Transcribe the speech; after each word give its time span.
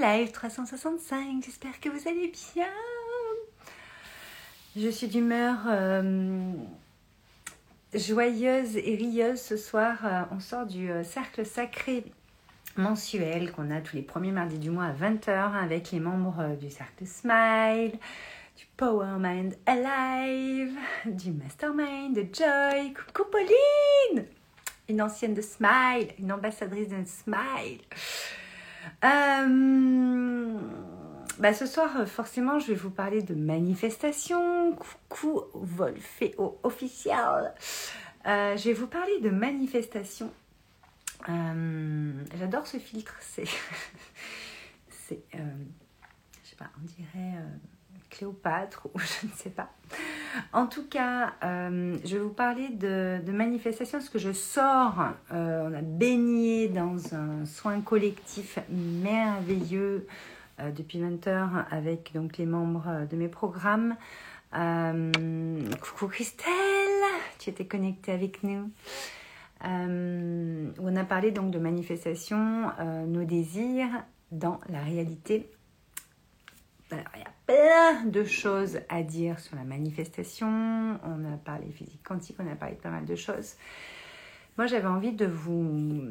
live 0.00 0.32
365. 0.32 1.44
J'espère 1.44 1.78
que 1.78 1.90
vous 1.90 2.08
allez 2.08 2.32
bien. 2.54 2.66
Je 4.76 4.88
suis 4.88 5.08
d'humeur 5.08 5.58
euh, 5.68 6.52
joyeuse 7.92 8.76
et 8.76 8.96
rieuse 8.96 9.40
ce 9.40 9.58
soir. 9.58 9.98
Euh, 10.04 10.22
on 10.30 10.40
sort 10.40 10.64
du 10.64 10.90
euh, 10.90 11.04
cercle 11.04 11.44
sacré 11.44 12.04
mensuel 12.76 13.52
qu'on 13.52 13.70
a 13.70 13.82
tous 13.82 13.96
les 13.96 14.02
premiers 14.02 14.32
mardis 14.32 14.58
du 14.58 14.70
mois 14.70 14.86
à 14.86 14.92
20h 14.92 15.54
avec 15.62 15.90
les 15.90 16.00
membres 16.00 16.56
du 16.56 16.70
cercle 16.70 17.04
Smile, 17.04 17.98
du 18.56 18.66
Power 18.78 19.18
Mind 19.18 19.54
Alive, 19.66 20.78
du 21.04 21.32
Mastermind 21.32 22.14
de 22.14 22.26
Joy. 22.32 22.94
Coucou 22.94 23.28
Pauline 23.30 24.26
Une 24.88 25.02
ancienne 25.02 25.34
de 25.34 25.42
Smile, 25.42 26.08
une 26.18 26.32
ambassadrice 26.32 26.88
de 26.88 27.04
Smile. 27.04 27.80
Euh, 29.04 30.58
bah 31.38 31.54
ce 31.54 31.66
soir, 31.66 32.06
forcément, 32.06 32.58
je 32.58 32.68
vais 32.68 32.74
vous 32.74 32.90
parler 32.90 33.22
de 33.22 33.34
manifestation. 33.34 34.74
Coucou 34.74 35.42
Volféo 35.54 36.58
officiel. 36.62 37.54
Euh, 38.26 38.56
je 38.56 38.64
vais 38.64 38.74
vous 38.74 38.86
parler 38.86 39.20
de 39.20 39.30
manifestation. 39.30 40.30
Euh, 41.28 42.12
J'adore 42.38 42.66
ce 42.66 42.78
filtre. 42.78 43.14
C'est, 43.20 43.44
c'est, 44.90 45.22
euh, 45.34 45.38
je 46.42 46.50
sais 46.50 46.56
pas, 46.56 46.70
on 46.78 46.84
dirait 46.84 47.38
Cléopâtre 48.10 48.88
ou 48.92 48.98
je 48.98 49.26
ne 49.26 49.32
sais 49.32 49.50
pas. 49.50 49.70
En 50.52 50.66
tout 50.66 50.86
cas, 50.86 51.32
euh, 51.44 51.96
je 52.04 52.16
vais 52.16 52.22
vous 52.22 52.32
parler 52.32 52.68
de, 52.68 53.20
manifestation 53.32 53.98
parce 53.98 54.10
que 54.10 54.18
je 54.18 54.32
sors, 54.32 55.00
euh, 55.32 55.68
on 55.68 55.74
a 55.74 55.82
baigné 55.82 56.68
dans 56.68 57.14
un 57.14 57.46
soin 57.46 57.80
collectif 57.80 58.58
merveilleux 58.68 60.06
euh, 60.60 60.70
depuis 60.70 61.00
20 61.00 61.26
heures 61.26 61.66
avec 61.70 62.12
donc 62.14 62.36
les 62.38 62.46
membres 62.46 63.06
de 63.10 63.16
mes 63.16 63.28
programmes. 63.28 63.96
coucou 64.52 66.08
Christelle, 66.08 66.50
tu 67.38 67.50
étais 67.50 67.66
connectée 67.66 68.12
avec 68.12 68.42
nous. 68.42 68.70
on 69.64 70.96
a 70.96 71.04
parlé 71.04 71.30
donc 71.30 71.50
de 71.50 71.58
manifestation, 71.58 72.70
nos 73.06 73.24
désirs 73.24 74.04
dans 74.32 74.60
la 74.68 74.80
réalité 74.80 75.50
alors, 76.92 77.06
il 77.14 77.20
y 77.20 77.24
a 77.24 77.32
plein 77.46 78.04
de 78.04 78.24
choses 78.24 78.80
à 78.88 79.02
dire 79.02 79.38
sur 79.38 79.56
la 79.56 79.64
manifestation. 79.64 80.48
On 80.48 81.32
a 81.32 81.36
parlé 81.44 81.70
physique 81.70 82.02
quantique, 82.02 82.36
on 82.38 82.50
a 82.50 82.56
parlé 82.56 82.74
de 82.74 82.80
pas 82.80 82.90
mal 82.90 83.04
de 83.04 83.16
choses. 83.16 83.54
Moi, 84.58 84.66
j'avais 84.66 84.88
envie 84.88 85.12
de 85.12 85.26
vous 85.26 86.10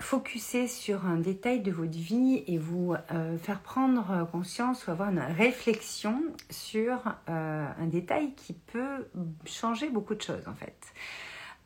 focuser 0.00 0.66
sur 0.66 1.06
un 1.06 1.18
détail 1.18 1.60
de 1.60 1.70
votre 1.70 1.96
vie 1.96 2.42
et 2.46 2.58
vous 2.58 2.94
euh, 3.12 3.38
faire 3.38 3.60
prendre 3.60 4.28
conscience 4.30 4.86
ou 4.86 4.90
avoir 4.90 5.10
une 5.10 5.20
réflexion 5.20 6.20
sur 6.50 6.96
euh, 7.28 7.66
un 7.78 7.86
détail 7.86 8.34
qui 8.34 8.54
peut 8.54 9.08
changer 9.44 9.90
beaucoup 9.90 10.14
de 10.14 10.22
choses 10.22 10.48
en 10.48 10.54
fait. 10.54 10.76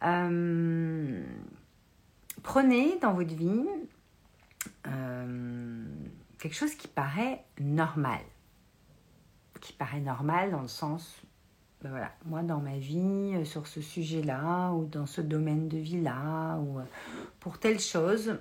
Euh, 0.05 1.23
prenez 2.43 2.99
dans 3.01 3.15
votre 3.15 3.35
vie 3.35 3.65
quelque 6.39 6.55
chose 6.55 6.75
qui 6.75 6.89
paraît 6.89 7.45
normal. 7.61 8.21
Qui 9.61 9.73
paraît 9.73 10.01
normal 10.01 10.53
dans 10.53 10.63
le 10.63 10.69
sens, 10.69 11.21
ben 11.83 11.91
voilà, 11.91 12.13
moi 12.25 12.43
dans 12.43 12.61
ma 12.61 12.79
vie, 12.79 13.35
euh, 13.35 13.45
sur 13.45 13.67
ce 13.67 13.81
sujet-là, 13.81 14.73
ou 14.73 14.85
dans 14.85 15.07
ce 15.07 15.21
domaine 15.21 15.69
de 15.69 15.79
vie-là, 15.79 16.57
ou 16.59 16.79
euh, 16.79 16.85
pour 17.41 17.59
telle 17.59 17.81
chose, 17.81 18.39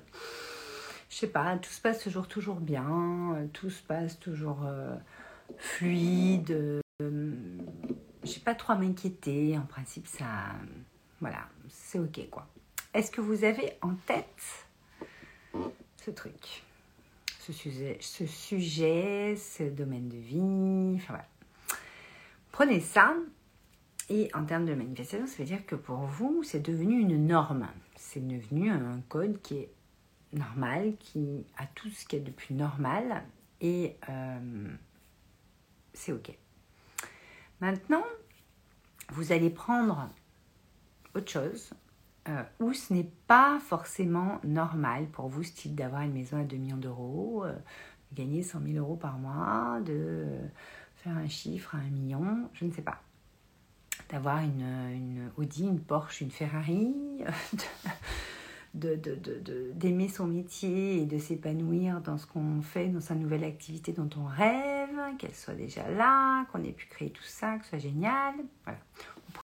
je 1.09 1.16
sais 1.16 1.28
pas, 1.28 1.58
tout 1.58 1.72
se 1.72 1.81
passe 1.81 2.00
toujours, 2.00 2.28
toujours 2.28 2.59
bien, 2.59 3.36
euh, 3.36 3.48
tout 3.54 3.70
se 3.70 3.81
passe 3.81 4.20
toujours 4.20 4.67
fluide. 5.58 6.82
Je 7.00 7.09
j'ai 8.23 8.39
pas 8.42 8.56
trop 8.56 8.73
à 8.73 8.76
m'inquiéter, 8.76 9.58
en 9.58 9.66
principe 9.66 10.08
ça, 10.08 10.26
voilà, 11.21 11.48
c'est 11.70 12.00
ok 12.00 12.30
quoi. 12.30 12.48
Est-ce 12.94 13.11
que 13.11 13.21
vous 13.21 13.44
avez 13.44 13.77
en 13.82 13.94
tête 14.05 14.66
ce 16.04 16.11
truc? 16.11 16.67
Ce 17.47 17.53
sujet, 17.53 17.97
ce, 18.02 18.25
sujet, 18.25 19.35
ce 19.37 19.63
domaine 19.63 20.09
de 20.09 20.17
vie. 20.17 20.95
Enfin 20.95 21.13
voilà. 21.13 21.27
Prenez 22.52 22.81
ça 22.81 23.15
et 24.09 24.30
en 24.33 24.43
termes 24.45 24.65
de 24.65 24.73
manifestation, 24.73 25.27
ça 25.27 25.37
veut 25.37 25.45
dire 25.45 25.65
que 25.65 25.75
pour 25.75 25.99
vous, 25.99 26.43
c'est 26.43 26.59
devenu 26.59 26.99
une 26.99 27.25
norme. 27.25 27.67
C'est 27.95 28.25
devenu 28.25 28.69
un 28.69 29.02
code 29.08 29.41
qui 29.41 29.59
est 29.59 29.71
normal, 30.33 30.95
qui 30.99 31.45
a 31.58 31.65
tout 31.67 31.89
ce 31.89 32.05
qui 32.05 32.17
est 32.17 32.21
de 32.21 32.31
plus 32.31 32.53
normal 32.53 33.23
et 33.61 33.95
euh, 34.09 34.67
c'est 35.93 36.11
OK. 36.11 36.31
Maintenant, 37.61 38.03
vous 39.09 39.31
allez 39.31 39.49
prendre 39.49 40.09
autre 41.15 41.31
chose, 41.31 41.71
euh, 42.30 42.43
où 42.60 42.73
ce 42.73 42.93
n'est 42.93 43.10
pas 43.27 43.60
forcément 43.60 44.39
normal 44.43 45.08
pour 45.08 45.27
vous, 45.27 45.43
style 45.43 45.76
d'avoir 45.76 46.02
une 46.02 46.14
maison 46.14 46.38
à 46.38 46.43
2 46.43 46.58
millions 46.58 46.77
d'euros, 46.77 47.43
euh, 47.45 47.54
de 48.11 48.17
gagner 48.17 48.43
100 48.43 48.60
000 48.65 48.77
euros 48.77 48.95
par 48.95 49.17
mois, 49.17 49.80
de 49.86 50.26
faire 50.95 51.15
un 51.15 51.27
chiffre 51.27 51.76
à 51.76 51.80
un 51.80 51.89
million, 51.89 52.49
je 52.54 52.65
ne 52.65 52.71
sais 52.71 52.82
pas. 52.82 53.02
D'avoir 54.10 54.39
une, 54.39 54.61
une, 54.93 55.32
Audi, 55.38 55.64
une 55.64 55.80
Porsche, 55.80 56.21
une 56.21 56.32
Ferrari, 56.32 56.93
d'aimer 58.73 60.08
de, 60.08 60.11
son 60.11 60.27
métier 60.27 61.02
et 61.02 61.05
de 61.05 61.17
s'épanouir 61.17 62.02
dans 62.02 62.17
ce 62.17 62.26
qu'on 62.26 62.61
fait, 62.61 62.88
dans 62.88 63.02
sa 63.02 63.15
nouvelle 63.15 63.44
activité 63.44 63.92
dont 63.92 64.09
on 64.17 64.26
rêve, 64.26 64.77
qu'elle 65.16 65.36
soit 65.36 65.54
déjà 65.54 65.90
là, 65.90 66.45
qu'on 66.52 66.64
ait 66.64 66.72
pu 66.72 66.88
créer 66.88 67.10
tout 67.10 67.23
ça, 67.23 67.58
que 67.58 67.64
ce 67.64 67.70
soit 67.72 67.80
génial. 67.80 68.34
Voilà 68.64 68.80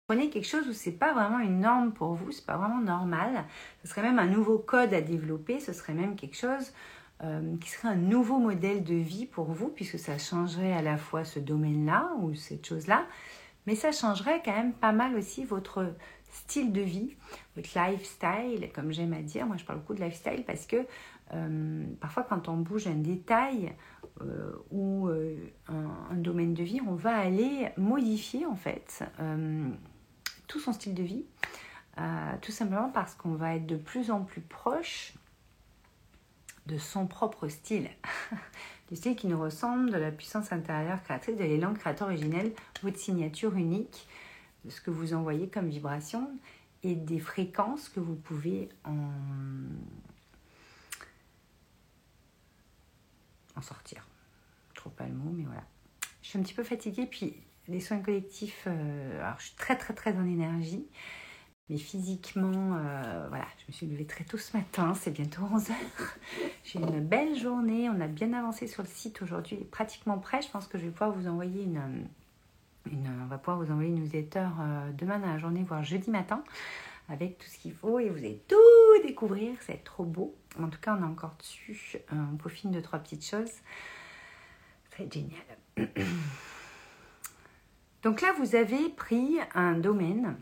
prenez 0.08 0.30
quelque 0.30 0.48
chose 0.48 0.68
où 0.68 0.74
c'est 0.74 0.92
pas 0.92 1.14
vraiment 1.14 1.40
une 1.40 1.60
norme 1.62 1.94
pour 1.94 2.14
vous, 2.14 2.32
c'est 2.32 2.46
pas 2.46 2.58
vraiment 2.58 2.82
normal, 2.82 3.46
ce 3.84 3.90
serait 3.90 4.02
même 4.02 4.20
un 4.20 4.28
nouveau 4.28 4.58
code 4.58 4.94
à 4.94 5.02
développer, 5.02 5.60
ce 5.60 5.74
serait 5.74 5.94
même 5.94 6.16
quelque 6.16 6.36
chose 6.36 6.74
euh, 7.24 7.56
qui 7.62 7.70
serait 7.70 7.90
un 7.90 7.96
nouveau 7.96 8.38
modèle 8.38 8.84
de 8.84 8.96
vie 8.96 9.26
pour 9.26 9.52
vous, 9.52 9.70
puisque 9.70 10.00
ça 10.00 10.18
changerait 10.18 10.74
à 10.74 10.82
la 10.82 10.98
fois 10.98 11.24
ce 11.24 11.40
domaine-là 11.40 12.12
ou 12.20 12.36
cette 12.36 12.68
chose-là, 12.68 13.06
mais 13.68 13.76
ça 13.76 13.92
changerait 13.92 14.42
quand 14.44 14.56
même 14.56 14.74
pas 14.74 14.92
mal 14.92 15.16
aussi 15.16 15.46
votre 15.46 15.94
style 16.32 16.72
de 16.72 16.82
vie, 16.82 17.16
votre 17.56 17.70
lifestyle, 17.78 18.70
comme 18.74 18.92
j'aime 18.92 19.14
à 19.14 19.22
dire. 19.22 19.46
Moi, 19.46 19.58
je 19.58 19.66
parle 19.66 19.80
beaucoup 19.80 19.94
de 19.94 20.02
lifestyle 20.02 20.44
parce 20.46 20.66
que 20.66 20.88
euh, 21.34 21.86
parfois, 22.00 22.24
quand 22.24 22.50
on 22.50 22.58
bouge 22.58 22.88
un 22.88 22.96
détail 22.96 23.74
euh, 24.22 24.52
ou 24.72 25.10
un, 25.10 26.12
un, 26.12 26.16
domaine 26.16 26.54
de 26.54 26.64
vie, 26.64 26.82
on 26.86 26.96
va 26.96 27.16
aller 27.18 27.70
modifier 27.78 28.46
en 28.46 28.56
fait 28.56 29.04
tout 30.52 30.60
son 30.60 30.74
style 30.74 30.94
de 30.94 31.04
vie, 31.04 31.24
euh, 31.98 32.34
tout 32.42 32.52
simplement 32.52 32.90
parce 32.90 33.16
qu'on 33.16 33.36
va 33.36 33.56
être 33.56 33.66
de 33.66 33.78
plus 33.78 34.12
en 34.12 34.22
plus 34.22 34.42
proche 34.42 35.14
de 36.66 36.78
son 36.78 37.08
propre 37.08 37.48
style, 37.48 37.90
du 38.90 38.98
style 38.98 39.16
qui 39.16 39.28
nous 39.28 39.40
ressemble, 39.40 39.92
de 39.92 39.98
la 39.98 40.12
puissance 40.12 40.52
intérieure 40.52 41.02
créatrice, 41.04 41.38
de 41.38 41.44
l'élan 41.44 41.74
créateur 41.74 42.10
originel, 42.10 42.52
votre 42.84 42.98
signature 43.00 43.56
unique, 43.56 44.08
de 44.66 44.70
ce 44.70 44.82
que 44.82 44.92
vous 44.92 45.14
envoyez 45.14 45.48
comme 45.48 45.70
vibration 45.70 46.30
et 46.84 46.96
des 46.96 47.20
fréquences 47.20 47.88
que 47.88 48.02
vous 48.02 48.16
pouvez 48.16 48.68
en, 48.84 49.10
en 53.56 53.62
sortir. 53.62 54.08
Trouve 54.74 54.94
pas 54.94 55.08
le 55.08 55.14
mot, 55.14 55.32
mais 55.32 55.44
voilà. 55.44 55.64
Je 56.22 56.30
suis 56.30 56.40
un 56.40 56.42
petit 56.44 56.54
peu 56.54 56.64
fatiguée, 56.64 57.06
puis 57.06 57.36
les 57.68 57.80
soins 57.80 58.00
collectifs, 58.00 58.64
euh, 58.68 59.22
alors 59.22 59.40
je 59.40 59.46
suis 59.48 59.56
très 59.56 59.78
très 59.78 59.94
très 59.94 60.16
en 60.18 60.26
énergie, 60.26 60.86
mais 61.70 61.78
physiquement, 61.78 62.76
euh, 62.76 63.26
voilà, 63.30 63.46
je 63.60 63.66
me 63.68 63.72
suis 63.72 63.86
levée 63.88 64.06
très 64.06 64.24
tôt 64.24 64.38
ce 64.38 64.56
matin, 64.56 64.94
c'est 64.94 65.12
bientôt 65.12 65.44
11h. 65.44 65.72
J'ai 66.64 66.80
une 66.80 67.00
belle 67.00 67.38
journée, 67.38 67.90
on 67.90 68.00
a 68.02 68.08
bien 68.08 68.34
avancé 68.34 68.68
sur 68.68 68.84
le 68.84 68.90
site 68.90 69.22
aujourd'hui, 69.22 69.58
il 69.58 69.62
est 69.62 69.70
pratiquement 69.70 70.18
prêt. 70.18 70.42
Je 70.42 70.50
pense 70.50 70.68
que 70.68 70.78
je 70.78 70.86
vais 70.86 70.92
pouvoir 70.92 71.12
vous 71.12 71.28
envoyer 71.28 71.64
une, 71.64 72.08
une 72.92 73.10
on 73.24 73.28
va 73.28 73.38
pouvoir 73.38 73.58
vous 73.58 73.72
envoyer 73.72 73.90
une 73.90 74.04
newsletter 74.04 74.48
euh, 74.60 74.92
demain 74.92 75.20
dans 75.20 75.28
la 75.28 75.38
journée, 75.38 75.64
voire 75.64 75.84
jeudi 75.84 76.12
matin, 76.12 76.44
avec 77.10 77.38
tout 77.38 77.48
ce 77.48 77.58
qu'il 77.58 77.74
faut 77.74 78.00
et 78.00 78.10
vous 78.10 78.18
allez 78.18 78.42
tout 78.48 79.04
découvrir, 79.04 79.56
être 79.70 79.84
trop 79.84 80.06
beau. 80.06 80.36
En 80.60 80.68
tout 80.70 80.80
cas, 80.80 80.96
on 81.00 81.02
est 81.02 81.08
encore 81.08 81.36
dessus, 81.40 81.98
on 82.12 82.36
peaufine 82.38 82.72
deux, 82.72 82.82
trois 82.82 83.00
petites 83.00 83.26
choses. 83.26 83.52
Ça 84.90 84.98
va 84.98 85.04
être 85.06 85.14
génial. 85.14 85.42
Donc 88.04 88.22
là, 88.22 88.34
vous 88.40 88.56
avez 88.56 88.90
pris 88.90 89.38
un 89.54 89.74
domaine 89.74 90.36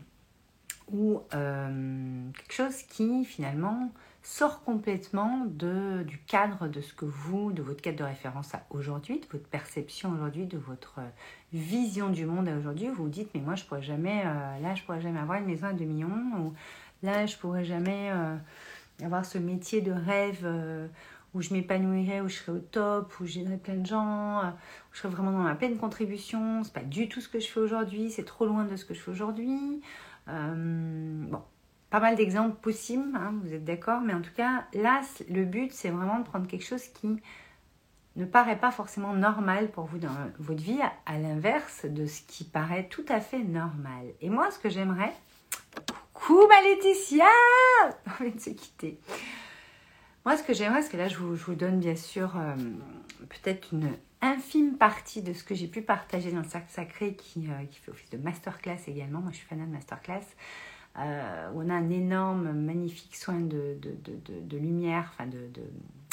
ou 0.90 1.22
euh, 1.34 2.30
quelque 2.32 2.52
chose 2.52 2.82
qui 2.82 3.24
finalement 3.24 3.92
sort 4.22 4.62
complètement 4.64 5.46
de, 5.46 6.02
du 6.02 6.18
cadre 6.18 6.68
de 6.68 6.80
ce 6.80 6.92
que 6.92 7.04
vous, 7.04 7.52
de 7.52 7.62
votre 7.62 7.80
cadre 7.80 7.98
de 7.98 8.04
référence 8.04 8.54
à 8.54 8.64
aujourd'hui, 8.70 9.20
de 9.20 9.26
votre 9.30 9.48
perception 9.48 10.12
aujourd'hui, 10.12 10.46
de 10.46 10.58
votre 10.58 11.00
vision 11.52 12.10
du 12.10 12.26
monde 12.26 12.48
à 12.48 12.56
aujourd'hui. 12.56 12.88
Vous 12.88 13.04
vous 13.04 13.08
dites, 13.08 13.30
mais 13.34 13.40
moi, 13.40 13.54
je 13.54 13.64
pourrais 13.64 13.82
jamais, 13.82 14.22
euh, 14.26 14.58
là, 14.60 14.74
je 14.74 14.82
pourrais 14.82 15.00
jamais 15.00 15.20
avoir 15.20 15.38
une 15.38 15.46
maison 15.46 15.68
à 15.68 15.72
2 15.72 15.84
millions, 15.84 16.10
ou 16.38 16.54
là, 17.02 17.24
je 17.26 17.36
pourrais 17.36 17.64
jamais 17.64 18.10
euh, 18.12 18.36
avoir 19.04 19.24
ce 19.24 19.38
métier 19.38 19.80
de 19.80 19.92
rêve 19.92 20.46
où 21.32 21.42
je 21.42 21.52
m'épanouirais, 21.54 22.20
où 22.20 22.28
je 22.28 22.36
serais 22.36 22.52
au 22.52 22.58
top, 22.58 23.12
où 23.20 23.26
j'aiderais 23.26 23.56
plein 23.56 23.76
de 23.76 23.86
gens, 23.86 24.40
où 24.42 24.94
je 24.94 24.98
serais 24.98 25.08
vraiment 25.08 25.32
dans 25.32 25.38
ma 25.38 25.54
pleine 25.54 25.76
contribution. 25.76 26.64
C'est 26.64 26.72
pas 26.72 26.82
du 26.82 27.08
tout 27.08 27.20
ce 27.20 27.28
que 27.28 27.40
je 27.40 27.48
fais 27.48 27.60
aujourd'hui, 27.60 28.10
c'est 28.10 28.24
trop 28.24 28.46
loin 28.46 28.64
de 28.64 28.76
ce 28.76 28.84
que 28.84 28.94
je 28.94 29.00
fais 29.00 29.10
aujourd'hui. 29.10 29.80
bon, 30.26 31.42
pas 31.90 32.00
mal 32.00 32.14
d'exemples 32.14 32.56
possibles, 32.60 33.16
hein, 33.16 33.34
vous 33.42 33.52
êtes 33.52 33.64
d'accord, 33.64 34.00
mais 34.00 34.14
en 34.14 34.22
tout 34.22 34.32
cas, 34.34 34.64
là, 34.74 35.02
le 35.28 35.44
but, 35.44 35.72
c'est 35.72 35.90
vraiment 35.90 36.20
de 36.20 36.24
prendre 36.24 36.46
quelque 36.46 36.64
chose 36.64 36.84
qui 36.84 37.20
ne 38.16 38.24
paraît 38.24 38.58
pas 38.58 38.70
forcément 38.70 39.12
normal 39.12 39.70
pour 39.70 39.84
vous 39.84 39.98
dans 39.98 40.14
votre 40.38 40.62
vie, 40.62 40.80
à 41.06 41.18
l'inverse 41.18 41.86
de 41.86 42.06
ce 42.06 42.22
qui 42.22 42.44
paraît 42.44 42.86
tout 42.88 43.04
à 43.08 43.20
fait 43.20 43.42
normal. 43.42 44.06
Et 44.20 44.30
moi, 44.30 44.50
ce 44.52 44.58
que 44.58 44.68
j'aimerais, 44.68 45.12
coucou 46.12 46.46
ma 46.48 46.60
Laetitia, 46.62 47.24
on 48.06 48.24
vient 48.24 48.34
de 48.34 48.40
se 48.40 48.50
quitter. 48.50 48.98
Moi, 50.24 50.36
ce 50.36 50.42
que 50.42 50.52
j'aimerais, 50.52 50.82
c'est 50.82 50.90
que 50.90 50.96
là, 50.96 51.08
je 51.08 51.16
vous, 51.16 51.54
donne 51.54 51.80
bien 51.80 51.96
sûr 51.96 52.36
euh, 52.36 52.54
peut-être 53.28 53.68
une 53.72 53.90
infime 54.20 54.76
partie 54.76 55.22
de 55.22 55.32
ce 55.32 55.42
que 55.42 55.54
j'ai 55.54 55.66
pu 55.66 55.80
partager 55.80 56.30
dans 56.30 56.42
le 56.42 56.48
cercle 56.48 56.70
sacré 56.70 57.14
qui, 57.14 57.48
euh, 57.48 57.64
fait 57.72 57.90
office 57.90 58.10
de 58.10 58.18
masterclass 58.18 58.78
également. 58.86 59.20
Moi, 59.20 59.30
je 59.32 59.38
suis 59.38 59.46
fan 59.46 59.58
de 59.58 59.72
masterclass. 59.72 60.26
Euh, 60.98 61.50
on 61.54 61.70
a 61.70 61.74
un 61.74 61.88
énorme, 61.88 62.52
magnifique 62.52 63.16
soin 63.16 63.40
de, 63.40 63.78
lumière, 64.50 65.12
enfin 65.14 65.26
de, 65.26 65.48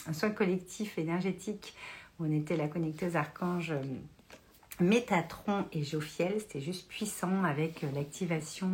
un 0.07 0.13
soin 0.13 0.29
collectif 0.29 0.97
énergétique 0.97 1.75
on 2.19 2.31
était 2.31 2.57
la 2.57 2.67
connecteuse 2.67 3.15
archange 3.15 3.71
euh, 3.71 3.81
Métatron 4.79 5.65
et 5.71 5.83
Jophiel. 5.83 6.35
C'était 6.39 6.61
juste 6.61 6.87
puissant 6.87 7.43
avec 7.43 7.83
l'activation 7.93 8.69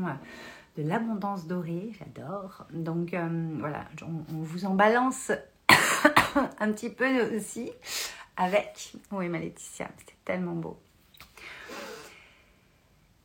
de 0.78 0.84
l'abondance 0.84 1.48
dorée. 1.48 1.92
J'adore. 2.00 2.66
Donc 2.74 3.16
voilà, 3.60 3.86
on, 4.02 4.42
vous 4.42 4.66
en 4.66 4.76
balance 4.76 5.32
un 6.60 6.72
petit 6.72 6.90
peu 6.90 7.36
aussi 7.36 7.72
avec. 8.38 8.94
Oui, 9.12 9.30
ma 9.30 9.40
Laetitia, 9.40 9.90
c'était 9.98 10.18
tellement 10.26 10.56
beau. 10.56 10.80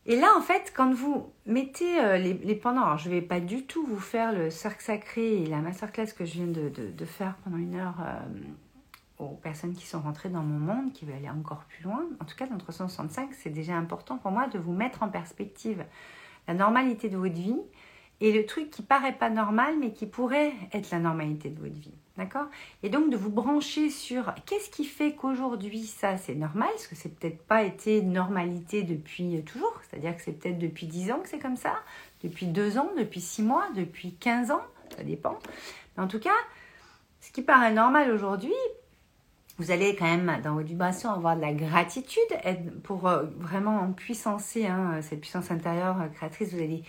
Et 0.08 0.16
là, 0.16 0.28
en 0.38 0.40
fait, 0.40 0.72
quand 0.74 0.90
vous 0.94 1.30
mettez 1.44 2.00
euh, 2.00 2.16
les, 2.16 2.54
pendant, 2.54 2.82
alors 2.82 2.96
je 2.96 3.10
ne 3.10 3.14
vais 3.14 3.20
pas 3.20 3.40
du 3.40 3.66
tout 3.66 3.84
vous 3.84 4.00
faire 4.00 4.32
le 4.32 4.48
cercle 4.48 4.82
sacré 4.82 5.42
et 5.42 5.46
la 5.46 5.58
masterclass 5.58 6.06
que 6.16 6.24
je 6.24 6.32
viens 6.32 6.46
de, 6.46 7.04
faire 7.04 7.36
pendant 7.44 7.58
une 7.58 7.74
heure 7.74 7.96
euh, 8.00 8.18
aux 9.18 9.34
personnes 9.34 9.74
qui 9.74 9.86
sont 9.86 10.00
rentrées 10.00 10.30
dans 10.30 10.42
mon 10.42 10.58
monde, 10.58 10.94
qui 10.94 11.04
veulent 11.04 11.16
aller 11.16 11.28
encore 11.28 11.64
plus 11.64 11.84
loin. 11.84 12.06
En 12.20 12.24
tout 12.24 12.36
cas, 12.36 12.46
dans 12.46 12.56
365, 12.56 13.34
c'est 13.34 13.50
déjà 13.50 13.76
important 13.76 14.16
pour 14.16 14.30
moi 14.30 14.48
de 14.48 14.58
vous 14.58 14.72
mettre 14.72 15.02
en 15.02 15.10
perspective 15.10 15.84
la 16.48 16.54
normalité 16.54 17.08
de 17.08 17.16
votre 17.16 17.34
vie 17.34 17.60
et 18.20 18.32
le 18.32 18.44
truc 18.46 18.70
qui 18.70 18.82
paraît 18.82 19.12
pas 19.12 19.30
normal, 19.30 19.76
mais 19.78 19.92
qui 19.92 20.06
pourrait 20.06 20.52
être 20.72 20.90
la 20.90 20.98
normalité 20.98 21.50
de 21.50 21.60
votre 21.60 21.78
vie. 21.78 21.94
D'accord? 22.16 22.46
Et 22.82 22.88
donc 22.88 23.10
de 23.10 23.16
vous 23.16 23.30
brancher 23.30 23.90
sur 23.90 24.34
qu'est-ce 24.44 24.70
qui 24.70 24.84
fait 24.84 25.12
qu'aujourd'hui 25.12 25.86
ça 25.86 26.16
c'est 26.16 26.34
normal, 26.34 26.68
parce 26.70 26.88
que 26.88 26.96
c'est 26.96 27.16
peut-être 27.16 27.40
pas 27.44 27.62
été 27.62 28.02
normalité 28.02 28.82
depuis 28.82 29.40
toujours, 29.44 29.72
c'est-à-dire 29.88 30.16
que 30.16 30.22
c'est 30.22 30.32
peut-être 30.32 30.58
depuis 30.58 30.88
10 30.88 31.12
ans 31.12 31.20
que 31.20 31.28
c'est 31.28 31.38
comme 31.38 31.56
ça, 31.56 31.74
depuis 32.24 32.46
2 32.46 32.76
ans, 32.76 32.90
depuis 32.98 33.20
6 33.20 33.42
mois, 33.42 33.68
depuis 33.76 34.14
15 34.14 34.50
ans, 34.50 34.62
ça 34.96 35.04
dépend. 35.04 35.38
En 35.96 36.08
tout 36.08 36.18
cas, 36.18 36.34
ce 37.20 37.30
qui 37.30 37.42
paraît 37.42 37.72
normal 37.72 38.10
aujourd'hui, 38.10 38.54
vous 39.58 39.72
allez 39.72 39.96
quand 39.96 40.04
même 40.04 40.40
dans 40.42 40.54
votre 40.54 40.68
vibration 40.68 41.10
avoir 41.10 41.36
de 41.36 41.40
la 41.40 41.52
gratitude 41.52 42.14
pour 42.84 43.08
euh, 43.08 43.24
vraiment 43.38 43.80
en 43.80 43.92
puissancer 43.92 44.66
hein, 44.66 45.00
cette 45.02 45.20
puissance 45.20 45.50
intérieure 45.50 46.00
euh, 46.00 46.06
créatrice. 46.06 46.54
Vous 46.54 46.62
allez 46.62 46.84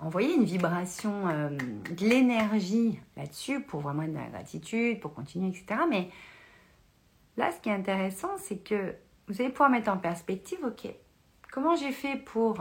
envoyer 0.00 0.34
une 0.34 0.44
vibration, 0.44 1.28
euh, 1.28 1.50
de 1.50 2.04
l'énergie 2.04 2.98
là-dessus 3.16 3.60
pour 3.60 3.80
vraiment 3.80 4.08
de 4.08 4.14
la 4.14 4.26
gratitude, 4.28 5.00
pour 5.00 5.12
continuer, 5.12 5.48
etc. 5.48 5.82
Mais 5.90 6.08
là, 7.36 7.52
ce 7.52 7.60
qui 7.60 7.68
est 7.68 7.74
intéressant, 7.74 8.30
c'est 8.38 8.58
que 8.58 8.94
vous 9.28 9.40
allez 9.42 9.50
pouvoir 9.50 9.68
mettre 9.68 9.90
en 9.90 9.98
perspective, 9.98 10.58
ok, 10.64 10.88
comment 11.52 11.76
j'ai 11.76 11.92
fait 11.92 12.16
pour 12.16 12.56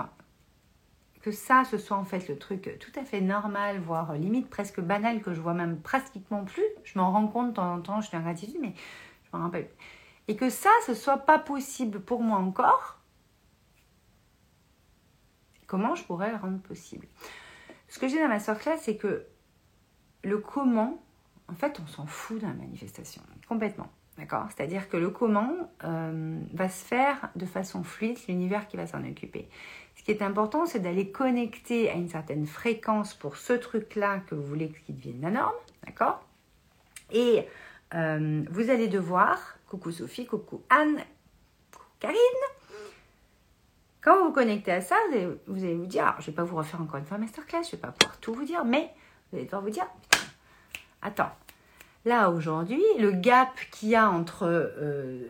que 1.21 1.31
ça, 1.31 1.63
ce 1.63 1.77
soit 1.77 1.95
en 1.95 2.03
fait 2.03 2.27
le 2.27 2.37
truc 2.37 2.77
tout 2.79 2.99
à 2.99 3.05
fait 3.05 3.21
normal, 3.21 3.79
voire 3.79 4.13
limite 4.13 4.49
presque 4.49 4.81
banal, 4.81 5.21
que 5.21 5.33
je 5.33 5.39
vois 5.39 5.53
même 5.53 5.79
pratiquement 5.79 6.43
plus. 6.43 6.65
Je 6.83 6.99
m'en 6.99 7.13
rends 7.13 7.27
compte 7.27 7.49
de 7.49 7.53
temps 7.53 7.73
en 7.73 7.81
temps, 7.81 8.01
je 8.01 8.09
suis 8.09 8.17
en 8.17 8.21
gratitude, 8.21 8.57
mais 8.61 8.73
Et 10.27 10.35
que 10.35 10.49
ça, 10.49 10.69
ce 10.85 10.93
soit 10.93 11.17
pas 11.17 11.39
possible 11.39 11.99
pour 11.99 12.21
moi 12.21 12.39
encore, 12.39 13.03
Comment 15.73 15.95
je 15.95 16.03
pourrais 16.03 16.29
le 16.29 16.37
rendre 16.37 16.59
possible? 16.59 17.07
Ce 17.87 17.97
que 17.97 18.07
j'ai 18.07 18.21
dans 18.21 18.27
ma 18.27 18.37
classe, 18.37 18.81
c'est 18.83 18.95
que 18.95 19.25
le 20.23 20.37
comment, 20.37 21.01
en 21.47 21.55
fait, 21.55 21.79
on 21.83 21.87
s'en 21.87 22.05
fout 22.05 22.39
de 22.39 22.45
la 22.45 22.53
manifestation, 22.53 23.23
complètement. 23.47 23.89
D'accord? 24.19 24.45
C'est-à-dire 24.49 24.87
que 24.87 24.97
le 24.97 25.09
comment 25.09 25.51
euh, 25.83 26.39
va 26.53 26.69
se 26.69 26.85
faire 26.85 27.31
de 27.35 27.47
façon 27.47 27.81
fluide, 27.81 28.19
l'univers 28.27 28.67
qui 28.67 28.77
va 28.77 28.85
s'en 28.85 29.03
occuper. 29.03 29.49
Ce 29.95 30.03
qui 30.03 30.11
est 30.11 30.21
important, 30.21 30.67
c'est 30.67 30.79
d'aller 30.79 31.09
connecter 31.09 31.89
à 31.89 31.95
une 31.95 32.09
certaine 32.09 32.45
fréquence 32.45 33.15
pour 33.15 33.37
ce 33.37 33.53
truc-là 33.53 34.19
que 34.27 34.35
vous 34.35 34.45
voulez 34.45 34.71
qu'il 34.85 34.95
devienne 34.95 35.21
la 35.21 35.31
norme. 35.31 35.55
D'accord? 35.87 36.23
Et 37.11 37.47
euh, 37.93 38.43
vous 38.49 38.69
allez 38.69 38.87
devoir, 38.87 39.57
coucou 39.67 39.91
Sophie, 39.91 40.25
coucou 40.25 40.63
Anne, 40.69 40.97
coucou 41.71 41.87
Karine, 41.99 42.17
quand 44.01 44.17
vous 44.17 44.25
vous 44.25 44.31
connectez 44.33 44.71
à 44.71 44.81
ça, 44.81 44.95
vous 45.47 45.63
allez 45.63 45.75
vous, 45.75 45.85
dire, 45.85 46.03
alors, 46.03 46.15
je 46.19 46.23
ne 46.23 46.25
vais 46.27 46.35
pas 46.35 46.43
vous 46.43 46.57
refaire 46.57 46.81
encore 46.81 46.97
une 46.97 47.05
fois 47.05 47.17
masterclass, 47.17 47.63
je 47.63 47.67
ne 47.67 47.71
vais 47.71 47.77
pas 47.77 47.91
pouvoir 47.91 48.19
tout 48.19 48.33
vous 48.33 48.43
dire, 48.43 48.65
mais 48.65 48.93
vous 49.31 49.37
allez 49.37 49.45
devoir 49.45 49.61
vous 49.61 49.69
dire, 49.69 49.87
attends, 51.01 51.31
là 52.03 52.29
aujourd'hui, 52.29 52.83
le 52.99 53.11
gap 53.11 53.57
qu'il 53.71 53.89
y 53.89 53.95
a 53.95 54.09
entre 54.09 54.43
euh, 54.43 55.21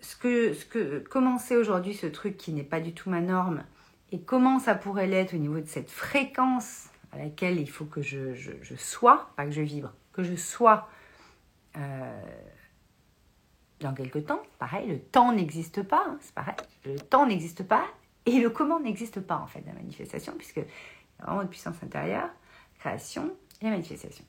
ce 0.00 0.16
que, 0.16 0.54
ce 0.54 0.64
que, 0.64 1.04
comment 1.10 1.38
c'est 1.38 1.56
aujourd'hui 1.56 1.94
ce 1.94 2.06
truc 2.06 2.36
qui 2.36 2.52
n'est 2.52 2.62
pas 2.62 2.80
du 2.80 2.94
tout 2.94 3.10
ma 3.10 3.20
norme 3.20 3.64
et 4.12 4.20
comment 4.20 4.58
ça 4.58 4.74
pourrait 4.74 5.06
l'être 5.06 5.34
au 5.34 5.38
niveau 5.38 5.60
de 5.60 5.66
cette 5.66 5.90
fréquence 5.90 6.88
à 7.12 7.18
laquelle 7.18 7.58
il 7.60 7.68
faut 7.68 7.84
que 7.84 8.02
je, 8.02 8.34
sois, 8.76 9.30
pas 9.36 9.44
que 9.44 9.50
je 9.50 9.62
vibre, 9.62 9.92
que 10.12 10.22
je 10.22 10.34
sois 10.34 10.88
euh, 11.76 12.22
dans 13.80 13.94
quelque 13.94 14.18
temps. 14.18 14.42
Pareil, 14.58 14.88
le 14.88 14.98
temps 14.98 15.32
n'existe 15.32 15.82
pas, 15.82 16.04
hein, 16.06 16.18
c'est 16.20 16.34
pareil, 16.34 16.54
le 16.84 16.96
temps 16.96 17.26
n'existe 17.26 17.62
pas 17.62 17.84
et 18.26 18.40
le 18.40 18.50
comment 18.50 18.80
n'existe 18.80 19.20
pas 19.20 19.38
en 19.38 19.46
fait, 19.46 19.62
la 19.66 19.72
manifestation, 19.72 20.34
puisque 20.36 20.56
il 20.56 20.62
y 20.62 21.22
a 21.22 21.26
vraiment 21.26 21.42
une 21.42 21.48
puissance 21.48 21.76
intérieure, 21.82 22.30
création 22.78 23.34
et 23.60 23.68
manifestation. 23.68 24.24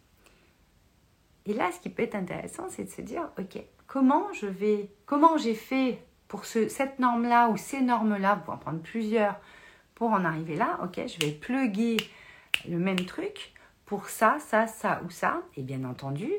Et 1.45 1.53
là, 1.53 1.71
ce 1.71 1.79
qui 1.79 1.89
peut 1.89 2.03
être 2.03 2.15
intéressant, 2.15 2.67
c'est 2.69 2.85
de 2.85 2.89
se 2.89 3.01
dire, 3.01 3.29
ok, 3.37 3.61
comment 3.87 4.31
je 4.33 4.45
vais, 4.45 4.89
comment 5.05 5.37
j'ai 5.37 5.55
fait 5.55 5.99
pour 6.27 6.45
ce, 6.45 6.67
cette 6.67 6.99
norme-là 6.99 7.49
ou 7.49 7.57
ces 7.57 7.81
normes-là, 7.81 8.37
pour 8.37 8.53
en 8.53 8.57
prendre 8.57 8.81
plusieurs, 8.81 9.39
pour 9.93 10.11
en 10.11 10.25
arriver 10.25 10.55
là, 10.55 10.79
ok, 10.83 11.01
je 11.05 11.25
vais 11.25 11.31
pluguer 11.31 11.97
le 12.67 12.79
même 12.79 13.05
truc 13.05 13.53
pour 13.85 14.09
ça, 14.09 14.37
ça, 14.39 14.67
ça 14.67 15.01
ou 15.05 15.09
ça, 15.09 15.41
et 15.57 15.61
bien 15.61 15.83
entendu, 15.83 16.31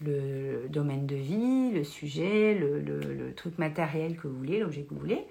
le 0.00 0.68
domaine 0.68 1.06
de 1.06 1.16
vie, 1.16 1.70
le 1.72 1.84
sujet, 1.84 2.54
le, 2.54 2.80
le 2.80 3.34
truc 3.34 3.58
matériel 3.58 4.16
que 4.16 4.28
vous 4.28 4.36
voulez, 4.36 4.60
l'objet 4.60 4.82
que 4.82 4.94
vous 4.94 5.00
voulez, 5.00 5.26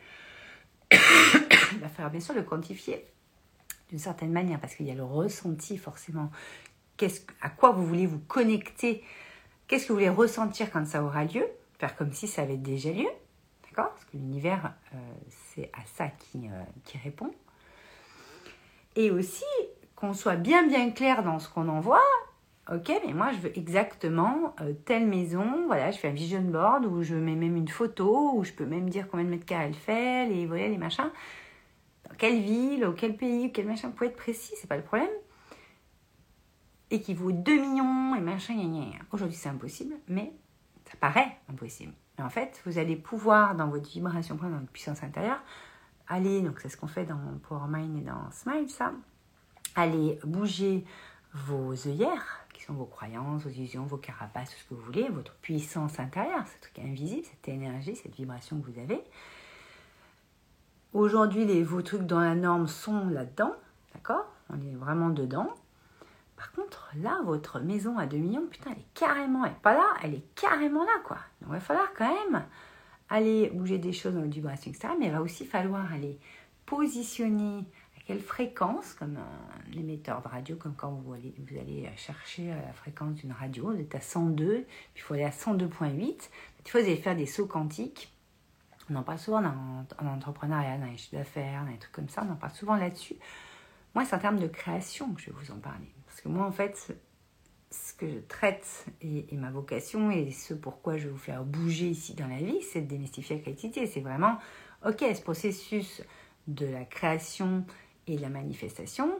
il 0.91 1.79
va 1.79 1.89
falloir 1.89 2.11
bien 2.11 2.19
sûr 2.19 2.33
le 2.33 2.43
quantifier 2.43 3.05
d'une 3.89 3.99
certaine 3.99 4.31
manière 4.31 4.59
parce 4.59 4.75
qu'il 4.75 4.85
y 4.85 4.91
a 4.91 4.95
le 4.95 5.03
ressenti 5.03 5.77
forcément. 5.77 6.31
Qu'est-ce, 6.97 7.21
à 7.41 7.49
quoi 7.49 7.71
vous 7.71 7.85
voulez 7.85 8.05
vous 8.05 8.19
connecter? 8.19 9.03
Qu'est-ce 9.67 9.83
que 9.83 9.89
vous 9.89 9.95
voulez 9.95 10.09
ressentir 10.09 10.71
quand 10.71 10.85
ça 10.85 11.03
aura 11.03 11.25
lieu? 11.25 11.45
Faire 11.79 11.95
comme 11.95 12.13
si 12.13 12.27
ça 12.27 12.43
avait 12.43 12.57
déjà 12.57 12.91
lieu. 12.91 13.09
D'accord? 13.63 13.91
Parce 13.91 14.05
que 14.05 14.17
l'univers, 14.17 14.73
euh, 14.93 14.97
c'est 15.31 15.71
à 15.73 15.85
ça 15.95 16.07
qui, 16.07 16.47
euh, 16.47 16.63
qui 16.83 16.97
répond. 16.97 17.31
Et 18.95 19.11
aussi 19.11 19.45
qu'on 19.95 20.13
soit 20.13 20.35
bien 20.35 20.67
bien 20.67 20.91
clair 20.91 21.23
dans 21.23 21.39
ce 21.39 21.49
qu'on 21.49 21.67
envoie 21.69 22.03
Ok, 22.71 22.91
mais 23.03 23.13
moi 23.13 23.31
je 23.31 23.39
veux 23.39 23.57
exactement 23.57 24.53
euh, 24.61 24.73
telle 24.85 25.07
maison. 25.07 25.65
Voilà, 25.65 25.89
je 25.89 25.97
fais 25.97 26.09
un 26.09 26.13
vision 26.13 26.41
board 26.41 26.85
où 26.85 27.01
je 27.01 27.15
mets 27.15 27.35
même 27.35 27.55
une 27.55 27.67
photo, 27.67 28.33
où 28.35 28.43
je 28.43 28.53
peux 28.53 28.65
même 28.65 28.89
dire 28.89 29.07
combien 29.09 29.25
de 29.25 29.31
mètres 29.31 29.45
carrés 29.45 29.65
elle 29.65 29.73
fait, 29.73 30.27
les 30.27 30.45
volets, 30.45 30.69
les 30.69 30.77
machins. 30.77 31.09
Dans 32.07 32.15
quelle 32.15 32.39
ville, 32.41 32.85
ou 32.85 32.93
quel 32.93 33.17
pays, 33.17 33.51
quel 33.51 33.65
machin. 33.65 33.89
Pouvez 33.89 34.07
être 34.07 34.17
précis, 34.17 34.53
c'est 34.55 34.67
pas 34.67 34.77
le 34.77 34.83
problème. 34.83 35.09
Et 36.91 37.01
qui 37.01 37.15
vaut 37.15 37.31
2 37.31 37.59
millions 37.59 38.13
et 38.13 38.21
machin, 38.21 38.53
Aujourd'hui 39.11 39.35
c'est 39.35 39.49
impossible, 39.49 39.95
mais 40.07 40.31
ça 40.85 40.95
paraît 40.99 41.39
impossible. 41.49 41.93
Mais 42.19 42.23
en 42.23 42.29
fait, 42.29 42.61
vous 42.65 42.77
allez 42.77 42.95
pouvoir, 42.95 43.55
dans 43.55 43.67
votre 43.67 43.89
vibration, 43.89 44.35
dans 44.35 44.47
votre 44.47 44.71
puissance 44.71 45.01
intérieure, 45.01 45.41
aller, 46.07 46.41
donc 46.41 46.59
c'est 46.59 46.69
ce 46.69 46.77
qu'on 46.77 46.87
fait 46.87 47.05
dans 47.05 47.19
Power 47.47 47.67
Mind 47.67 47.97
et 47.97 48.05
dans 48.05 48.29
Smile, 48.31 48.69
ça, 48.69 48.93
aller 49.75 50.19
bouger 50.23 50.83
vos 51.33 51.73
œillères 51.87 52.38
vos 52.69 52.85
croyances, 52.85 53.43
vos 53.43 53.49
illusions, 53.49 53.85
vos 53.85 53.97
carapaces, 53.97 54.51
tout 54.51 54.57
ce 54.57 54.63
que 54.69 54.73
vous 54.73 54.81
voulez, 54.81 55.09
votre 55.09 55.33
puissance 55.35 55.99
intérieure, 55.99 56.45
ce 56.47 56.61
truc 56.61 56.79
invisible, 56.79 57.25
cette 57.25 57.47
énergie, 57.47 57.95
cette 57.95 58.15
vibration 58.15 58.59
que 58.59 58.69
vous 58.69 58.79
avez. 58.79 59.01
Aujourd'hui, 60.93 61.61
vos 61.63 61.81
trucs 61.81 62.05
dans 62.05 62.19
la 62.19 62.35
norme 62.35 62.67
sont 62.67 63.07
là-dedans, 63.09 63.53
d'accord? 63.93 64.25
On 64.49 64.59
est 64.59 64.75
vraiment 64.75 65.09
dedans. 65.09 65.53
Par 66.35 66.51
contre, 66.53 66.91
là, 66.95 67.21
votre 67.25 67.59
maison 67.59 67.97
à 67.97 68.07
2 68.07 68.17
millions, 68.17 68.47
putain, 68.47 68.71
elle 68.71 68.79
est 68.79 68.93
carrément, 68.93 69.45
elle 69.45 69.51
n'est 69.51 69.57
pas 69.59 69.73
là, 69.73 69.87
elle 70.01 70.13
est 70.13 70.35
carrément 70.35 70.83
là, 70.83 70.99
quoi. 71.03 71.17
Donc, 71.41 71.49
il 71.49 71.53
va 71.53 71.59
falloir 71.59 71.93
quand 71.93 72.07
même 72.07 72.43
aller 73.09 73.49
bouger 73.49 73.77
des 73.77 73.93
choses 73.93 74.13
dans 74.13 74.21
votre 74.21 74.33
vibration, 74.33 74.71
etc. 74.71 74.93
Mais 74.99 75.07
il 75.07 75.11
va 75.11 75.21
aussi 75.21 75.45
falloir 75.45 75.91
aller 75.91 76.19
positionner 76.65 77.65
quelle 78.09 78.21
fréquence, 78.21 78.95
comme 78.95 79.17
un 79.17 79.77
émetteur 79.79 80.23
de 80.23 80.27
radio, 80.27 80.55
comme 80.55 80.73
quand 80.73 80.89
vous 80.89 81.13
allez, 81.13 81.31
vous 81.37 81.59
allez 81.59 81.87
chercher 81.95 82.47
la 82.47 82.73
fréquence 82.73 83.13
d'une 83.13 83.31
radio, 83.31 83.71
vous 83.71 83.79
êtes 83.79 83.93
à 83.93 84.01
102, 84.01 84.65
puis 84.65 84.65
il 84.95 85.01
faut 85.01 85.13
aller 85.13 85.25
à 85.25 85.29
102.8. 85.29 85.91
Il 86.65 86.71
faut 86.71 86.79
aller 86.79 86.95
faire 86.95 87.15
des 87.15 87.27
sauts 87.27 87.45
quantiques. 87.45 88.11
On 88.89 88.95
en 88.95 89.03
parle 89.03 89.19
souvent 89.19 89.43
en 89.43 90.07
entrepreneuriat, 90.07 90.79
dans 90.79 90.87
les 90.87 90.97
chiffres 90.97 91.17
d'affaires, 91.17 91.63
dans 91.65 91.69
les 91.69 91.77
trucs 91.77 91.91
comme 91.91 92.09
ça, 92.09 92.25
on 92.27 92.31
en 92.31 92.35
parle 92.35 92.53
souvent 92.53 92.77
là-dessus. 92.77 93.13
Moi, 93.93 94.05
c'est 94.05 94.15
en 94.15 94.19
termes 94.19 94.39
de 94.39 94.47
création 94.47 95.13
que 95.13 95.21
je 95.21 95.27
vais 95.27 95.35
vous 95.39 95.51
en 95.51 95.59
parler. 95.59 95.93
Parce 96.07 96.21
que 96.21 96.29
moi, 96.29 96.47
en 96.47 96.51
fait, 96.51 96.91
ce 97.69 97.93
que 97.93 98.09
je 98.09 98.17
traite 98.27 98.87
et, 99.03 99.27
ma 99.33 99.51
vocation 99.51 100.09
et 100.09 100.31
ce 100.31 100.55
pourquoi 100.55 100.97
je 100.97 101.03
vais 101.03 101.11
vous 101.11 101.19
faire 101.19 101.43
bouger 101.43 101.89
ici 101.89 102.15
dans 102.15 102.27
la 102.27 102.37
vie, 102.37 102.63
c'est 102.63 102.81
de 102.81 102.87
démystifier 102.87 103.35
la 103.35 103.43
créativité. 103.43 103.85
C'est 103.85 104.01
vraiment, 104.01 104.39
ok, 104.83 105.05
ce 105.13 105.21
processus 105.21 106.01
de 106.47 106.65
la 106.65 106.85
création 106.85 107.65
et 108.09 108.17
la 108.17 108.29
manifestation 108.29 109.11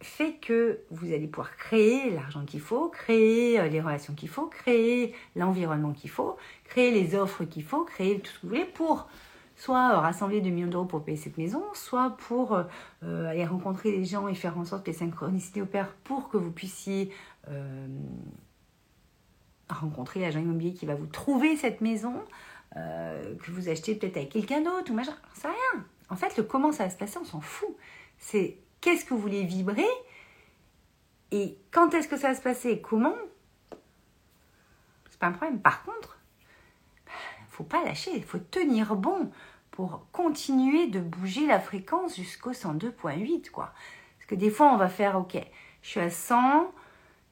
fait 0.00 0.34
que 0.34 0.80
vous 0.90 1.12
allez 1.12 1.26
pouvoir 1.26 1.56
créer 1.56 2.10
l'argent 2.10 2.44
qu'il 2.44 2.60
faut, 2.60 2.88
créer 2.88 3.58
euh, 3.58 3.68
les 3.68 3.80
relations 3.80 4.14
qu'il 4.14 4.28
faut, 4.28 4.46
créer 4.46 5.14
l'environnement 5.34 5.92
qu'il 5.92 6.10
faut, 6.10 6.36
créer 6.64 6.90
les 6.90 7.14
offres 7.14 7.44
qu'il 7.44 7.64
faut, 7.64 7.84
créer 7.84 8.20
tout 8.20 8.30
ce 8.30 8.40
que 8.40 8.42
vous 8.42 8.48
voulez 8.50 8.66
pour 8.66 9.08
soit 9.56 10.00
rassembler 10.00 10.40
2 10.40 10.50
millions 10.50 10.68
d'euros 10.68 10.84
pour 10.84 11.04
payer 11.04 11.16
cette 11.16 11.38
maison, 11.38 11.62
soit 11.74 12.16
pour 12.28 12.54
euh, 12.54 13.26
aller 13.28 13.46
rencontrer 13.46 13.92
les 13.92 14.04
gens 14.04 14.28
et 14.28 14.34
faire 14.34 14.58
en 14.58 14.64
sorte 14.64 14.84
que 14.84 14.90
les 14.90 14.96
synchronicités 14.96 15.62
opèrent 15.62 15.94
pour 16.04 16.28
que 16.28 16.36
vous 16.36 16.50
puissiez 16.50 17.10
euh, 17.48 17.86
rencontrer 19.70 20.20
l'agent 20.20 20.40
immobilier 20.40 20.74
qui 20.74 20.86
va 20.86 20.94
vous 20.94 21.06
trouver 21.06 21.56
cette 21.56 21.80
maison, 21.80 22.14
euh, 22.76 23.36
que 23.36 23.50
vous 23.50 23.68
achetez 23.68 23.94
peut-être 23.94 24.16
avec 24.16 24.30
quelqu'un 24.30 24.60
d'autre 24.60 24.90
ou 24.90 24.94
machin, 24.94 25.14
c'est 25.34 25.48
rien. 25.48 25.84
En 26.10 26.16
fait, 26.16 26.36
le 26.36 26.42
comment 26.42 26.72
ça 26.72 26.84
va 26.84 26.90
se 26.90 26.96
passer, 26.96 27.18
on 27.18 27.24
s'en 27.24 27.40
fout. 27.40 27.76
C'est 28.18 28.58
qu'est-ce 28.80 29.04
que 29.04 29.14
vous 29.14 29.20
voulez 29.20 29.44
vibrer 29.44 29.86
et 31.30 31.58
quand 31.72 31.92
est-ce 31.94 32.06
que 32.06 32.16
ça 32.16 32.28
va 32.28 32.34
se 32.34 32.42
passer 32.42 32.70
et 32.70 32.80
comment, 32.80 33.16
c'est 35.10 35.18
pas 35.18 35.26
un 35.26 35.32
problème. 35.32 35.60
Par 35.60 35.82
contre, 35.82 36.18
faut 37.54 37.64
pas 37.64 37.84
lâcher, 37.84 38.10
il 38.14 38.24
faut 38.24 38.38
tenir 38.38 38.96
bon 38.96 39.30
pour 39.70 40.06
continuer 40.10 40.88
de 40.88 40.98
bouger 40.98 41.46
la 41.46 41.60
fréquence 41.60 42.16
jusqu'au 42.16 42.52
102.8 42.52 43.50
quoi. 43.50 43.72
Parce 44.18 44.26
que 44.28 44.34
des 44.34 44.50
fois 44.50 44.72
on 44.72 44.76
va 44.76 44.88
faire 44.88 45.16
ok, 45.16 45.36
je 45.82 45.88
suis 45.88 46.00
à 46.00 46.10
100, 46.10 46.72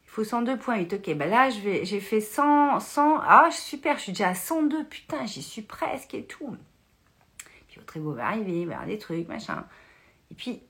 il 0.04 0.10
faut 0.10 0.22
102.8. 0.22 0.94
OK, 0.94 1.16
ben 1.16 1.28
là 1.28 1.50
j'ai 1.50 2.00
fait 2.00 2.20
100 2.20 2.78
100 2.78 3.20
ah 3.20 3.48
super, 3.50 3.98
je 3.98 4.02
suis 4.02 4.12
déjà 4.12 4.28
à 4.28 4.34
102 4.34 4.84
putain, 4.84 5.26
j'y 5.26 5.42
suis 5.42 5.62
presque 5.62 6.14
et 6.14 6.24
tout. 6.24 6.56
Puis 7.72 7.80
votre 7.80 7.96
ego 7.96 8.12
va 8.12 8.26
arriver, 8.26 8.60
il 8.60 8.66
va 8.66 8.72
y 8.72 8.74
avoir 8.74 8.86
des 8.86 8.98
trucs, 8.98 9.28
machin. 9.28 9.64
Et 10.30 10.34
puis 10.34 10.62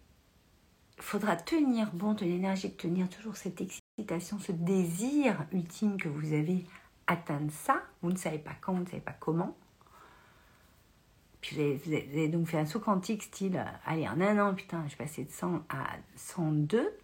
il 0.97 1.03
faudra 1.03 1.35
tenir 1.35 1.91
bon 1.93 2.15
de 2.15 2.25
l'énergie 2.25 2.69
de 2.69 2.75
tenir 2.75 3.09
toujours 3.09 3.37
cette 3.37 3.61
excitation, 3.61 4.39
ce 4.39 4.53
désir 4.53 5.45
ultime 5.51 5.97
que 5.97 6.09
vous 6.09 6.33
avez 6.33 6.65
atteindre 7.09 7.51
ça. 7.51 7.83
Vous 8.03 8.13
ne 8.13 8.17
savez 8.17 8.39
pas 8.39 8.53
quand, 8.61 8.75
vous 8.75 8.85
ne 8.85 8.87
savez 8.87 9.01
pas 9.01 9.17
comment. 9.19 9.57
Puis 11.41 11.57
vous 11.57 11.93
avez, 11.93 12.29
donc 12.29 12.47
fait 12.47 12.59
un 12.59 12.67
saut 12.67 12.79
quantique 12.79 13.25
style, 13.25 13.57
euh, 13.57 13.65
allez, 13.85 14.09
en 14.09 14.21
un 14.21 14.39
an, 14.39 14.55
putain, 14.55 14.83
je 14.85 14.91
suis 14.91 14.97
passé 14.97 15.25
de 15.25 15.33
100 15.33 15.57
à 15.71 15.97
102. 16.15 16.97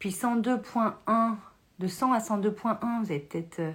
Puis 0.00 0.10
102.1, 0.10 1.36
de 1.78 1.86
100 1.86 2.12
à 2.12 2.18
102.1, 2.18 3.04
vous 3.04 3.10
avez 3.12 3.20
peut-être 3.20 3.60
euh, 3.60 3.72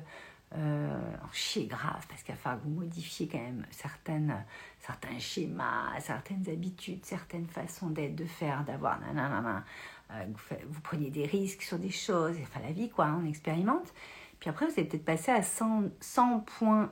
euh, 0.58 1.00
chier 1.32 1.66
grave, 1.66 2.06
parce 2.10 2.24
qu'il 2.24 2.36
va 2.36 2.42
falloir 2.42 2.62
que 2.62 2.68
vous 2.68 2.76
modifiez 2.76 3.30
quand 3.30 3.38
même 3.38 3.66
certaines, 3.72 4.44
certains 4.82 5.20
schémas, 5.20 6.00
certaines 6.00 6.48
habitudes, 6.50 7.06
certaines 7.06 7.48
façons 7.48 7.90
d'être, 7.90 8.16
de 8.16 8.26
faire, 8.26 8.64
d'avoir, 8.64 9.00
nanana, 9.00 9.64
euh, 10.12 10.26
vous, 10.28 10.56
vous 10.70 10.82
preniez 10.82 11.10
des 11.10 11.26
risques 11.26 11.62
sur 11.62 11.78
des 11.78 11.92
choses, 11.92 12.36
enfin 12.42 12.60
la 12.66 12.72
vie, 12.72 12.90
quoi, 12.90 13.16
on 13.22 13.26
expérimente. 13.26 13.94
Puis 14.40 14.50
après, 14.50 14.66
vous 14.66 14.74
allez 14.76 14.86
peut-être 14.86 15.06
passer 15.06 15.32
à 15.32 15.44
100, 15.44 15.84
100 16.00 16.46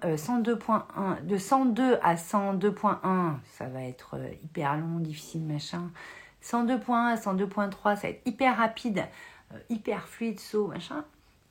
102.1. 0.04 1.26
De 1.26 1.38
102 1.38 1.98
à 2.04 2.14
102.1, 2.16 3.38
ça 3.44 3.66
va 3.66 3.84
être 3.84 4.18
euh, 4.18 4.30
hyper 4.44 4.78
long, 4.78 5.00
difficile, 5.00 5.44
machin. 5.46 5.90
102.1 6.44 6.94
à 6.94 7.16
102.3, 7.16 7.72
ça 7.84 7.96
va 7.96 8.10
être 8.10 8.22
hyper 8.28 8.56
rapide, 8.56 9.04
euh, 9.52 9.60
hyper 9.70 10.08
fluide, 10.08 10.40
saut, 10.40 10.68
machin. 10.68 11.04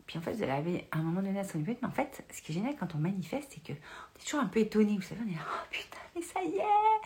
Puis 0.08 0.16
en 0.16 0.22
fait, 0.22 0.32
vous 0.32 0.42
allez 0.42 0.86
à 0.90 0.98
un 0.98 1.02
moment 1.02 1.20
donné 1.20 1.38
à 1.38 1.42
102.8. 1.42 1.76
Mais 1.82 1.88
en 1.88 1.90
fait, 1.90 2.24
ce 2.32 2.40
qui 2.40 2.52
est 2.52 2.54
génial 2.54 2.74
quand 2.80 2.94
on 2.94 2.98
manifeste, 2.98 3.52
c'est 3.54 3.62
que 3.62 3.78
on 3.78 4.18
est 4.18 4.24
toujours 4.24 4.40
un 4.40 4.46
peu 4.46 4.60
étonné. 4.60 4.96
Vous 4.96 5.02
savez, 5.02 5.20
on 5.24 5.30
est 5.30 5.34
là, 5.34 5.42
oh 5.46 5.66
putain, 5.70 5.98
mais 6.16 6.22
ça 6.22 6.40
y 6.42 6.56
est, 6.56 7.02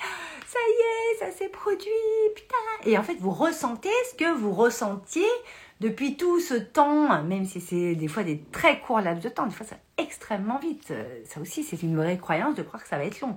ça 0.47 0.59
y 0.69 0.81
est, 0.81 1.19
ça 1.19 1.37
s'est 1.37 1.49
produit, 1.49 1.91
putain. 2.37 2.89
Et 2.89 2.97
en 2.97 3.03
fait, 3.03 3.17
vous 3.17 3.33
ressentez 3.33 3.91
ce 4.11 4.15
que 4.15 4.33
vous 4.33 4.53
ressentiez 4.53 5.27
depuis 5.81 6.17
tout 6.17 6.39
ce 6.39 6.55
temps, 6.55 7.21
même 7.25 7.45
si 7.45 7.61
c'est 7.61 7.97
des 7.97 8.07
fois 8.07 8.23
des 8.23 8.41
très 8.53 8.79
courts 8.79 9.01
laps 9.01 9.25
de 9.25 9.29
temps, 9.29 9.47
des 9.47 9.55
fois 9.55 9.67
ça 9.67 9.75
va 9.75 9.81
extrêmement 10.05 10.61
vite. 10.61 10.93
Ça 11.25 11.41
aussi, 11.41 11.65
c'est 11.65 11.83
une 11.83 11.97
vraie 11.97 12.19
croyance 12.19 12.55
de 12.55 12.63
croire 12.63 12.85
que 12.85 12.89
ça 12.89 12.99
va 12.99 13.05
être 13.05 13.21
long, 13.21 13.37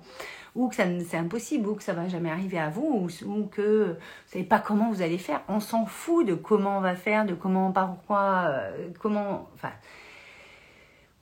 ou 0.56 0.70
que 0.70 0.76
c'est 0.76 1.18
impossible, 1.18 1.68
ou 1.68 1.76
que 1.76 1.84
ça 1.84 1.94
va 1.94 2.08
jamais 2.08 2.32
arriver 2.32 2.58
à 2.58 2.70
vous, 2.70 3.10
ou, 3.26 3.46
que 3.46 3.90
vous 3.90 4.32
savez 4.32 4.46
pas 4.46 4.60
comment 4.60 4.90
vous 4.90 5.02
allez 5.02 5.18
faire. 5.18 5.42
On 5.50 5.60
s'en 5.60 5.86
fout 5.86 6.26
de 6.26 6.34
comment 6.34 6.78
on 6.78 6.82
va 6.82 6.96
faire, 6.96 7.26
de 7.26 7.34
comment, 7.34 7.72
pourquoi, 7.72 8.46
euh, 8.48 8.88
comment, 9.00 9.50
enfin. 9.54 9.72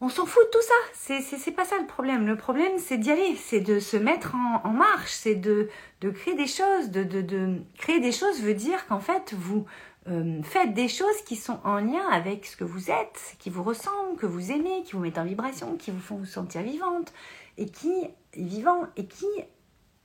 On 0.01 0.09
s'en 0.09 0.25
fout 0.25 0.43
de 0.43 0.49
tout 0.49 0.65
ça. 0.65 1.21
C'est 1.21 1.51
pas 1.51 1.63
ça 1.63 1.77
le 1.79 1.87
problème. 1.87 2.27
Le 2.27 2.35
problème, 2.35 2.73
c'est 2.77 2.97
d'y 2.97 3.09
aller. 3.09 3.37
C'est 3.37 3.61
de 3.61 3.79
se 3.79 3.95
mettre 3.95 4.35
en, 4.35 4.69
marche. 4.71 5.11
C'est 5.11 5.35
de, 5.35 5.69
de 6.01 6.09
créer 6.09 6.35
des 6.35 6.45
choses. 6.45 6.91
De, 6.91 7.05
de, 7.05 7.21
de 7.21 7.61
créer 7.77 8.01
des 8.01 8.11
choses 8.11 8.41
veut 8.41 8.53
dire 8.53 8.85
qu'en 8.87 8.99
fait, 8.99 9.33
vous, 9.33 9.65
euh, 10.09 10.41
faites 10.43 10.73
des 10.73 10.89
choses 10.89 11.21
qui 11.25 11.37
sont 11.37 11.59
en 11.63 11.77
lien 11.77 12.05
avec 12.11 12.45
ce 12.45 12.57
que 12.57 12.65
vous 12.65 12.91
êtes, 12.91 13.35
qui 13.39 13.49
vous 13.49 13.63
ressemblent, 13.63 14.17
que 14.17 14.25
vous 14.25 14.51
aimez, 14.51 14.83
qui 14.83 14.93
vous 14.93 14.99
mettent 14.99 15.17
en 15.17 15.23
vibration, 15.23 15.77
qui 15.77 15.91
vous 15.91 16.01
font 16.01 16.17
vous 16.17 16.25
sentir 16.25 16.61
vivante 16.61 17.13
et 17.57 17.67
qui 17.67 17.91
vivant 18.35 18.87
et 18.97 19.05
qui 19.05 19.27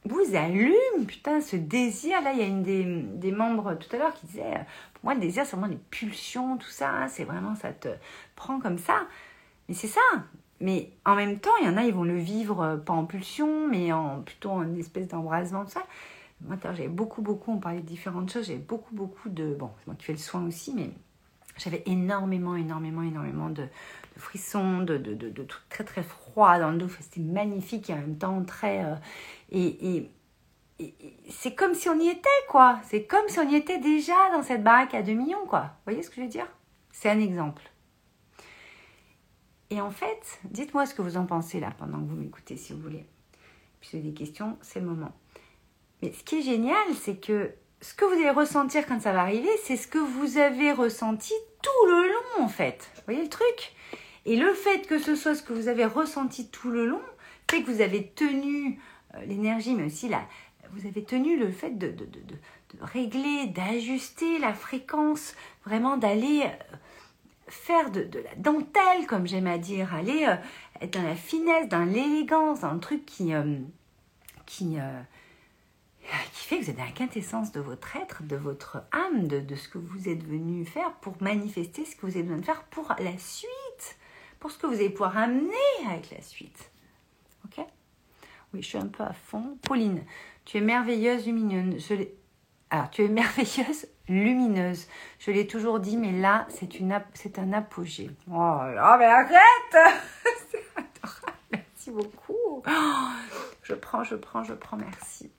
vous 0.04 0.34
allument, 0.34 1.04
putain, 1.06 1.40
ce 1.40 1.56
désir. 1.56 2.20
Là, 2.22 2.32
il 2.32 2.38
y 2.38 2.42
a 2.42 2.46
une 2.46 2.62
des, 2.62 2.84
des 2.84 3.32
membres 3.32 3.74
tout 3.74 3.94
à 3.94 3.98
l'heure 3.98 4.14
qui 4.14 4.26
disait, 4.26 4.64
pour 4.94 5.04
moi, 5.04 5.14
le 5.14 5.20
désir, 5.20 5.44
c'est 5.44 5.56
vraiment 5.56 5.72
des 5.72 5.80
pulsions, 5.90 6.56
tout 6.56 6.70
ça. 6.70 6.90
Hein, 6.90 7.08
c'est 7.08 7.24
vraiment, 7.24 7.54
ça 7.54 7.72
te 7.72 7.88
prend 8.36 8.60
comme 8.60 8.78
ça. 8.78 9.06
Mais 9.68 9.74
c'est 9.74 9.88
ça. 9.88 10.00
Mais 10.60 10.90
en 11.04 11.14
même 11.14 11.38
temps, 11.38 11.50
il 11.60 11.66
y 11.66 11.70
en 11.70 11.76
a, 11.76 11.84
ils 11.84 11.94
vont 11.94 12.04
le 12.04 12.16
vivre 12.16 12.82
pas 12.84 12.92
en 12.92 13.04
pulsion, 13.04 13.68
mais 13.68 13.92
en 13.92 14.22
plutôt 14.22 14.50
en 14.50 14.74
espèce 14.76 15.08
d'embrasement, 15.08 15.64
tout 15.64 15.70
ça. 15.70 15.84
Moi, 16.40 16.56
j'avais 16.62 16.88
beaucoup, 16.88 17.22
beaucoup, 17.22 17.52
on 17.52 17.58
parlait 17.58 17.80
de 17.80 17.86
différentes 17.86 18.30
choses, 18.30 18.46
j'avais 18.46 18.58
beaucoup, 18.58 18.94
beaucoup 18.94 19.28
de... 19.28 19.54
Bon, 19.54 19.70
c'est 19.78 19.86
moi 19.88 19.96
qui 19.96 20.04
fais 20.04 20.12
le 20.12 20.18
soin 20.18 20.44
aussi, 20.46 20.72
mais 20.72 20.90
j'avais 21.56 21.82
énormément, 21.86 22.54
énormément, 22.54 23.02
énormément 23.02 23.50
de, 23.50 23.66
frissons, 24.18 24.82
de, 24.82 24.96
de, 24.98 25.14
de, 25.14 25.42
trucs 25.44 25.68
très, 25.68 25.84
très 25.84 26.02
froids 26.02 26.58
dans 26.58 26.70
le 26.70 26.78
dos. 26.78 26.88
C'était 27.00 27.20
magnifique 27.20 27.90
et 27.90 27.94
en 27.94 27.98
même 27.98 28.18
temps 28.18 28.42
très... 28.44 28.84
Euh, 28.84 28.94
et, 29.50 29.96
et, 29.96 30.10
c'est 31.28 31.56
comme 31.56 31.74
si 31.74 31.88
on 31.88 31.98
y 31.98 32.08
était, 32.08 32.28
quoi. 32.48 32.78
C'est 32.84 33.04
comme 33.04 33.28
si 33.28 33.38
on 33.40 33.48
y 33.48 33.56
était 33.56 33.78
déjà 33.78 34.14
dans 34.32 34.44
cette 34.44 34.62
baraque 34.62 34.94
à 34.94 35.02
2 35.02 35.12
millions, 35.12 35.44
quoi. 35.46 35.60
Vous 35.62 35.92
voyez 35.92 36.02
ce 36.02 36.10
que 36.10 36.16
je 36.16 36.20
veux 36.20 36.28
dire? 36.28 36.46
C'est 36.92 37.10
un 37.10 37.18
exemple. 37.18 37.62
Et 39.70 39.80
en 39.80 39.90
fait, 39.90 40.40
dites-moi 40.44 40.86
ce 40.86 40.94
que 40.94 41.02
vous 41.02 41.16
en 41.16 41.26
pensez 41.26 41.60
là 41.60 41.72
pendant 41.78 41.98
que 41.98 42.08
vous 42.08 42.16
m'écoutez, 42.16 42.56
si 42.56 42.72
vous 42.72 42.80
voulez. 42.80 43.04
Puis 43.80 43.98
des 44.00 44.14
questions, 44.14 44.56
c'est 44.62 44.80
le 44.80 44.86
moment. 44.86 45.12
Mais 46.00 46.12
ce 46.12 46.22
qui 46.22 46.38
est 46.38 46.42
génial, 46.42 46.94
c'est 47.00 47.16
que 47.16 47.52
ce 47.80 47.94
que 47.94 48.04
vous 48.04 48.12
allez 48.12 48.30
ressentir 48.30 48.86
quand 48.86 49.00
ça 49.00 49.12
va 49.12 49.22
arriver, 49.22 49.50
c'est 49.64 49.76
ce 49.76 49.86
que 49.86 49.98
vous 49.98 50.38
avez 50.38 50.72
ressenti 50.72 51.32
tout 51.62 51.86
le 51.86 52.08
long, 52.08 52.44
en 52.44 52.48
fait. 52.48 52.90
Vous 52.96 53.02
voyez 53.06 53.22
le 53.22 53.28
truc? 53.28 53.72
Et 54.26 54.36
le 54.36 54.52
fait 54.54 54.86
que 54.86 54.98
ce 54.98 55.14
soit 55.14 55.34
ce 55.34 55.42
que 55.42 55.52
vous 55.52 55.68
avez 55.68 55.84
ressenti 55.84 56.48
tout 56.48 56.70
le 56.70 56.86
long, 56.86 57.00
fait 57.50 57.62
que 57.62 57.70
vous 57.70 57.80
avez 57.80 58.08
tenu 58.08 58.78
euh, 59.14 59.24
l'énergie, 59.24 59.74
mais 59.74 59.84
aussi 59.84 60.08
la, 60.08 60.22
vous 60.72 60.86
avez 60.86 61.02
tenu 61.02 61.38
le 61.38 61.50
fait 61.50 61.70
de, 61.78 61.88
de, 61.88 62.04
de, 62.04 62.20
de 62.20 62.82
régler, 62.82 63.46
d'ajuster 63.46 64.38
la 64.38 64.52
fréquence, 64.52 65.34
vraiment 65.64 65.96
d'aller 65.96 66.42
euh, 66.44 66.76
faire 67.46 67.90
de, 67.90 68.08
la 68.12 68.34
dentelle, 68.36 69.06
comme 69.06 69.26
j'aime 69.26 69.46
à 69.46 69.58
dire, 69.58 69.94
aller 69.94 70.26
euh, 70.26 70.36
être 70.82 70.92
dans 70.92 71.02
la 71.02 71.16
finesse, 71.16 71.68
dans 71.68 71.84
l'élégance, 71.84 72.60
dans 72.60 72.72
le 72.72 72.80
truc 72.80 73.06
qui... 73.06 73.32
qui 74.46 74.76
qui 76.32 76.46
fait 76.46 76.58
que 76.58 76.64
vous 76.64 76.70
êtes 76.70 76.78
la 76.78 76.90
quintessence 76.90 77.52
de 77.52 77.60
votre 77.60 77.96
être, 77.96 78.22
de 78.22 78.36
votre 78.36 78.82
âme, 78.92 79.28
de, 79.28 79.54
ce 79.54 79.68
que 79.68 79.78
vous 79.78 80.08
êtes 80.08 80.22
venu 80.24 80.64
faire 80.64 80.92
pour 81.00 81.14
manifester 81.20 81.84
ce 81.84 81.96
que 81.96 82.06
vous 82.06 82.16
êtes 82.16 82.24
besoin 82.24 82.38
de 82.38 82.44
faire 82.44 82.64
pour 82.64 82.94
la 82.98 83.16
suite, 83.18 83.96
pour 84.40 84.50
ce 84.50 84.58
que 84.58 84.66
vous 84.66 84.74
allez 84.74 84.90
pouvoir 84.90 85.16
amener 85.18 85.52
avec 85.90 86.10
la 86.10 86.22
suite. 86.22 86.70
Ok? 87.44 87.64
Oui, 88.54 88.62
je 88.62 88.68
suis 88.68 88.78
un 88.78 88.86
peu 88.86 89.02
à 89.02 89.12
fond. 89.12 89.58
Pauline, 89.62 90.04
tu 90.44 90.56
es 90.56 90.60
merveilleuse, 90.60 91.26
lumineuse. 91.26 91.92
Alors, 92.70 92.90
tu 92.90 93.04
es 93.04 93.08
merveilleuse, 93.08 93.86
lumineuse. 94.08 94.86
Je 95.18 95.30
l'ai 95.30 95.46
toujours 95.46 95.80
dit, 95.80 95.96
mais 95.96 96.12
là, 96.12 96.46
c'est 96.48 96.78
une 96.78 97.00
c'est 97.14 97.38
un 97.38 97.52
apogée. 97.52 98.10
Oh 98.30 98.32
là, 98.34 98.96
mais 98.98 99.06
arrête 99.06 99.94
C'est 100.50 100.64
adorable. 100.76 101.36
Merci 101.52 101.90
beaucoup. 101.90 102.62
Oh, 102.66 103.08
je 103.62 103.74
prends, 103.74 104.04
je 104.04 104.14
prends, 104.14 104.44
je 104.44 104.54
prends. 104.54 104.76
Merci. 104.76 105.30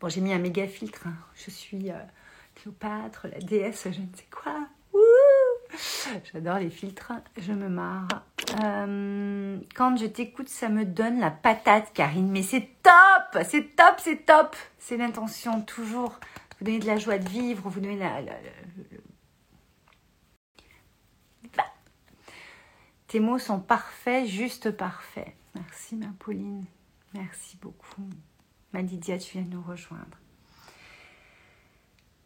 Bon, 0.00 0.08
j'ai 0.08 0.20
mis 0.20 0.32
un 0.32 0.38
méga 0.38 0.66
filtre. 0.66 1.06
Hein. 1.06 1.14
Je 1.34 1.50
suis 1.50 1.90
euh, 1.90 1.98
Cléopâtre, 2.54 3.26
la 3.30 3.38
déesse, 3.40 3.84
je 3.84 4.00
ne 4.00 4.14
sais 4.14 4.26
quoi. 4.30 4.68
J'adore 6.32 6.58
les 6.58 6.70
filtres, 6.70 7.12
je 7.38 7.52
me 7.52 7.68
marre. 7.68 8.08
Euh, 8.62 9.58
quand 9.74 9.96
je 9.96 10.06
t'écoute, 10.06 10.48
ça 10.48 10.68
me 10.68 10.84
donne 10.84 11.20
la 11.20 11.30
patate, 11.30 11.92
Karine. 11.92 12.30
Mais 12.30 12.42
c'est 12.42 12.68
top, 12.82 13.42
c'est 13.44 13.74
top, 13.76 13.96
c'est 13.98 14.24
top. 14.24 14.56
C'est 14.78 14.96
l'intention, 14.96 15.62
toujours. 15.62 16.18
Vous 16.58 16.66
donner 16.66 16.78
de 16.78 16.86
la 16.86 16.96
joie 16.96 17.18
de 17.18 17.28
vivre, 17.28 17.68
vous 17.68 17.80
donner 17.80 17.96
la... 17.96 18.20
Tes 23.06 23.20
mots 23.20 23.38
sont 23.38 23.60
parfaits, 23.60 24.26
juste 24.26 24.72
parfaits. 24.72 25.36
Merci, 25.54 25.94
ma 25.94 26.08
Pauline. 26.18 26.64
Merci 27.12 27.56
beaucoup. 27.62 28.02
Ma 28.72 28.82
Lydia, 28.82 29.18
tu 29.18 29.38
viens 29.38 29.46
nous 29.48 29.62
rejoindre. 29.62 30.18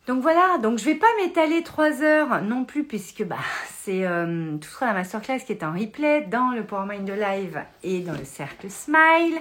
Donc 0.09 0.23
voilà, 0.23 0.57
donc 0.57 0.79
je 0.79 0.87
vais 0.87 0.95
pas 0.95 1.07
m'étaler 1.21 1.63
trois 1.63 2.03
heures 2.03 2.41
non 2.41 2.65
plus 2.65 2.85
puisque 2.85 3.25
bah, 3.25 3.37
c'est 3.83 4.07
euh, 4.07 4.57
tout 4.57 4.71
sera 4.71 4.87
la 4.87 4.95
masterclass 4.95 5.41
qui 5.41 5.53
est 5.53 5.63
en 5.63 5.71
replay 5.75 6.23
dans 6.23 6.53
le 6.53 6.65
Power 6.65 6.87
Mind 6.89 7.11
Live 7.11 7.63
et 7.83 8.01
dans 8.01 8.15
le 8.15 8.25
cercle 8.25 8.71
Smile. 8.71 9.39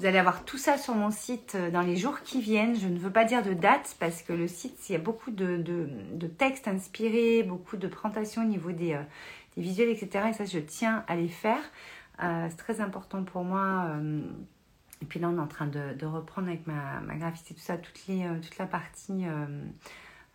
Vous 0.00 0.06
allez 0.06 0.18
avoir 0.18 0.44
tout 0.44 0.58
ça 0.58 0.76
sur 0.76 0.96
mon 0.96 1.12
site 1.12 1.54
euh, 1.54 1.70
dans 1.70 1.82
les 1.82 1.94
jours 1.94 2.22
qui 2.22 2.40
viennent. 2.40 2.74
Je 2.74 2.88
ne 2.88 2.98
veux 2.98 3.12
pas 3.12 3.24
dire 3.24 3.44
de 3.44 3.52
date 3.52 3.94
parce 4.00 4.22
que 4.22 4.32
le 4.32 4.48
site, 4.48 4.88
il 4.88 4.94
y 4.94 4.96
a 4.96 4.98
beaucoup 4.98 5.30
de, 5.30 5.56
de, 5.56 6.26
textes 6.26 6.66
inspirés, 6.66 7.44
beaucoup 7.44 7.76
de 7.76 7.86
présentations 7.86 8.42
au 8.42 8.46
niveau 8.46 8.72
des, 8.72 8.94
euh, 8.94 9.02
des, 9.56 9.62
visuels, 9.62 9.88
etc. 9.88 10.30
Et 10.30 10.32
ça, 10.32 10.46
je 10.46 10.58
tiens 10.58 11.04
à 11.06 11.14
les 11.14 11.28
faire. 11.28 11.62
c'est 12.18 12.56
très 12.56 12.80
important 12.80 13.22
pour 13.22 13.44
moi. 13.44 13.86
et 15.00 15.04
puis 15.04 15.20
là, 15.20 15.28
on 15.28 15.36
est 15.36 15.40
en 15.40 15.46
train 15.46 15.68
de, 15.68 16.06
reprendre 16.06 16.48
avec 16.48 16.66
ma, 16.66 16.98
ma 17.06 17.14
graphiste 17.14 17.52
et 17.52 17.54
tout 17.54 17.60
ça, 17.60 17.76
toute 17.76 18.58
la 18.58 18.66
partie 18.66 19.24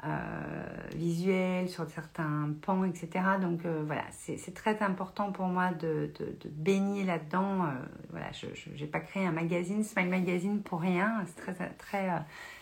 euh, 0.05 0.87
visuel, 0.95 1.69
sur 1.69 1.89
certains 1.89 2.49
pans, 2.61 2.83
etc. 2.83 3.07
Donc 3.41 3.63
euh, 3.63 3.83
voilà, 3.85 4.03
c'est 4.11 4.53
très 4.53 4.81
important 4.81 5.31
pour 5.31 5.45
moi 5.45 5.71
de, 5.71 6.11
de, 6.19 6.49
baigner 6.49 7.05
là-dedans. 7.05 7.63
Euh, 7.63 7.67
voilà, 8.09 8.29
je 8.33 8.69
n'ai 8.77 8.87
pas 8.87 8.99
créé 8.99 9.25
un 9.25 9.31
magazine, 9.31 9.81
Smile 9.85 10.09
Magazine 10.09 10.61
pour 10.61 10.81
rien. 10.81 11.23
C'est 11.27 11.53
très, 11.53 11.69
très 11.77 12.09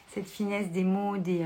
cette 0.08 0.28
finesse 0.28 0.70
des 0.70 0.84
mots, 0.84 1.18
des, 1.18 1.44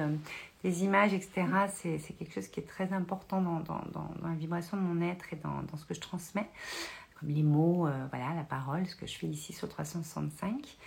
images, 0.84 1.14
etc. 1.14 1.46
C'est 1.74 2.14
quelque 2.20 2.34
chose 2.34 2.50
qui 2.50 2.60
est 2.60 2.68
très 2.68 2.92
important 2.92 3.42
dans, 3.42 3.62
dans, 3.62 3.82
dans, 3.94 4.28
la 4.28 4.36
vibration 4.36 4.76
de 4.76 4.82
mon 4.82 5.02
être 5.02 5.32
et 5.32 5.38
dans, 5.38 5.64
dans 5.72 5.78
ce 5.78 5.86
que 5.86 5.94
je 5.94 6.02
transmets. 6.02 6.50
Comme 7.18 7.30
les 7.30 7.44
mots, 7.44 7.88
voilà, 8.10 8.34
la 8.36 8.44
parole, 8.44 8.86
ce 8.86 8.98
que 8.98 9.08
je 9.08 9.18
fais 9.18 9.28
ici 9.28 9.54
sur 9.54 9.70
365. 9.70 10.78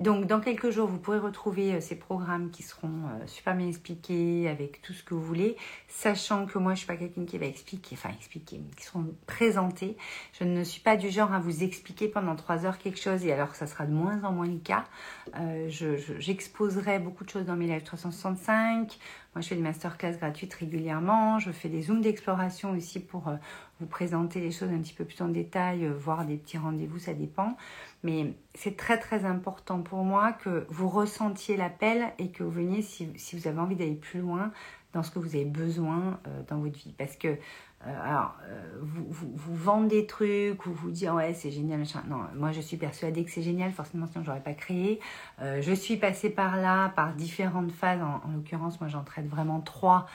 Donc, 0.00 0.26
dans 0.26 0.38
quelques 0.38 0.70
jours, 0.70 0.86
vous 0.86 0.98
pourrez 0.98 1.18
retrouver 1.18 1.74
euh, 1.74 1.80
ces 1.80 1.96
programmes 1.96 2.50
qui 2.50 2.62
seront 2.62 2.86
euh, 2.86 3.26
super 3.26 3.56
bien 3.56 3.66
expliqués 3.66 4.48
avec 4.48 4.80
tout 4.80 4.92
ce 4.92 5.02
que 5.02 5.12
vous 5.12 5.22
voulez, 5.22 5.56
sachant 5.88 6.46
que 6.46 6.56
moi, 6.56 6.74
je 6.74 6.78
suis 6.78 6.86
pas 6.86 6.96
quelqu'un 6.96 7.24
qui 7.24 7.36
va 7.36 7.46
expliquer, 7.46 7.96
enfin 7.96 8.10
expliquer, 8.10 8.60
qui 8.76 8.84
seront 8.84 9.06
présentés. 9.26 9.96
Je 10.38 10.44
ne 10.44 10.62
suis 10.62 10.80
pas 10.80 10.96
du 10.96 11.10
genre 11.10 11.32
à 11.32 11.40
vous 11.40 11.64
expliquer 11.64 12.06
pendant 12.06 12.36
trois 12.36 12.64
heures 12.64 12.78
quelque 12.78 13.00
chose, 13.00 13.26
et 13.26 13.32
alors 13.32 13.56
ça 13.56 13.66
sera 13.66 13.86
de 13.86 13.92
moins 13.92 14.22
en 14.22 14.30
moins 14.30 14.46
le 14.46 14.58
cas. 14.58 14.84
Euh, 15.34 15.68
J'exposerai 15.68 17.00
beaucoup 17.00 17.24
de 17.24 17.30
choses 17.30 17.46
dans 17.46 17.56
mes 17.56 17.66
lives 17.66 17.82
365. 17.82 18.98
Moi, 19.34 19.42
je 19.42 19.48
fais 19.48 19.56
des 19.56 19.62
masterclass 19.62 20.16
gratuites 20.16 20.54
régulièrement. 20.54 21.40
Je 21.40 21.50
fais 21.50 21.68
des 21.68 21.82
zooms 21.82 22.02
d'exploration 22.02 22.70
aussi 22.70 23.00
pour 23.00 23.32
vous 23.80 23.86
présenter 23.86 24.40
les 24.40 24.50
choses 24.50 24.70
un 24.70 24.78
petit 24.78 24.94
peu 24.94 25.04
plus 25.04 25.20
en 25.22 25.28
détail, 25.28 25.86
voir 25.86 26.24
des 26.24 26.36
petits 26.36 26.58
rendez-vous, 26.58 26.98
ça 26.98 27.14
dépend. 27.14 27.56
Mais 28.02 28.34
c'est 28.54 28.76
très 28.76 28.98
très 28.98 29.24
important 29.24 29.82
pour 29.82 30.04
moi 30.04 30.32
que 30.32 30.66
vous 30.70 30.88
ressentiez 30.88 31.56
l'appel 31.56 32.12
et 32.18 32.30
que 32.30 32.44
vous 32.44 32.50
veniez 32.50 32.82
si, 32.82 33.10
si 33.16 33.36
vous 33.36 33.48
avez 33.48 33.58
envie 33.58 33.76
d'aller 33.76 33.94
plus 33.94 34.20
loin 34.20 34.52
dans 34.92 35.02
ce 35.02 35.10
que 35.10 35.18
vous 35.18 35.34
avez 35.34 35.44
besoin 35.44 36.18
euh, 36.26 36.42
dans 36.48 36.58
votre 36.58 36.78
vie. 36.78 36.94
Parce 36.96 37.16
que, 37.16 37.28
euh, 37.28 37.36
alors, 38.02 38.36
euh, 38.44 38.78
vous, 38.80 39.06
vous, 39.10 39.54
vendez 39.54 40.00
des 40.00 40.06
trucs 40.06 40.66
ou 40.66 40.72
vous 40.72 40.90
dites, 40.90 41.10
ouais, 41.10 41.34
c'est 41.34 41.50
génial, 41.50 41.80
machin. 41.80 42.02
Non, 42.08 42.22
moi 42.34 42.52
je 42.52 42.60
suis 42.60 42.76
persuadée 42.76 43.24
que 43.24 43.30
c'est 43.30 43.42
génial, 43.42 43.72
forcément, 43.72 44.06
sinon 44.06 44.24
je 44.24 44.30
n'aurais 44.30 44.42
pas 44.42 44.54
créé. 44.54 45.00
je 45.40 45.72
suis 45.72 45.96
passée 45.96 46.30
par 46.30 46.56
là, 46.56 46.90
par 46.90 47.14
différentes 47.14 47.72
phases. 47.72 48.00
En 48.02 48.30
l'occurrence, 48.34 48.80
moi 48.80 48.88
j'en 48.88 49.04
traite 49.04 49.26
vraiment 49.26 49.60
trois 49.60 50.06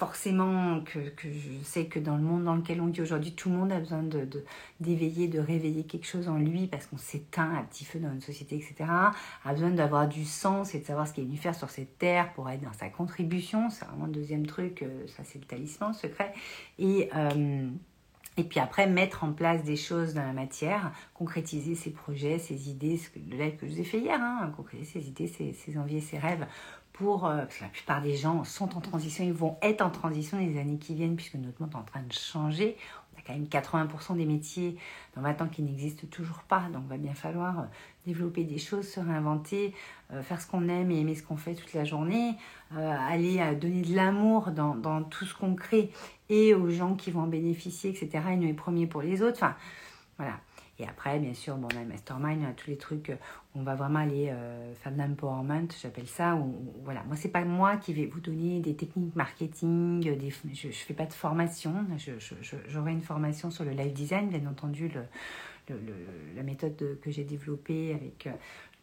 forcément 0.00 0.80
que, 0.80 0.98
je 1.22 1.62
sais 1.62 1.84
que 1.84 1.98
dans 1.98 2.16
le 2.16 2.22
monde 2.22 2.44
dans 2.44 2.54
lequel 2.54 2.80
on 2.80 2.86
vit 2.86 3.02
aujourd'hui, 3.02 3.34
tout 3.34 3.50
le 3.50 3.56
monde 3.56 3.70
a 3.70 3.78
besoin 3.78 4.02
d'éveiller, 4.80 5.28
de, 5.28 5.38
réveiller 5.38 5.84
quelque 5.84 6.06
chose 6.06 6.26
en 6.26 6.38
lui 6.38 6.68
parce 6.68 6.86
qu'on 6.86 6.96
s'éteint 6.96 7.54
à 7.54 7.62
petit 7.64 7.84
feu 7.84 7.98
dans 7.98 8.10
une 8.10 8.22
société, 8.22 8.56
etc. 8.56 8.88
A 8.88 9.52
besoin 9.52 9.68
d'avoir 9.68 10.08
du 10.08 10.24
sens 10.24 10.74
et 10.74 10.80
de 10.80 10.86
savoir 10.86 11.06
ce 11.06 11.12
qu'il 11.12 11.24
est 11.24 11.26
venu 11.26 11.36
faire 11.36 11.54
sur 11.54 11.68
cette 11.68 11.98
terre 11.98 12.32
pour 12.32 12.48
être 12.48 12.62
dans 12.62 12.72
sa 12.72 12.88
contribution. 12.88 13.68
C'est 13.68 13.84
vraiment 13.84 14.06
le 14.06 14.12
deuxième 14.12 14.46
truc, 14.46 14.82
euh, 14.82 15.06
ça 15.06 15.22
c'est 15.22 15.38
le 15.38 15.44
talisman 15.44 15.92
secret. 15.92 16.32
Et, 16.78 17.10
euh, 17.14 17.68
et 18.38 18.44
puis 18.44 18.58
après, 18.58 18.86
mettre 18.86 19.22
en 19.24 19.34
place 19.34 19.64
des 19.64 19.76
choses 19.76 20.14
dans 20.14 20.24
la 20.24 20.32
matière, 20.32 20.92
concrétiser 21.12 21.74
ses 21.74 21.90
projets, 21.90 22.38
ses 22.38 22.70
idées, 22.70 22.98
le 23.30 23.36
live 23.36 23.56
que 23.56 23.66
je 23.66 23.72
vous 23.72 23.80
ai 23.80 23.84
fait 23.84 23.98
hier, 23.98 24.18
hein, 24.18 24.50
concrétiser 24.56 24.98
ses 24.98 25.08
idées, 25.08 25.26
ses, 25.26 25.52
ses 25.52 25.76
envies 25.76 26.00
ses 26.00 26.16
rêves 26.16 26.46
euh, 27.02 27.42
parce 27.42 27.56
que 27.56 27.64
la 27.64 27.70
plupart 27.70 28.02
des 28.02 28.16
gens 28.16 28.44
sont 28.44 28.76
en 28.76 28.80
transition, 28.80 29.24
ils 29.24 29.32
vont 29.32 29.56
être 29.62 29.82
en 29.82 29.90
transition 29.90 30.38
les 30.38 30.58
années 30.58 30.78
qui 30.78 30.94
viennent, 30.94 31.16
puisque 31.16 31.34
notre 31.34 31.60
monde 31.60 31.72
est 31.72 31.76
en 31.76 31.82
train 31.82 32.02
de 32.02 32.12
changer. 32.12 32.76
On 33.14 33.18
a 33.18 33.22
quand 33.26 33.32
même 33.32 33.44
80% 33.44 34.16
des 34.16 34.26
métiers 34.26 34.76
dans 35.14 35.22
20 35.22 35.42
ans 35.42 35.48
qui 35.48 35.62
n'existent 35.62 36.06
toujours 36.10 36.42
pas, 36.48 36.68
donc 36.72 36.82
il 36.86 36.90
va 36.90 36.96
bien 36.96 37.14
falloir 37.14 37.60
euh, 37.60 37.64
développer 38.06 38.44
des 38.44 38.58
choses, 38.58 38.88
se 38.88 39.00
réinventer, 39.00 39.74
euh, 40.12 40.22
faire 40.22 40.40
ce 40.40 40.46
qu'on 40.46 40.68
aime 40.68 40.90
et 40.90 41.00
aimer 41.00 41.14
ce 41.14 41.22
qu'on 41.22 41.36
fait 41.36 41.54
toute 41.54 41.72
la 41.74 41.84
journée, 41.84 42.36
aller 42.76 43.56
donner 43.56 43.82
de 43.82 43.96
l'amour 43.96 44.52
dans, 44.52 44.76
dans, 44.76 45.02
tout 45.02 45.24
ce 45.24 45.34
qu'on 45.34 45.56
crée 45.56 45.90
et 46.28 46.54
aux 46.54 46.70
gens 46.70 46.94
qui 46.94 47.10
vont 47.10 47.22
en 47.22 47.26
bénéficier, 47.26 47.90
etc. 47.90 48.24
Et 48.30 48.36
nous 48.36 48.46
les 48.46 48.54
premiers 48.54 48.86
pour 48.86 49.02
les 49.02 49.22
autres. 49.22 49.38
Enfin, 49.38 49.56
voilà. 50.18 50.38
Et 50.80 50.86
après, 50.86 51.18
bien 51.18 51.34
sûr, 51.34 51.58
on 51.60 51.76
a 51.76 51.80
le 51.80 51.86
mastermind, 51.86 52.40
on 52.42 52.48
a 52.48 52.54
tous 52.54 52.70
les 52.70 52.78
trucs, 52.78 53.12
on 53.54 53.62
va 53.62 53.74
vraiment 53.74 53.98
aller 53.98 54.30
euh, 54.30 54.74
faire 54.76 54.92
de 54.92 54.98
l'empowerment, 54.98 55.68
j'appelle 55.80 56.06
ça. 56.06 56.36
Où, 56.36 56.54
voilà, 56.84 57.02
moi, 57.04 57.16
c'est 57.16 57.28
pas 57.28 57.44
moi 57.44 57.76
qui 57.76 57.92
vais 57.92 58.06
vous 58.06 58.20
donner 58.20 58.60
des 58.60 58.74
techniques 58.74 59.14
marketing, 59.14 60.00
des, 60.00 60.30
je 60.54 60.68
ne 60.68 60.72
fais 60.72 60.94
pas 60.94 61.04
de 61.04 61.12
formation. 61.12 61.74
J'aurai 62.66 62.92
une 62.92 63.02
formation 63.02 63.50
sur 63.50 63.64
le 63.64 63.72
live 63.72 63.92
design, 63.92 64.30
bien 64.30 64.46
entendu, 64.48 64.90
la 65.68 66.42
méthode 66.42 66.98
que 67.02 67.10
j'ai 67.10 67.24
développée 67.24 67.92
avec 67.94 68.26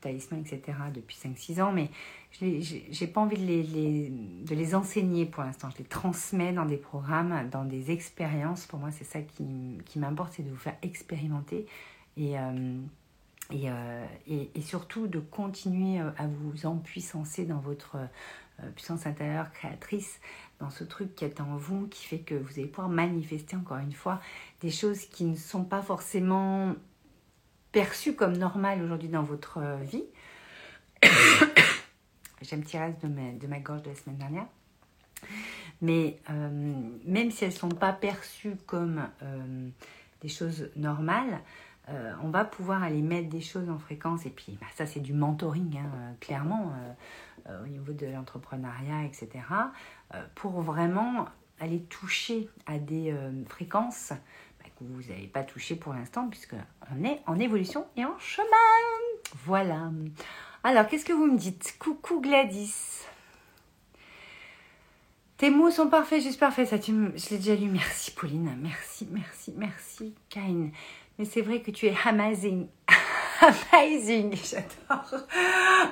euh, 0.06 0.10
le 0.12 0.20
talisman, 0.20 0.42
etc., 0.42 0.78
depuis 0.94 1.18
5-6 1.18 1.62
ans, 1.62 1.72
mais 1.72 1.90
je 2.32 2.46
n'ai 2.46 3.08
pas 3.08 3.22
envie 3.22 3.38
de 3.38 4.54
les, 4.54 4.76
enseigner 4.76 5.26
pour 5.26 5.44
l'instant. 5.44 5.70
Je 5.72 5.80
les 5.80 5.86
transmets 5.86 6.54
dans 6.54 6.66
des 6.66 6.78
programmes, 6.78 7.50
dans 7.52 7.66
des 7.66 7.92
expériences. 7.92 8.66
Pour 8.66 8.80
moi, 8.80 8.92
c'est 8.92 9.06
ça 9.06 9.20
qui, 9.22 10.00
m'importe, 10.00 10.34
c'est 10.34 10.44
de 10.44 10.50
vous 10.50 10.56
faire 10.56 10.78
expérimenter. 10.82 11.66
Et. 12.18 12.38
Euh, 13.54 14.06
euh, 14.30 14.46
surtout 14.62 15.08
de 15.08 15.20
continuer 15.20 16.02
euh, 16.02 16.10
à 16.18 16.28
vous 16.28 16.66
empuissancer 16.66 17.46
dans 17.46 17.60
votre 17.60 17.98
puissance 18.76 19.06
intérieure 19.06 19.52
créatrice, 19.52 20.20
dans 20.60 20.72
ce 20.72 20.84
truc 20.84 21.14
qui 21.14 21.26
est 21.26 21.40
en 21.40 21.58
vous, 21.58 21.88
qui 21.88 22.04
fait 22.04 22.18
que 22.18 22.34
vous 22.34 22.54
allez 22.54 22.66
pouvoir 22.66 22.90
manifester 22.90 23.56
encore 23.56 23.78
une 23.78 23.94
fois 23.94 24.20
des 24.62 24.72
choses 24.72 25.02
qui 25.06 25.26
ne 25.26 25.36
sont 25.36 25.64
pas 25.64 25.84
forcément 25.84 26.74
perçues 27.72 28.16
comme 28.16 28.38
normales 28.38 28.82
aujourd'hui 28.84 29.10
dans 29.10 29.24
votre 29.24 29.62
vie. 29.84 30.06
J'ai 32.42 32.56
un 32.56 32.60
petit 32.60 32.78
reste 32.78 33.04
de 33.04 33.48
ma, 33.48 33.60
gorge 33.60 33.84
de 33.84 33.90
la 33.90 33.96
semaine 33.96 34.18
dernière. 34.18 34.46
Mais 35.82 36.20
euh, 36.30 36.50
même 37.06 37.32
si 37.32 37.44
elles 37.44 37.52
ne 37.52 37.56
sont 37.56 37.70
pas 37.70 37.94
perçues 37.94 38.56
comme 38.66 39.08
euh, 39.24 39.70
des 40.22 40.30
choses 40.30 40.70
normales, 40.76 41.40
euh, 41.90 42.14
on 42.24 42.30
va 42.30 42.46
pouvoir 42.46 42.84
aller 42.84 43.02
mettre 43.02 43.30
des 43.30 43.42
choses 43.42 43.70
en 43.70 43.80
fréquence. 43.80 44.26
Et 44.26 44.30
puis, 44.30 44.58
bah, 44.60 44.68
ça, 44.76 44.86
c'est 44.86 45.00
du 45.00 45.14
mentoring, 45.14 45.78
hein, 45.78 46.16
clairement, 46.20 46.74
au 47.64 47.68
niveau 47.68 47.94
de 47.94 48.06
l'entrepreneuriat, 48.08 49.06
etc. 49.06 49.30
pour 50.36 50.62
vraiment 50.62 51.28
aller 51.60 51.82
toucher 51.84 52.50
à 52.66 52.78
des 52.78 53.16
fréquences 53.48 54.12
vous 54.82 55.10
n'avez 55.10 55.28
pas 55.28 55.44
touchées 55.44 55.76
pour 55.76 55.94
l'instant, 55.94 56.28
puisqu'on 56.30 57.04
est 57.04 57.22
en 57.26 57.40
évolution 57.40 57.86
et 57.96 58.06
en 58.06 58.18
chemin. 58.20 58.48
Voilà. 59.46 59.92
Alors, 60.64 60.88
qu'est-ce 60.88 61.06
que 61.06 61.14
vous 61.14 61.28
me 61.28 61.38
dites? 61.38 61.76
Coucou 61.80 62.22
Gladys. 62.22 62.74
Tes 65.38 65.52
mots 65.52 65.70
sont 65.70 65.88
parfaits, 65.88 66.22
juste 66.22 66.40
parfaits. 66.40 66.68
Ça, 66.68 66.80
tu 66.80 66.92
Je 66.92 67.30
l'ai 67.30 67.38
déjà 67.38 67.56
lu. 67.56 67.70
Merci 67.70 68.12
Pauline. 68.12 68.58
Merci, 68.62 69.08
merci, 69.12 69.54
merci 69.56 70.16
Kain. 70.30 70.70
Mais 71.20 71.26
c'est 71.26 71.42
vrai 71.42 71.62
que 71.62 71.70
tu 71.70 71.86
es 71.86 71.96
amazing. 72.06 72.68
amazing, 73.72 74.36
j'adore. 74.36 75.26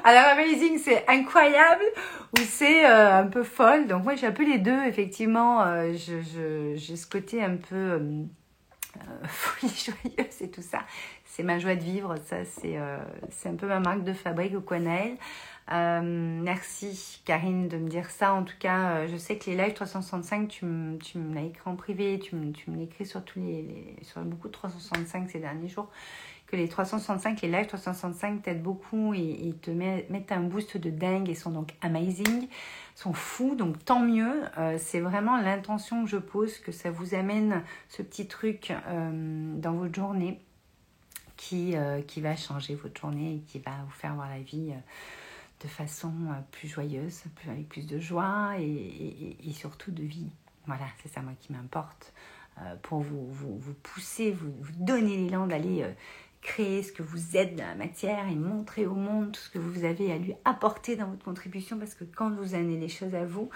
Alors 0.03 0.23
amazing, 0.31 0.79
c'est 0.79 1.07
incroyable 1.07 1.83
ou 2.33 2.41
c'est 2.41 2.85
euh, 2.85 3.19
un 3.19 3.27
peu 3.27 3.43
folle? 3.43 3.87
Donc 3.87 4.03
moi 4.03 4.15
j'ai 4.15 4.27
un 4.27 4.31
peu 4.31 4.45
les 4.45 4.57
deux, 4.57 4.83
effectivement. 4.85 5.61
Euh, 5.61 5.93
j'ai 5.93 6.95
ce 6.95 7.05
côté 7.05 7.43
un 7.43 7.57
peu 7.57 7.75
euh, 7.75 8.23
folie 9.27 9.73
joyeuse 9.73 10.41
et 10.41 10.49
tout 10.49 10.61
ça. 10.61 10.79
C'est 11.25 11.43
ma 11.43 11.59
joie 11.59 11.75
de 11.75 11.83
vivre, 11.83 12.15
ça 12.25 12.45
c'est 12.45 12.79
c'est 13.29 13.49
un 13.49 13.55
peu 13.55 13.67
ma 13.67 13.79
marque 13.79 14.03
de 14.03 14.13
fabrique 14.13 14.55
au 14.55 14.61
Quanael. 14.61 15.17
Euh, 15.71 16.01
merci 16.03 17.21
Karine 17.25 17.67
de 17.67 17.77
me 17.77 17.89
dire 17.89 18.09
ça. 18.09 18.33
En 18.33 18.43
tout 18.43 18.55
cas, 18.59 19.07
je 19.07 19.17
sais 19.17 19.37
que 19.37 19.49
les 19.49 19.57
lives 19.57 19.73
365, 19.73 20.47
tu, 20.47 20.65
me, 20.65 20.97
tu 20.97 21.17
me 21.17 21.33
l'as 21.33 21.41
écrit 21.41 21.69
en 21.69 21.75
privé, 21.75 22.19
tu 22.19 22.35
me, 22.35 22.51
tu 22.51 22.69
me 22.69 22.77
l'écris 22.77 23.05
sur, 23.05 23.23
tous 23.25 23.39
les, 23.39 23.63
les, 23.63 23.97
sur 24.03 24.21
beaucoup 24.21 24.47
de 24.47 24.53
365 24.53 25.29
ces 25.29 25.39
derniers 25.39 25.67
jours 25.67 25.89
que 26.47 26.55
les 26.55 26.67
365, 26.67 27.41
les 27.41 27.47
lives 27.47 27.67
365 27.67 28.43
t'aident 28.43 28.61
beaucoup 28.61 29.13
et, 29.13 29.55
te 29.61 29.71
mettent 29.71 30.31
un 30.31 30.41
boost 30.41 30.77
de 30.77 30.89
dingue 30.89 31.29
et 31.29 31.35
sont 31.35 31.51
donc 31.51 31.73
amazing, 31.81 32.47
sont 32.93 33.13
fous, 33.13 33.55
donc 33.55 33.83
tant 33.83 33.99
mieux. 33.99 34.43
Euh, 34.57 34.77
c'est 34.79 34.99
vraiment 34.99 35.37
l'intention 35.37 36.03
que 36.03 36.09
je 36.09 36.17
pose, 36.17 36.59
que 36.59 36.71
ça 36.71 36.91
vous 36.91 37.15
amène 37.15 37.63
ce 37.89 38.01
petit 38.01 38.27
truc 38.27 38.71
euh, 38.71 39.55
dans 39.57 39.73
votre 39.73 39.95
journée 39.95 40.39
qui, 41.35 41.75
euh, 41.75 42.01
qui 42.01 42.21
va 42.21 42.35
changer 42.35 42.75
votre 42.75 42.99
journée 42.99 43.35
et 43.35 43.39
qui 43.39 43.59
va 43.59 43.71
vous 43.85 43.91
faire 43.91 44.13
voir 44.13 44.29
la 44.29 44.39
vie 44.39 44.71
de 45.61 45.67
façon 45.67 46.11
plus 46.51 46.67
joyeuse, 46.67 47.23
avec 47.49 47.67
plus 47.69 47.87
de 47.87 47.99
joie 47.99 48.53
et, 48.59 49.37
et 49.43 49.53
surtout 49.53 49.91
de 49.91 50.03
vie. 50.03 50.29
Voilà, 50.67 50.85
c'est 51.01 51.11
ça 51.11 51.21
moi 51.21 51.33
qui 51.39 51.53
m'importe 51.53 52.13
pour 52.83 53.01
vous, 53.01 53.27
vous, 53.27 53.57
vous 53.57 53.73
pousser, 53.73 54.31
vous, 54.31 54.53
vous 54.61 54.71
donner 54.77 55.17
l'élan 55.17 55.45
d'aller 55.45 55.85
créer 56.45 56.83
ce 56.83 56.91
que 56.91 57.01
vous 57.01 57.35
êtes 57.35 57.55
dans 57.55 57.65
la 57.65 57.73
matière 57.73 58.27
et 58.27 58.35
montrer 58.35 58.85
au 58.85 58.93
monde 58.93 59.31
tout 59.31 59.41
ce 59.41 59.49
que 59.49 59.57
vous 59.57 59.83
avez 59.83 60.11
à 60.11 60.17
lui 60.19 60.35
apporter 60.45 60.95
dans 60.95 61.07
votre 61.07 61.25
contribution 61.25 61.79
parce 61.79 61.95
que 61.95 62.03
quand 62.03 62.29
vous 62.29 62.53
amenez 62.53 62.77
les 62.77 62.87
choses 62.87 63.15
à 63.15 63.25
vous, 63.25 63.49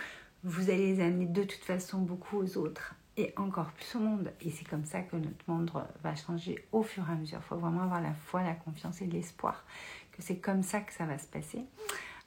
vous 0.44 0.72
allez 0.72 0.96
les 0.96 1.04
amener 1.04 1.28
de 1.28 1.44
toute 1.44 1.64
façon 1.64 2.00
beaucoup 2.00 2.38
aux 2.38 2.58
autres 2.58 2.96
et 3.16 3.32
encore 3.38 3.72
plus 3.74 3.96
au 3.96 4.00
monde. 4.00 4.34
Et 4.42 4.50
c'est 4.50 4.68
comme 4.68 4.86
ça 4.86 5.02
que 5.02 5.16
notre 5.18 5.46
monde 5.48 5.70
va 6.04 6.16
changer 6.16 6.66
au 6.72 6.82
fur 6.82 7.08
et 7.08 7.12
à 7.12 7.16
mesure. 7.16 7.38
Il 7.44 7.48
faut 7.48 7.58
vraiment 7.58 7.84
avoir 7.84 8.02
la 8.02 8.14
foi, 8.14 8.42
la 8.42 8.56
confiance 8.56 9.02
et 9.02 9.06
l'espoir 9.06 9.64
que 10.12 10.24
c'est 10.24 10.38
comme 10.38 10.64
ça 10.64 10.82
que 10.82 10.92
ça 10.92 11.06
va 11.06 11.20
se 11.20 11.28
passer. 11.28 11.64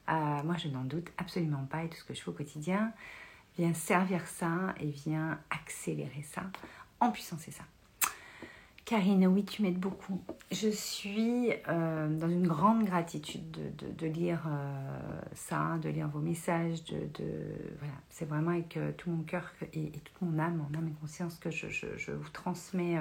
Euh, 0.09 0.43
moi, 0.45 0.57
je 0.59 0.69
n'en 0.69 0.85
doute 0.85 1.09
absolument 1.19 1.67
pas 1.69 1.83
et 1.83 1.89
tout 1.89 1.97
ce 1.97 2.05
que 2.05 2.15
je 2.15 2.23
fais 2.23 2.31
au 2.31 2.35
quotidien 2.35 2.93
vient 3.59 3.75
servir 3.75 4.27
ça 4.29 4.75
et 4.79 4.91
vient 4.91 5.41
accélérer 5.51 6.23
ça 6.23 6.45
en 7.01 7.11
puissance 7.11 7.41
ça. 7.51 7.65
Karine, 8.93 9.27
oui, 9.27 9.43
tu 9.43 9.63
m'aides 9.63 9.81
beaucoup. 9.81 10.21
Je 10.51 10.69
suis 10.69 11.49
euh, 11.67 12.15
dans 12.15 12.29
une 12.29 12.47
grande 12.47 12.85
gratitude 12.85 13.75
de, 13.97 14.07
lire 14.07 14.43
euh, 14.47 15.21
ça, 15.33 15.79
de 15.81 15.89
lire 15.89 16.09
vos 16.09 16.19
messages. 16.19 16.85
De. 16.85 17.09
C'est 18.11 18.27
vraiment 18.27 18.51
avec 18.51 18.77
euh, 18.77 18.93
tout 18.93 19.09
mon 19.09 19.23
cœur 19.23 19.51
et, 19.73 19.93
toute 19.93 20.21
mon 20.21 20.39
âme, 20.39 20.57
mon 20.59 20.79
âme 20.79 20.89
et 20.89 21.01
conscience 21.01 21.39
que 21.39 21.51
je, 21.51 22.13
vous 22.13 22.29
transmets 22.35 22.99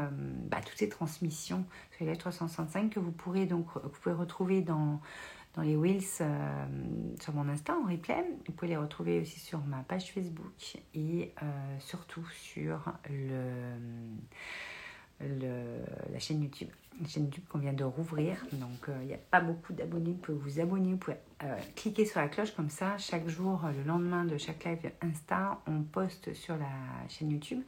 bah, 0.50 0.62
toutes 0.66 0.78
ces 0.78 0.88
transmissions 0.88 1.66
sur 1.98 2.06
les 2.06 2.16
365 2.16 2.92
que 2.92 3.02
vous 3.02 3.12
pourrez 3.12 3.46
donc 3.46 3.66
vous 3.84 3.90
pouvez 3.90 4.16
retrouver 4.16 4.62
dans, 4.62 5.02
dans 5.56 5.62
les 5.62 5.76
Wheels 5.76 6.24
sur 7.20 7.34
mon 7.34 7.50
Insta 7.50 7.76
en 7.76 7.92
replay. 7.92 8.24
Vous 8.48 8.54
pouvez 8.54 8.70
les 8.70 8.78
retrouver 8.78 9.20
aussi 9.20 9.42
sur 9.42 9.60
ma 9.66 9.84
page 9.84 10.14
Facebook 10.14 10.78
et 10.94 11.34
surtout 11.80 12.26
sur 12.32 12.94
le 13.10 13.76
la 15.22 16.20
chaîne 16.20 16.44
YouTube. 16.44 16.70
La 17.02 17.08
chaîne 17.08 17.26
YouTube 17.26 17.46
qu'on 17.50 17.60
vient 17.60 17.74
de 17.74 17.84
rouvrir. 17.84 18.38
Donc, 18.54 18.90
euh, 18.90 18.98
il 19.02 19.08
n'y 19.08 19.14
a 19.14 19.18
pas 19.18 19.42
beaucoup 19.42 19.74
d'abonnés. 19.74 20.12
Vous 20.12 20.18
pouvez 20.18 20.38
vous 20.38 20.60
abonner. 20.60 20.92
Vous 20.92 20.98
pouvez 20.98 21.18
euh, 21.44 21.58
cliquer 21.76 22.06
sur 22.06 22.20
la 22.20 22.28
cloche 22.28 22.52
comme 22.52 22.70
ça. 22.70 22.98
Chaque 22.98 23.28
jour, 23.28 23.62
le 23.76 23.84
lendemain 23.84 24.26
de 24.26 24.38
chaque 24.38 24.64
live 24.66 24.92
Insta, 25.02 25.60
on 25.68 25.82
poste 25.82 26.34
sur 26.34 26.58
la 26.58 27.08
chaîne 27.08 27.32
YouTube. 27.32 27.62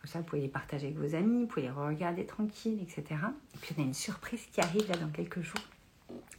Comme 0.00 0.10
ça, 0.10 0.18
vous 0.18 0.24
pouvez 0.24 0.42
les 0.42 0.48
partager 0.48 0.88
avec 0.88 0.98
vos 0.98 1.14
amis. 1.14 1.42
Vous 1.42 1.46
pouvez 1.46 1.62
les 1.62 1.70
regarder 1.70 2.26
tranquille, 2.26 2.80
etc. 2.82 3.20
Et 3.54 3.58
puis, 3.58 3.74
on 3.78 3.82
a 3.82 3.84
une 3.84 3.94
surprise 3.94 4.44
qui 4.52 4.60
arrive 4.60 4.88
là 4.88 4.96
dans 4.96 5.10
quelques 5.10 5.42
jours. 5.42 5.62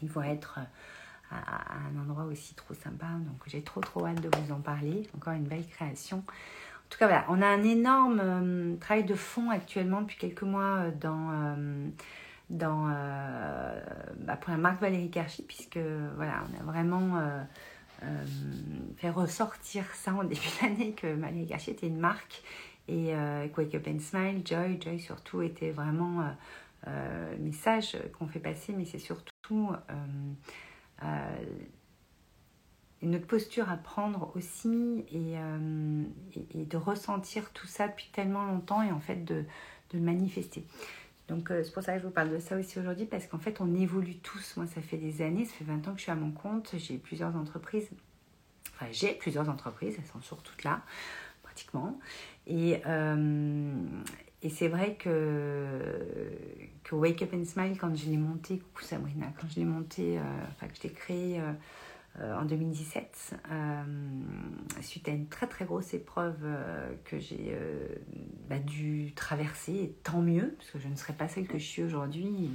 Ils 0.01 0.09
vont 0.09 0.23
être 0.23 0.59
euh, 0.59 1.35
à, 1.35 1.77
un 1.77 2.01
endroit 2.01 2.25
aussi 2.25 2.55
trop 2.55 2.73
sympa. 2.73 3.05
Donc, 3.05 3.41
j'ai 3.47 3.61
trop, 3.61 3.79
trop 3.79 4.05
hâte 4.05 4.21
de 4.21 4.29
vous 4.37 4.51
en 4.51 4.59
parler. 4.59 5.07
Encore 5.15 5.33
une 5.33 5.45
belle 5.47 5.65
création. 5.65 6.23
En 6.93 6.95
tout 6.95 6.99
cas, 6.99 7.07
voilà, 7.07 7.25
on 7.27 7.41
a 7.41 7.47
un 7.47 7.63
énorme 7.63 8.21
euh, 8.23 8.75
travail 8.75 9.03
de 9.03 9.15
fond 9.15 9.49
actuellement 9.49 10.01
depuis 10.01 10.17
quelques 10.17 10.43
mois 10.43 10.83
euh, 10.85 10.91
dans, 12.51 12.87
euh, 12.87 13.81
bah, 14.19 14.35
pour 14.35 14.51
la 14.51 14.57
marque 14.57 14.79
Valérie 14.79 15.09
Karchi, 15.09 15.41
puisque 15.41 15.79
voilà, 16.15 16.43
on 16.43 16.61
a 16.61 16.63
vraiment 16.63 17.19
fait 18.97 19.09
ressortir 19.09 19.85
ça 19.95 20.13
en 20.13 20.23
début 20.23 20.47
d'année 20.61 20.91
que 20.91 21.07
Valérie 21.07 21.47
Karchi 21.47 21.71
était 21.71 21.87
une 21.87 21.97
marque. 21.97 22.43
Et 22.87 23.15
Wake 23.57 23.73
Up 23.73 23.87
and 23.87 23.99
Smile, 23.99 24.41
Joy, 24.45 24.79
Joy 24.79 24.99
surtout 24.99 25.41
était 25.41 25.71
vraiment 25.71 26.23
le 26.85 27.37
message 27.39 27.97
qu'on 28.19 28.27
fait 28.27 28.39
passer, 28.39 28.71
mais 28.77 28.85
c'est 28.85 28.99
surtout 28.99 29.71
notre 33.07 33.27
posture 33.27 33.69
à 33.69 33.77
prendre 33.77 34.31
aussi 34.35 35.05
euh, 35.13 36.03
et, 36.53 36.65
de 36.65 36.77
ressentir 36.77 37.51
tout 37.51 37.67
ça 37.67 37.87
depuis 37.87 38.09
tellement 38.13 38.45
longtemps 38.45 38.81
et 38.81 38.91
en 38.91 38.99
fait 38.99 39.23
de, 39.25 39.43
de 39.89 39.97
le 39.97 39.99
manifester. 39.99 40.65
Donc 41.27 41.51
euh, 41.51 41.63
c'est 41.63 41.71
pour 41.73 41.83
ça 41.83 41.93
que 41.93 41.99
je 41.99 42.05
vous 42.05 42.11
parle 42.11 42.31
de 42.31 42.39
ça 42.39 42.57
aussi 42.57 42.79
aujourd'hui 42.79 43.05
parce 43.05 43.27
qu'en 43.27 43.39
fait 43.39 43.61
on 43.61 43.73
évolue 43.75 44.17
tous. 44.17 44.55
Moi 44.57 44.67
ça 44.67 44.81
fait 44.81 44.97
des 44.97 45.21
années, 45.21 45.45
ça 45.45 45.53
fait 45.53 45.65
20 45.65 45.87
ans 45.87 45.91
que 45.91 45.97
je 45.97 46.03
suis 46.03 46.11
à 46.11 46.15
mon 46.15 46.31
compte, 46.31 46.73
j'ai 46.77 46.97
plusieurs 46.97 47.35
entreprises. 47.35 47.89
Enfin 48.73 48.87
j'ai 48.91 49.13
plusieurs 49.13 49.49
entreprises, 49.49 49.95
elles 49.97 50.11
sont 50.11 50.21
sur 50.21 50.41
toutes 50.41 50.63
là 50.63 50.81
pratiquement. 51.43 51.99
Et, 52.47 52.81
euh, 52.85 53.73
et 54.41 54.49
c'est 54.49 54.67
vrai 54.67 54.95
que, 54.95 55.79
que 56.83 56.95
Wake 56.95 57.21
Up 57.21 57.33
and 57.33 57.45
Smile 57.45 57.77
quand 57.77 57.95
je 57.95 58.05
l'ai 58.05 58.17
monté, 58.17 58.59
coucou 58.59 58.83
Sabrina, 58.83 59.27
quand 59.39 59.47
je 59.49 59.55
l'ai 59.59 59.65
monté, 59.65 60.19
enfin 60.51 60.67
que 60.67 60.75
je 60.75 60.83
l'ai 60.83 60.93
créé 60.93 61.41
en 62.21 62.45
2017, 62.45 63.33
euh, 63.51 63.83
suite 64.81 65.07
à 65.07 65.11
une 65.11 65.27
très 65.27 65.47
très 65.47 65.65
grosse 65.65 65.95
épreuve 65.95 66.37
euh, 66.43 66.93
que 67.05 67.17
j'ai 67.19 67.57
bah, 68.47 68.59
dû 68.59 69.13
traverser, 69.15 69.73
et 69.73 69.95
tant 70.03 70.21
mieux, 70.21 70.53
parce 70.57 70.69
que 70.69 70.79
je 70.79 70.87
ne 70.87 70.95
serais 70.95 71.13
pas 71.13 71.27
celle 71.27 71.47
que 71.47 71.57
je 71.57 71.65
suis 71.65 71.81
aujourd'hui, 71.81 72.51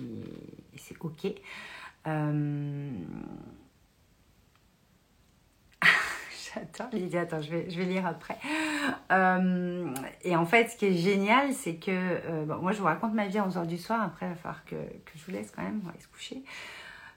et, 0.73 0.79
c'est 0.79 0.97
ok. 1.01 1.27
J'attends, 6.55 6.89
Lydia, 6.93 7.23
attends, 7.23 7.43
je 7.43 7.51
vais, 7.51 7.69
je 7.69 7.77
vais 7.79 7.85
lire 7.85 8.07
après. 8.07 8.39
et 10.23 10.37
en 10.37 10.47
fait, 10.47 10.69
ce 10.69 10.77
qui 10.77 10.87
est 10.87 10.95
génial, 10.95 11.53
c'est 11.53 11.77
que 11.77 12.45
bon, 12.45 12.59
moi 12.59 12.73
je 12.73 12.79
vous 12.79 12.87
raconte 12.87 13.13
ma 13.13 13.27
vie 13.27 13.41
en 13.41 13.49
11h 13.49 13.67
du 13.67 13.77
soir, 13.77 14.01
après 14.03 14.27
il 14.27 14.31
va 14.31 14.35
falloir 14.37 14.65
que, 14.65 14.77
que, 14.77 15.13
je 15.17 15.25
vous 15.27 15.33
laisse 15.33 15.51
quand 15.51 15.63
même, 15.63 15.81
on 15.83 15.87
va 15.87 15.91
aller 15.91 16.01
se 16.01 16.09
coucher. 16.09 16.45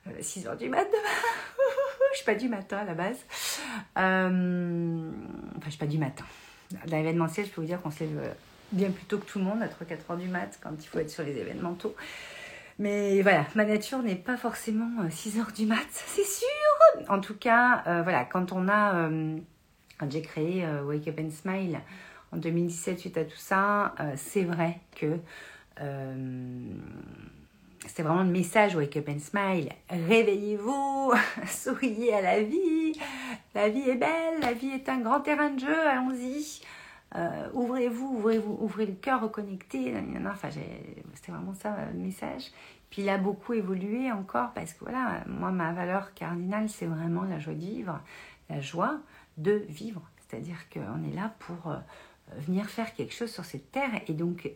6h 0.07 0.57
du 0.57 0.69
mat 0.69 0.85
demain 0.85 1.61
je 2.11 2.17
suis 2.17 2.25
pas 2.25 2.35
du 2.35 2.49
matin 2.49 2.77
à 2.77 2.83
la 2.83 2.93
base. 2.93 3.17
Euh, 3.97 5.11
enfin, 5.57 5.65
je 5.65 5.69
suis 5.69 5.79
pas 5.79 5.85
du 5.85 5.97
matin. 5.97 6.25
Dans 6.87 6.97
l'événementiel, 6.97 7.45
je 7.45 7.51
peux 7.51 7.61
vous 7.61 7.67
dire 7.67 7.81
qu'on 7.81 7.91
se 7.91 8.01
lève 8.01 8.17
euh, 8.17 8.33
bien 8.71 8.91
plus 8.91 9.05
tôt 9.05 9.17
que 9.17 9.25
tout 9.25 9.39
le 9.39 9.45
monde, 9.45 9.61
à 9.61 9.67
3-4 9.67 10.11
heures 10.11 10.17
du 10.17 10.27
mat, 10.27 10.59
quand 10.61 10.71
il 10.79 10.87
faut 10.87 10.99
être 10.99 11.09
sur 11.09 11.23
les 11.23 11.37
événements 11.37 11.77
Mais 12.79 13.21
voilà, 13.21 13.45
ma 13.55 13.65
nature 13.65 13.99
n'est 13.99 14.15
pas 14.15 14.37
forcément 14.37 15.09
6 15.09 15.37
euh, 15.37 15.41
heures 15.41 15.51
du 15.51 15.65
mat, 15.65 15.77
c'est 15.91 16.25
sûr. 16.25 16.47
En 17.09 17.19
tout 17.19 17.35
cas, 17.35 17.83
voilà, 18.03 18.25
quand 18.25 18.51
on 18.51 18.67
a, 18.67 19.09
quand 19.97 20.11
j'ai 20.11 20.21
créé 20.21 20.65
Wake 20.83 21.07
Up 21.07 21.19
and 21.19 21.29
Smile 21.31 21.79
en 22.33 22.37
2017 22.37 22.99
suite 22.99 23.17
à 23.17 23.23
tout 23.23 23.37
ça, 23.37 23.95
c'est 24.17 24.43
vrai 24.43 24.79
que 24.95 25.17
c'était 27.87 28.03
vraiment 28.03 28.23
le 28.23 28.29
message 28.29 28.75
Wake 28.75 28.97
Up 28.97 29.09
and 29.09 29.19
Smile. 29.19 29.69
Réveillez-vous, 29.89 31.13
souriez 31.47 32.13
à 32.13 32.21
la 32.21 32.43
vie. 32.43 32.93
La 33.55 33.69
vie 33.69 33.89
est 33.89 33.95
belle, 33.95 34.39
la 34.39 34.53
vie 34.53 34.69
est 34.69 34.87
un 34.87 34.99
grand 34.99 35.21
terrain 35.21 35.49
de 35.49 35.59
jeu, 35.59 35.87
allons-y. 35.87 36.61
Euh, 37.15 37.49
ouvrez-vous, 37.53 38.15
ouvrez-vous, 38.17 38.57
ouvrez 38.61 38.85
le 38.85 38.93
cœur, 38.93 39.21
reconnectez. 39.21 39.93
Enfin, 40.25 40.49
c'était 40.51 41.31
vraiment 41.31 41.53
ça 41.53 41.75
le 41.91 41.99
message. 41.99 42.51
Puis 42.89 43.01
il 43.01 43.09
a 43.09 43.17
beaucoup 43.17 43.53
évolué 43.53 44.11
encore 44.11 44.51
parce 44.51 44.73
que 44.73 44.83
voilà, 44.83 45.23
moi, 45.27 45.51
ma 45.51 45.73
valeur 45.73 46.13
cardinale, 46.13 46.69
c'est 46.69 46.85
vraiment 46.85 47.23
la 47.23 47.39
joie 47.39 47.53
de 47.53 47.59
vivre, 47.59 47.99
la 48.49 48.61
joie 48.61 48.99
de 49.37 49.65
vivre. 49.67 50.01
C'est-à-dire 50.19 50.69
qu'on 50.69 51.03
est 51.03 51.15
là 51.15 51.33
pour 51.39 51.71
euh, 51.71 51.77
venir 52.37 52.69
faire 52.69 52.93
quelque 52.93 53.13
chose 53.13 53.31
sur 53.31 53.45
cette 53.45 53.71
terre 53.71 54.01
et 54.07 54.13
donc 54.13 54.49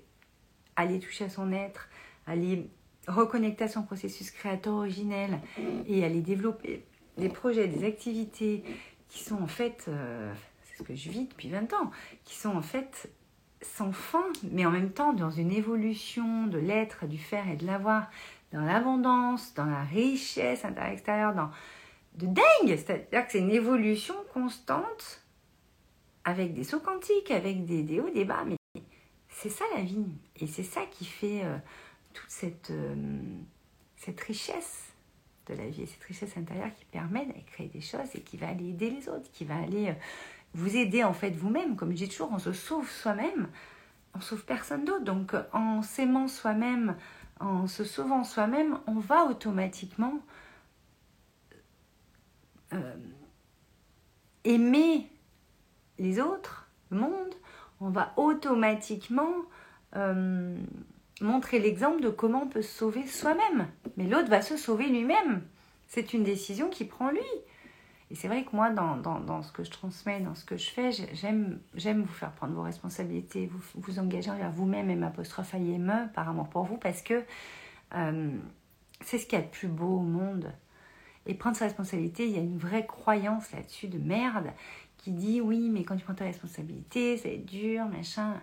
aller 0.76 1.00
toucher 1.00 1.26
à 1.26 1.30
son 1.30 1.52
être, 1.52 1.90
aller 2.28 2.70
reconnecter 3.08 3.66
à 3.66 3.68
son 3.68 3.84
processus 3.84 4.32
créateur 4.32 4.76
originel 4.76 5.40
et 5.88 6.04
aller 6.04 6.22
développer 6.22 6.84
des 7.18 7.30
projets, 7.30 7.68
des 7.68 7.86
activités 7.86 8.64
qui 9.08 9.24
sont 9.24 9.42
en 9.42 9.48
fait, 9.48 9.86
euh, 9.88 10.34
c'est 10.64 10.78
ce 10.78 10.84
que 10.84 10.96
je 10.96 11.10
vis 11.10 11.26
depuis 11.26 11.50
20 11.50 11.74
ans, 11.74 11.92
qui 12.24 12.36
sont 12.36 12.56
en 12.56 12.62
fait 12.62 13.10
sans 13.62 13.92
fin, 13.92 14.26
mais 14.52 14.66
en 14.66 14.72
même 14.72 14.92
temps 14.92 15.14
dans 15.14 15.32
une 15.32 15.52
évolution 15.52 16.48
de 16.48 16.58
l'être, 16.58 17.06
du 17.08 17.18
faire 17.18 17.50
et 17.50 17.56
de 17.56 17.66
l'avoir, 17.66 18.10
dans 18.52 18.62
l'abondance, 18.62 19.54
dans 19.54 19.66
la 19.66 19.84
richesse 19.84 20.66
intérieure 20.66 20.94
extérieure, 20.94 21.34
dans 21.34 21.50
de 22.16 22.28
dingue. 22.28 22.78
C'est-à-dire 22.78 23.26
que 23.26 23.32
c'est 23.32 23.40
une 23.40 23.52
évolution 23.52 24.16
constante 24.34 25.24
avec 26.24 26.54
des 26.54 26.64
sauts 26.64 26.80
quantiques, 26.80 27.32
avec 27.32 27.66
des, 27.66 27.84
des 27.84 28.00
hauts, 28.00 28.10
des 28.10 28.26
bas. 28.26 28.44
Mais 28.46 28.82
c'est 29.30 29.50
ça 29.50 29.66
la 29.76 29.82
vie. 29.82 30.06
Et 30.40 30.48
c'est 30.48 30.64
ça 30.64 30.82
qui 30.90 31.06
fait 31.06 31.44
euh, 31.44 31.58
toute 32.16 32.30
cette, 32.30 32.72
euh, 32.72 32.96
cette 33.98 34.20
richesse 34.22 34.94
de 35.48 35.54
la 35.54 35.68
vie 35.68 35.84
et 35.84 35.86
cette 35.86 36.04
richesse 36.04 36.36
intérieure 36.38 36.74
qui 36.74 36.86
permet 36.86 37.26
de 37.26 37.34
créer 37.46 37.68
des 37.68 37.82
choses 37.82 38.16
et 38.16 38.22
qui 38.22 38.38
va 38.38 38.48
aller 38.48 38.70
aider 38.70 38.90
les 38.90 39.08
autres, 39.10 39.30
qui 39.32 39.46
va 39.46 39.58
aller 39.58 39.90
euh, 39.90 39.94
vous 40.56 40.76
aider 40.76 41.04
en 41.04 41.14
fait 41.14 41.32
vous-même. 41.32 41.76
Comme 41.76 41.92
je 41.92 41.98
dis 41.98 42.10
toujours, 42.10 42.32
on 42.32 42.40
se 42.40 42.54
sauve 42.54 42.90
soi-même, 42.90 43.50
on 44.16 44.22
sauve 44.22 44.44
personne 44.46 44.86
d'autre. 44.86 45.04
Donc 45.04 45.36
en 45.52 45.84
s'aimant 45.84 46.28
soi-même, 46.28 46.96
en 47.40 47.68
se 47.68 47.84
sauvant 47.84 48.24
soi-même, 48.24 48.80
on 48.88 49.00
va 49.00 49.26
automatiquement 49.26 50.20
euh, 52.74 52.96
aimer 54.46 55.12
les 56.00 56.20
autres, 56.20 56.70
le 56.90 56.98
monde, 56.98 57.36
on 57.82 57.90
va 57.90 58.14
automatiquement 58.18 59.34
montrer 61.22 61.60
l'exemple 61.60 62.02
de 62.02 62.10
comment 62.10 62.44
on 62.44 62.48
peut 62.48 62.62
se 62.62 62.78
sauver 62.78 63.08
soi-même. 63.08 63.68
Mais 63.98 64.06
l'autre 64.06 64.30
va 64.30 64.42
se 64.42 64.58
sauver 64.58 64.88
lui-même. 64.88 65.42
C'est 65.88 66.14
une 66.14 66.24
décision 66.24 66.70
qu'il 66.70 66.88
prend 66.88 67.12
lui. 67.12 67.22
Et 68.12 68.16
c'est 68.16 68.28
vrai 68.28 68.44
que 68.44 68.56
moi, 68.56 68.70
dans, 68.70 68.98
dans, 68.98 69.42
ce 69.42 69.52
que 69.52 69.64
je 69.64 69.72
transmets, 69.72 70.20
dans 70.20 70.36
ce 70.36 70.46
que 70.46 70.58
je 70.58 70.70
fais, 70.70 70.92
j'aime, 70.92 71.60
vous 71.74 72.14
faire 72.14 72.32
prendre 72.34 72.54
vos 72.54 72.62
responsabilités, 72.62 73.48
vous, 73.48 73.60
vous 73.76 74.00
engager 74.00 74.30
envers 74.30 74.52
vous-même 74.52 74.90
et 74.92 74.96
m'apostrophe 74.96 75.54
IME 75.54 76.10
par 76.14 76.30
amour 76.30 76.48
pour 76.50 76.64
vous, 76.66 76.78
parce 76.78 77.02
que 77.02 77.24
euh, 77.96 78.30
c'est 79.02 79.18
ce 79.18 79.26
qu'il 79.26 79.40
y 79.40 79.42
a 79.42 79.46
de 79.46 79.50
plus 79.50 79.68
beau 79.68 79.98
au 79.98 80.02
monde. 80.02 80.52
Et 81.26 81.34
prendre 81.34 81.58
sa 81.58 81.66
responsabilité, 81.66 82.28
il 82.28 82.36
y 82.36 82.38
a 82.38 82.42
une 82.42 82.60
vraie 82.60 82.86
croyance 82.86 83.52
là-dessus 83.52 83.88
de 83.88 83.98
merde 83.98 84.52
qui 84.98 85.12
dit 85.12 85.42
oui, 85.42 85.70
mais 85.70 85.84
quand 85.84 85.96
tu 85.96 86.04
prends 86.04 86.14
ta 86.14 86.26
responsabilité, 86.26 87.18
ça 87.18 87.30
va 87.30 87.34
être 87.34 87.46
dur, 87.46 87.86
machin. 87.88 88.40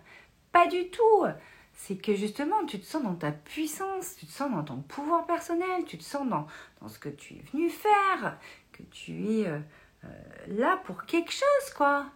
Pas 0.51 0.67
du 0.67 0.91
tout 0.91 1.27
c'est 1.75 1.97
que 1.97 2.15
justement, 2.15 2.65
tu 2.67 2.79
te 2.79 2.85
sens 2.85 3.03
dans 3.03 3.15
ta 3.15 3.33
puissance, 3.33 4.17
tu 4.17 4.27
te 4.27 4.33
sens 4.33 4.51
dans 4.51 4.63
ton 4.63 4.81
pouvoir 4.83 5.27
personnel, 5.27 5.85
tu 5.87 5.99
te 5.99 6.05
sens 6.05 6.29
dans, 6.29 6.47
dans 6.81 6.89
ce 6.89 6.99
que 6.99 7.09
tu 7.09 7.35
es 7.35 7.43
venu 7.53 7.71
faire, 7.71 8.39
que 8.73 8.83
tu 8.85 9.13
es 9.31 9.47
euh, 9.47 9.59
euh, 10.05 10.09
là 10.49 10.81
pour 10.85 11.05
quelque 11.05 11.33
chose, 11.33 11.75
quoi. 11.77 12.07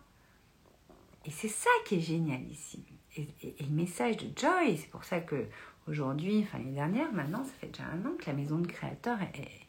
Et 1.25 1.31
c'est 1.31 1.49
ça 1.49 1.71
qui 1.85 1.97
est 1.97 2.01
génial 2.01 2.43
ici. 2.49 2.85
Et, 3.17 3.27
le 3.61 3.75
message 3.75 4.19
de 4.19 4.27
Joy, 4.39 4.77
c'est 4.77 4.91
pour 4.91 5.05
ça 5.05 5.21
que 5.21 5.47
aujourd'hui, 5.89 6.45
enfin 6.47 6.59
l'année 6.59 6.75
dernière, 6.75 7.13
maintenant, 7.13 7.45
ça 7.45 7.53
fait 7.61 7.69
déjà 7.69 7.85
un 7.85 8.05
an 8.07 8.15
que 8.19 8.27
la 8.27 8.35
maison 8.35 8.59
de 8.59 8.67
créateur 8.67 9.19
est, 9.23 9.67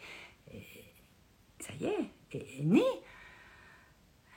ça 1.59 1.73
y 1.79 1.85
est, 1.85 2.11
est, 2.33 2.63
née. 2.63 2.83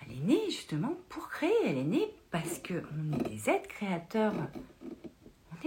Elle 0.02 0.12
est 0.12 0.20
née 0.20 0.44
justement 0.46 0.96
pour 1.08 1.28
créer. 1.28 1.52
Elle 1.66 1.78
est 1.78 1.84
née 1.84 2.14
parce 2.30 2.60
qu'on 2.60 3.18
est 3.18 3.28
des 3.28 3.50
êtres 3.50 3.68
créateurs 3.68 4.34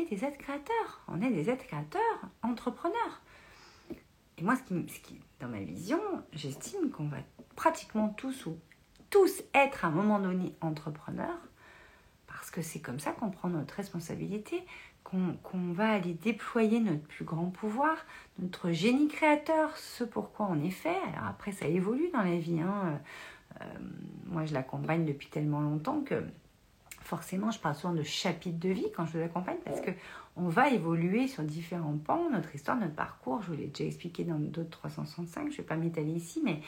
est 0.01 0.05
des 0.05 0.25
êtres 0.25 0.37
créateurs. 0.37 1.01
On 1.07 1.21
est 1.21 1.29
des 1.29 1.49
êtres 1.49 1.65
créateurs, 1.65 2.01
entrepreneurs. 2.41 3.21
Et 4.37 4.43
moi, 4.43 4.55
ce 4.55 4.99
qui, 4.99 5.19
dans 5.39 5.47
ma 5.47 5.59
vision, 5.59 5.99
j'estime 6.33 6.89
qu'on 6.89 7.07
va 7.07 7.17
pratiquement 7.55 8.09
tous 8.09 8.45
ou 8.45 8.57
tous 9.09 9.43
être 9.53 9.85
à 9.85 9.89
un 9.89 9.91
moment 9.91 10.19
donné 10.19 10.55
entrepreneurs, 10.61 11.39
parce 12.25 12.49
que 12.49 12.63
c'est 12.63 12.79
comme 12.79 12.99
ça 12.99 13.11
qu'on 13.11 13.29
prend 13.29 13.49
notre 13.49 13.75
responsabilité, 13.75 14.65
qu'on 15.03 15.73
va 15.73 15.91
aller 15.91 16.13
déployer 16.15 16.79
notre 16.79 17.03
plus 17.03 17.25
grand 17.25 17.51
pouvoir, 17.51 17.95
notre 18.39 18.71
génie 18.71 19.07
créateur, 19.07 19.77
ce 19.77 20.03
pourquoi 20.03 20.47
on 20.49 20.59
est 20.63 20.71
fait. 20.71 20.97
Alors 21.13 21.27
après, 21.29 21.51
ça 21.51 21.67
évolue 21.67 22.09
dans 22.11 22.23
la 22.23 22.37
vie. 22.37 22.59
Hein. 22.59 22.99
Euh, 23.61 23.65
moi, 24.25 24.45
je 24.45 24.53
l'accompagne 24.55 25.05
depuis 25.05 25.27
tellement 25.27 25.61
longtemps 25.61 26.01
que 26.01 26.23
forcément, 27.03 27.51
je 27.51 27.59
parle 27.59 27.75
souvent 27.75 27.93
de 27.93 28.03
chapitre 28.03 28.59
de 28.59 28.69
vie 28.69 28.87
quand 28.95 29.05
je 29.05 29.17
vous 29.17 29.23
accompagne 29.23 29.57
parce 29.63 29.81
que 29.81 29.91
on 30.35 30.47
va 30.47 30.69
évoluer 30.69 31.27
sur 31.27 31.43
différents 31.43 31.97
pans, 31.97 32.29
notre 32.31 32.55
histoire, 32.55 32.77
notre 32.77 32.95
parcours. 32.95 33.41
Je 33.43 33.51
vous 33.51 33.57
l'ai 33.57 33.67
déjà 33.67 33.85
expliqué 33.85 34.23
dans 34.23 34.39
d'autres 34.39 34.69
365, 34.69 35.43
je 35.43 35.51
ne 35.51 35.57
vais 35.57 35.63
pas 35.63 35.75
m'étaler 35.75 36.11
ici, 36.11 36.41
mais 36.43 36.61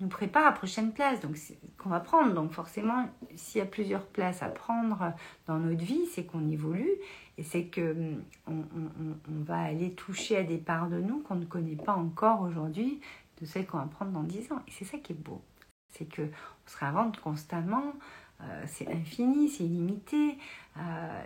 nous 0.00 0.08
prépare 0.08 0.46
à 0.46 0.52
prochaine 0.52 0.92
place 0.92 1.20
donc 1.20 1.36
qu'on 1.76 1.88
va 1.88 2.00
prendre. 2.00 2.32
Donc 2.34 2.52
forcément, 2.52 3.08
s'il 3.34 3.58
y 3.58 3.62
a 3.62 3.66
plusieurs 3.66 4.06
places 4.06 4.42
à 4.42 4.48
prendre 4.48 5.12
dans 5.46 5.58
notre 5.58 5.84
vie, 5.84 6.06
c'est 6.06 6.24
qu'on 6.24 6.48
évolue 6.48 6.90
et 7.36 7.42
c'est 7.42 7.64
que 7.64 7.92
hum, 7.92 8.22
on, 8.46 9.42
va 9.44 9.58
aller 9.58 9.92
toucher 9.94 10.36
à 10.36 10.42
des 10.44 10.58
parts 10.58 10.88
de 10.88 11.00
nous 11.00 11.20
qu'on 11.20 11.36
ne 11.36 11.44
connaît 11.44 11.76
pas 11.76 11.94
encore 11.94 12.42
aujourd'hui, 12.42 13.00
de 13.40 13.46
celles 13.46 13.66
qu'on 13.66 13.78
va 13.78 13.86
prendre 13.86 14.12
dans 14.12 14.22
10 14.22 14.52
ans. 14.52 14.62
Et 14.68 14.70
c'est 14.70 14.84
ça 14.84 14.98
qui 14.98 15.12
est 15.12 15.16
beau, 15.16 15.42
c'est 15.88 16.06
que 16.06 16.22
on 16.22 16.70
se 16.70 16.76
réinvente 16.78 17.20
constamment. 17.20 17.94
Euh, 18.40 18.64
c'est 18.66 18.88
infini, 18.88 19.48
c'est 19.48 19.64
illimité. 19.64 20.38
Euh, 20.76 21.22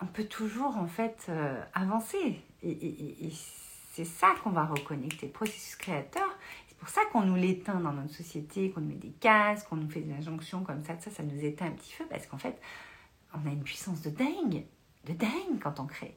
on 0.00 0.06
peut 0.06 0.24
toujours 0.24 0.76
en 0.76 0.86
fait 0.86 1.26
euh, 1.28 1.62
avancer. 1.74 2.40
Et, 2.62 3.30
c'est 3.92 4.04
ça 4.04 4.34
qu'on 4.42 4.50
va 4.50 4.64
reconnecter, 4.64 5.26
le 5.26 5.32
processus 5.32 5.76
créateur. 5.76 6.28
C'est 6.66 6.76
pour 6.78 6.88
ça 6.88 7.02
qu'on 7.12 7.22
nous 7.22 7.36
l'éteint 7.36 7.78
dans 7.78 7.92
notre 7.92 8.12
société, 8.12 8.70
qu'on 8.70 8.80
nous 8.80 8.88
met 8.88 8.94
des 8.94 9.12
cases, 9.12 9.62
qu'on 9.62 9.76
nous 9.76 9.88
fait 9.88 10.00
des 10.00 10.12
injonctions 10.14 10.64
comme 10.64 10.82
ça. 10.82 10.98
Ça, 10.98 11.12
ça 11.12 11.22
nous 11.22 11.44
éteint 11.44 11.66
un 11.66 11.70
petit 11.70 11.94
peu 11.96 12.04
parce 12.06 12.26
qu'en 12.26 12.38
fait, 12.38 12.60
on 13.32 13.48
a 13.48 13.52
une 13.52 13.62
puissance 13.62 14.02
de 14.02 14.10
dingue, 14.10 14.64
de 15.04 15.12
dingue 15.12 15.60
quand 15.62 15.78
on 15.78 15.86
crée. 15.86 16.16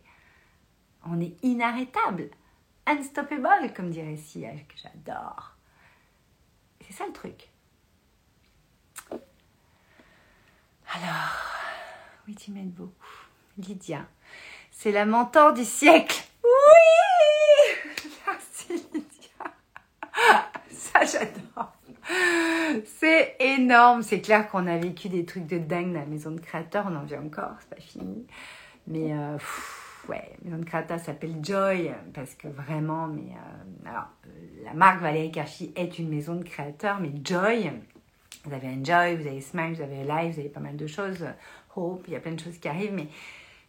On 1.05 1.21
est 1.21 1.35
inarrêtable, 1.43 2.31
unstoppable, 2.87 3.71
comme 3.75 3.91
dirait 3.91 4.17
Sia, 4.17 4.51
que 4.53 4.75
j'adore. 4.77 5.55
C'est 6.81 6.93
ça 6.93 7.05
le 7.05 7.13
truc. 7.13 7.49
Alors, 10.93 11.43
oui, 12.27 12.35
tu 12.35 12.51
m'aides 12.51 12.73
beaucoup. 12.73 12.91
Lydia, 13.57 14.05
c'est 14.71 14.91
la 14.91 15.05
mentor 15.05 15.53
du 15.53 15.65
siècle. 15.65 16.23
Oui 16.43 18.01
Merci 18.27 18.83
Lydia. 18.93 19.53
Ça, 20.71 21.03
j'adore. 21.03 21.73
C'est 22.85 23.35
énorme. 23.39 24.01
C'est 24.01 24.21
clair 24.21 24.49
qu'on 24.49 24.67
a 24.67 24.77
vécu 24.77 25.09
des 25.09 25.25
trucs 25.25 25.47
de 25.47 25.57
dingue 25.57 25.93
dans 25.93 25.99
la 25.99 26.05
maison 26.05 26.31
de 26.31 26.39
créateur. 26.39 26.85
On 26.89 26.95
en 26.95 27.03
vit 27.03 27.17
encore, 27.17 27.51
c'est 27.59 27.69
pas 27.69 27.81
fini. 27.81 28.25
Mais 28.87 29.11
euh, 29.11 29.37
ouais, 30.07 30.37
maison 30.43 30.57
de 30.57 30.65
créateur 30.65 30.99
s'appelle 30.99 31.35
Joy 31.43 31.91
parce 32.13 32.33
que 32.35 32.47
vraiment, 32.47 33.07
mais 33.07 33.33
euh, 33.33 33.89
alors, 33.89 34.07
la 34.63 34.73
marque 34.73 35.01
Valérie 35.01 35.31
Karchi 35.31 35.73
est 35.75 35.99
une 35.99 36.09
maison 36.09 36.35
de 36.35 36.43
créateur, 36.43 36.99
mais 37.01 37.11
Joy, 37.23 37.71
vous 38.47 38.53
avez 38.53 38.67
Enjoy, 38.67 39.15
vous 39.15 39.27
avez 39.27 39.41
Smile, 39.41 39.75
vous 39.75 39.81
avez 39.81 40.03
Live, 40.03 40.33
vous 40.33 40.39
avez 40.39 40.49
pas 40.49 40.59
mal 40.59 40.77
de 40.77 40.87
choses. 40.87 41.25
Hope, 41.75 42.05
il 42.07 42.13
y 42.13 42.15
a 42.15 42.19
plein 42.19 42.31
de 42.31 42.39
choses 42.39 42.57
qui 42.57 42.67
arrivent, 42.67 42.93
mais 42.93 43.07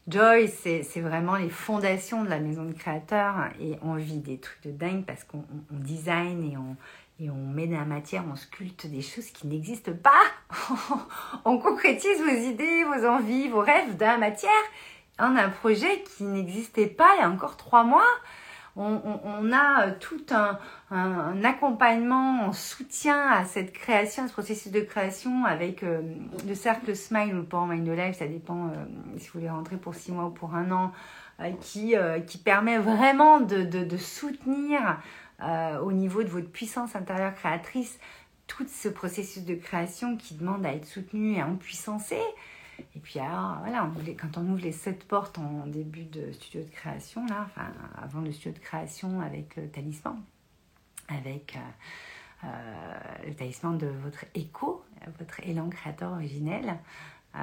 Joy, 0.08 0.48
c'est 0.48 1.00
vraiment 1.00 1.36
les 1.36 1.50
fondations 1.50 2.24
de 2.24 2.30
la 2.30 2.38
maison 2.38 2.64
de 2.64 2.72
créateurs 2.72 3.50
et 3.60 3.76
on 3.82 3.94
vit 3.96 4.20
des 4.20 4.38
trucs 4.38 4.62
de 4.62 4.70
dingue 4.70 5.04
parce 5.04 5.22
qu'on 5.22 5.44
design 5.70 6.50
et 6.50 6.56
on, 6.56 6.76
et 7.20 7.28
on 7.28 7.46
met 7.46 7.66
dans 7.66 7.78
la 7.78 7.84
matière, 7.84 8.24
on 8.30 8.34
sculpte 8.34 8.86
des 8.86 9.02
choses 9.02 9.26
qui 9.26 9.46
n'existent 9.46 9.92
pas. 9.92 10.22
on 11.44 11.58
concrétise 11.58 12.22
vos 12.22 12.50
idées, 12.50 12.84
vos 12.84 13.06
envies, 13.06 13.48
vos 13.48 13.60
rêves 13.60 13.98
dans 13.98 14.06
la 14.06 14.18
matière. 14.18 14.50
A 15.18 15.26
un 15.26 15.50
projet 15.50 16.02
qui 16.04 16.24
n'existait 16.24 16.86
pas 16.86 17.10
il 17.16 17.20
y 17.20 17.24
a 17.24 17.28
encore 17.28 17.58
trois 17.58 17.84
mois 17.84 18.08
on, 18.78 19.52
a 19.52 19.86
euh, 19.86 19.92
tout 19.98 20.24
un, 20.30 20.58
accompagnement 21.44 22.42
en 22.46 22.52
soutien 22.52 23.20
à 23.30 23.44
cette 23.44 23.72
création, 23.72 24.24
à 24.24 24.28
ce 24.28 24.32
processus 24.32 24.72
de 24.72 24.80
création 24.80 25.44
avec 25.44 25.82
euh, 25.82 26.00
le 26.46 26.54
cercle 26.54 26.94
Smile 26.94 27.34
ou 27.34 27.38
le 27.38 27.44
Power 27.44 27.74
Mind 27.74 27.88
Life, 27.88 28.16
ça 28.18 28.26
dépend 28.26 28.68
euh, 28.68 28.74
si 29.18 29.26
vous 29.26 29.40
voulez 29.40 29.50
rentrer 29.50 29.76
pour 29.76 29.94
six 29.94 30.12
mois 30.12 30.26
ou 30.26 30.30
pour 30.30 30.54
un 30.54 30.70
an, 30.70 30.92
qui, 31.60 31.94
qui 32.26 32.38
permet 32.38 32.78
vraiment 32.78 33.38
de, 33.38 33.96
soutenir 33.96 34.98
au 35.40 35.92
niveau 35.92 36.24
de 36.24 36.28
votre 36.28 36.50
puissance 36.50 36.96
intérieure 36.96 37.32
créatrice 37.32 38.00
tout 38.48 38.66
ce 38.66 38.88
processus 38.88 39.44
de 39.44 39.54
création 39.54 40.16
qui 40.16 40.34
demande 40.34 40.66
à 40.66 40.72
être 40.72 40.86
soutenu 40.86 41.36
et 41.36 41.42
empuissancé. 41.44 42.18
Et 42.94 43.00
puis 43.00 43.18
alors, 43.18 43.58
voilà, 43.60 43.90
quand 44.20 44.38
on 44.38 44.48
ouvre 44.48 44.62
les 44.62 44.72
sept 44.72 45.04
portes 45.04 45.38
en 45.38 45.66
début 45.66 46.04
de 46.04 46.32
studio 46.32 46.62
de 46.62 46.70
création, 46.70 47.26
là, 47.26 47.46
enfin, 47.46 47.72
avant 48.00 48.20
le 48.20 48.32
studio 48.32 48.52
de 48.52 48.58
création 48.58 49.20
avec 49.20 49.56
le 49.56 49.68
talisman, 49.68 50.20
avec 51.08 51.56
euh, 51.56 51.60
euh, 52.44 52.98
le 53.26 53.34
talisman 53.34 53.76
de 53.78 53.88
votre 53.88 54.24
écho, 54.34 54.84
votre 55.18 55.40
élan 55.40 55.68
créateur 55.68 56.12
originel, 56.12 56.78
euh, 57.34 57.38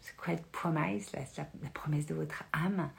Secret 0.00 0.42
Promise, 0.52 1.12
la, 1.12 1.20
la, 1.62 1.70
promesse 1.70 2.06
de 2.06 2.14
votre 2.14 2.44
âme, 2.52 2.90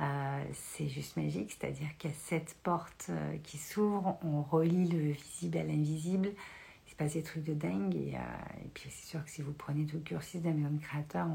euh, 0.00 0.44
c'est 0.52 0.88
juste 0.88 1.16
magique, 1.16 1.56
c'est-à-dire 1.58 1.88
qu'il 1.98 2.10
y 2.10 2.12
a 2.12 2.16
sept 2.16 2.56
portes 2.62 3.10
qui 3.42 3.58
s'ouvrent, 3.58 4.18
on 4.22 4.42
relie 4.42 4.88
le 4.88 5.10
visible 5.12 5.58
à 5.58 5.64
l'invisible, 5.64 6.30
passe 7.02 7.14
des 7.14 7.22
trucs 7.22 7.44
de 7.44 7.54
dingue. 7.54 7.94
Et, 7.94 8.14
euh, 8.14 8.64
et 8.64 8.68
puis 8.74 8.90
c'est 8.90 9.08
sûr 9.08 9.24
que 9.24 9.30
si 9.30 9.42
vous 9.42 9.52
prenez 9.52 9.86
tout 9.86 9.96
le 9.96 10.02
cursus 10.02 10.40
d'un 10.42 10.52
million 10.52 10.70
de 10.70 10.80
créateurs, 10.80 11.28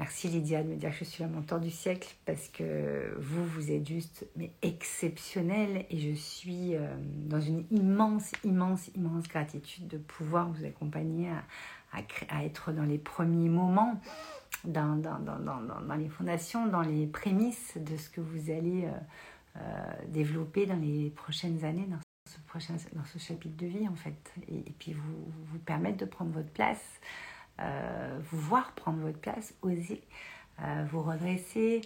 Merci 0.00 0.28
Lydia 0.28 0.62
de 0.62 0.68
me 0.68 0.76
dire 0.76 0.92
que 0.92 0.96
je 0.96 1.04
suis 1.04 1.22
la 1.22 1.28
mentor 1.28 1.60
du 1.60 1.70
siècle 1.70 2.16
parce 2.24 2.48
que 2.48 3.14
vous, 3.18 3.44
vous 3.44 3.70
êtes 3.70 3.86
juste 3.86 4.26
mais 4.34 4.50
exceptionnel 4.62 5.84
et 5.90 5.98
je 5.98 6.14
suis 6.14 6.74
euh, 6.74 6.88
dans 7.26 7.38
une 7.38 7.66
immense, 7.70 8.32
immense, 8.42 8.88
immense 8.96 9.28
gratitude 9.28 9.88
de 9.88 9.98
pouvoir 9.98 10.48
vous 10.48 10.64
accompagner 10.64 11.28
à, 11.92 12.44
être 12.44 12.72
dans 12.72 12.84
les 12.84 12.96
premiers 12.96 13.50
moments, 13.50 14.00
dans, 14.64 14.98
les 15.98 16.08
fondations, 16.08 16.66
dans 16.66 16.80
les 16.80 17.06
prémices 17.06 17.76
de 17.76 17.98
ce 17.98 18.08
que 18.08 18.22
vous 18.22 18.50
allez 18.50 18.88
euh, 19.56 19.60
développer 20.08 20.64
dans 20.64 20.80
les 20.80 21.10
prochaines 21.10 21.62
années, 21.62 21.86
dans 22.92 23.04
ce 23.04 23.18
chapitre 23.18 23.56
de 23.56 23.66
vie 23.66 23.88
en 23.88 23.94
fait. 23.94 24.32
Et, 24.48 24.72
puis 24.78 24.92
vous, 24.92 25.32
vous 25.52 25.58
permettre 25.58 25.98
de 25.98 26.04
prendre 26.04 26.32
votre 26.32 26.50
place 26.50 27.00
euh, 27.60 28.18
vous 28.30 28.40
voir 28.40 28.72
prendre 28.72 29.00
votre 29.00 29.18
place, 29.18 29.54
oser 29.62 30.02
euh, 30.62 30.86
vous 30.90 31.02
redresser, 31.02 31.82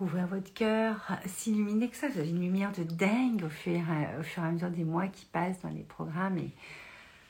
ouvrir 0.00 0.26
votre 0.26 0.52
cœur, 0.52 1.12
s'illuminer, 1.26 1.88
que 1.88 1.96
ça, 1.96 2.08
vous 2.08 2.18
avez 2.18 2.30
une 2.30 2.40
lumière 2.40 2.72
de 2.72 2.82
dingue 2.82 3.44
au 3.44 3.48
fur, 3.48 3.80
au 4.18 4.22
fur 4.22 4.42
et 4.42 4.46
à 4.46 4.50
mesure 4.50 4.70
des 4.70 4.84
mois 4.84 5.06
qui 5.06 5.24
passent 5.26 5.60
dans 5.60 5.70
les 5.70 5.82
programmes. 5.82 6.38
Et 6.38 6.50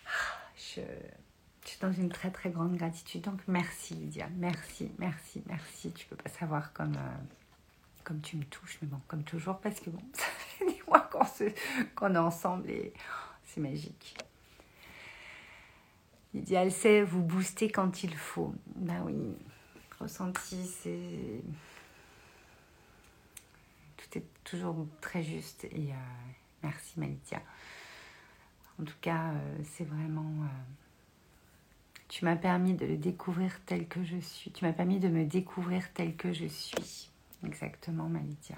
ah, 0.06 0.38
je, 0.56 0.80
suis 1.64 1.78
dans 1.80 1.92
une 1.92 2.08
très 2.08 2.30
très 2.30 2.50
grande 2.50 2.76
gratitude. 2.76 3.22
Donc 3.22 3.40
merci 3.46 3.94
Lydia, 3.94 4.28
merci, 4.36 4.90
merci, 4.98 5.42
merci. 5.46 5.92
Tu 5.92 6.06
peux 6.06 6.16
pas 6.16 6.30
savoir 6.30 6.72
comme, 6.72 6.94
euh, 6.94 7.41
comme 8.04 8.20
tu 8.20 8.36
me 8.36 8.44
touches, 8.44 8.78
mais 8.82 8.88
bon, 8.88 9.00
comme 9.08 9.24
toujours, 9.24 9.58
parce 9.58 9.80
que 9.80 9.90
bon, 9.90 10.02
ça 10.12 10.24
fait 10.24 10.66
des 10.66 10.82
mois 10.86 11.08
qu'on 11.94 12.14
est 12.14 12.18
ensemble 12.18 12.70
et 12.70 12.92
c'est 13.44 13.60
magique. 13.60 14.16
L'idéal, 16.34 16.70
c'est 16.70 17.02
vous 17.02 17.22
booster 17.22 17.70
quand 17.70 18.02
il 18.02 18.14
faut. 18.14 18.54
Ben 18.74 19.02
oui, 19.04 19.14
ressenti, 20.00 20.66
c'est. 20.66 21.42
Tout 23.98 24.18
est 24.18 24.24
toujours 24.42 24.86
très 25.00 25.22
juste. 25.22 25.64
Et 25.64 25.90
euh, 25.90 26.32
merci, 26.62 26.98
Malitia. 26.98 27.42
En 28.80 28.84
tout 28.84 28.96
cas, 29.02 29.32
euh, 29.32 29.58
c'est 29.64 29.84
vraiment. 29.84 30.44
Euh, 30.44 30.48
tu 32.08 32.24
m'as 32.24 32.36
permis 32.36 32.74
de 32.74 32.86
le 32.86 32.96
découvrir 32.96 33.60
tel 33.66 33.86
que 33.86 34.02
je 34.02 34.18
suis. 34.18 34.50
Tu 34.52 34.64
m'as 34.64 34.72
permis 34.72 35.00
de 35.00 35.08
me 35.08 35.24
découvrir 35.24 35.92
tel 35.92 36.16
que 36.16 36.32
je 36.32 36.46
suis. 36.46 37.11
Exactement, 37.44 38.08
Malitia. 38.08 38.56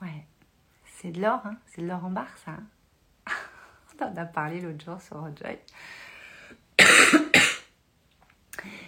Ouais. 0.00 0.26
C'est 0.84 1.10
de 1.10 1.20
l'or, 1.20 1.40
hein 1.44 1.56
C'est 1.66 1.82
de 1.82 1.88
l'or 1.88 2.04
en 2.04 2.10
barre, 2.10 2.36
ça. 2.44 2.52
Hein 2.52 2.66
on 4.00 4.04
en 4.04 4.16
a 4.16 4.24
parlé 4.24 4.60
l'autre 4.60 4.84
jour 4.84 5.00
sur 5.00 5.18
Rojoy. 5.18 5.58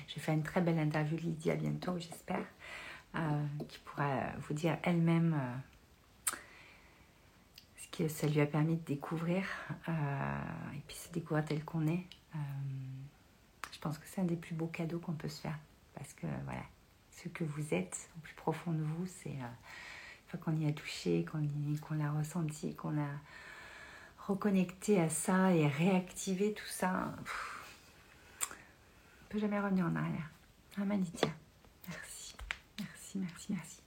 Je 0.09 0.15
vais 0.15 0.21
faire 0.21 0.35
une 0.35 0.43
très 0.45 0.61
belle 0.61 0.79
interview 0.79 1.17
de 1.17 1.23
Lydia 1.23 1.57
bientôt, 1.57 1.99
j'espère, 1.99 2.45
euh, 3.17 3.47
qui 3.69 3.79
pourra 3.81 4.31
vous 4.47 4.55
dire 4.55 4.79
elle-même 4.85 5.35
euh, 5.35 6.37
ce 7.79 7.89
que 7.97 8.09
ça 8.09 8.29
lui 8.29 8.41
a 8.41 8.47
permis 8.47 8.77
de 8.77 8.85
découvrir 8.85 9.45
euh, 9.89 10.73
et 10.75 10.83
puis 10.87 10.97
se 10.97 11.11
découvrir 11.11 11.45
tel 11.45 11.65
qu'on 11.65 11.89
est. 11.89 12.07
je 13.73 13.79
pense 13.81 13.99
que 13.99 14.07
c'est 14.07 14.21
un 14.21 14.25
des 14.25 14.37
plus 14.37 14.55
beaux 14.55 14.69
cadeaux 14.69 15.01
qu'on 15.01 15.15
peut 15.15 15.29
se 15.29 15.41
faire 15.41 15.59
parce 15.95 16.13
que 16.13 16.27
voilà, 16.45 16.63
ce 17.23 17.29
que 17.29 17.45
vous 17.45 17.75
êtes 17.75 18.09
au 18.17 18.21
plus 18.21 18.35
profond 18.35 18.73
de 18.73 18.83
vous, 18.83 19.07
c'est 19.07 19.37
fois 20.27 20.39
qu'on 20.39 20.57
y 20.57 20.69
a 20.69 20.73
touché, 20.73 21.25
qu'on 21.25 21.95
l'a 21.95 22.11
ressenti, 22.11 22.75
qu'on 22.75 22.99
a 22.99 23.09
reconnecter 24.27 25.01
à 25.01 25.09
ça 25.09 25.53
et 25.53 25.67
réactiver 25.67 26.55
tout 26.55 26.67
ça, 26.67 26.91
on 26.91 27.21
ne 27.21 27.27
peut 29.29 29.39
jamais 29.39 29.61
revenir 29.61 29.87
en 29.87 29.97
arrière. 29.97 30.31
Ah, 30.79 30.85
Malitia, 30.85 31.29
merci, 31.89 32.35
merci, 32.81 33.19
merci, 33.19 33.47
merci. 33.51 33.81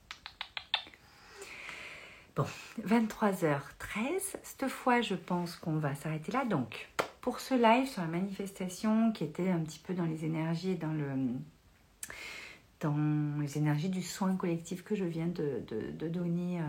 Bon, 2.36 2.46
23h13. 2.86 4.38
Cette 4.44 4.68
fois, 4.68 5.02
je 5.02 5.16
pense 5.16 5.56
qu'on 5.56 5.78
va 5.78 5.96
s'arrêter 5.96 6.32
là. 6.32 6.46
Donc, 6.46 6.88
pour 7.20 7.40
ce 7.40 7.56
live 7.56 7.88
sur 7.88 8.04
la 8.04 8.08
manifestation 8.08 9.12
qui 9.12 9.24
était 9.24 9.50
un 9.50 9.60
petit 9.60 9.80
peu 9.80 9.96
dans 9.96 10.06
les 10.06 10.24
énergies 10.24 10.72
et 10.72 10.76
dans 10.76 10.94
le 10.94 11.16
dans 12.80 12.96
les 13.40 13.58
énergies 13.58 13.90
du 13.90 14.04
soin 14.04 14.36
collectif 14.36 14.84
que 14.84 14.96
je 14.96 15.04
viens 15.04 15.28
de, 15.28 15.64
donner 16.08 16.60
euh, 16.60 16.64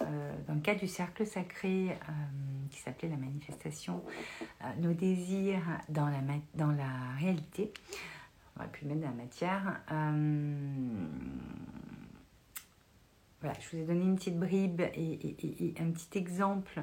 euh, 0.00 0.32
dans 0.48 0.54
le 0.54 0.60
cadre 0.60 0.80
du 0.80 0.88
cercle 0.88 1.26
sacré 1.26 1.90
euh, 1.90 2.12
qui 2.70 2.80
s'appelait 2.80 3.10
la 3.10 3.16
manifestation, 3.16 4.02
nos 4.80 4.94
désirs 4.94 5.62
dans 5.88 6.06
la, 6.06 6.20
dans 6.54 6.72
la 6.72 7.12
réalité. 7.18 7.72
On 8.56 8.60
va 8.60 8.68
plus 8.68 8.86
mettre 8.86 9.00
dans 9.00 9.08
la 9.08 9.14
matière. 9.14 9.80
voilà, 13.40 13.58
je 13.60 13.76
vous 13.76 13.82
ai 13.82 13.86
donné 13.86 14.02
une 14.02 14.16
petite 14.16 14.38
bribe 14.38 14.80
et 14.80 15.74
un 15.78 15.90
petit 15.90 16.18
exemple 16.18 16.82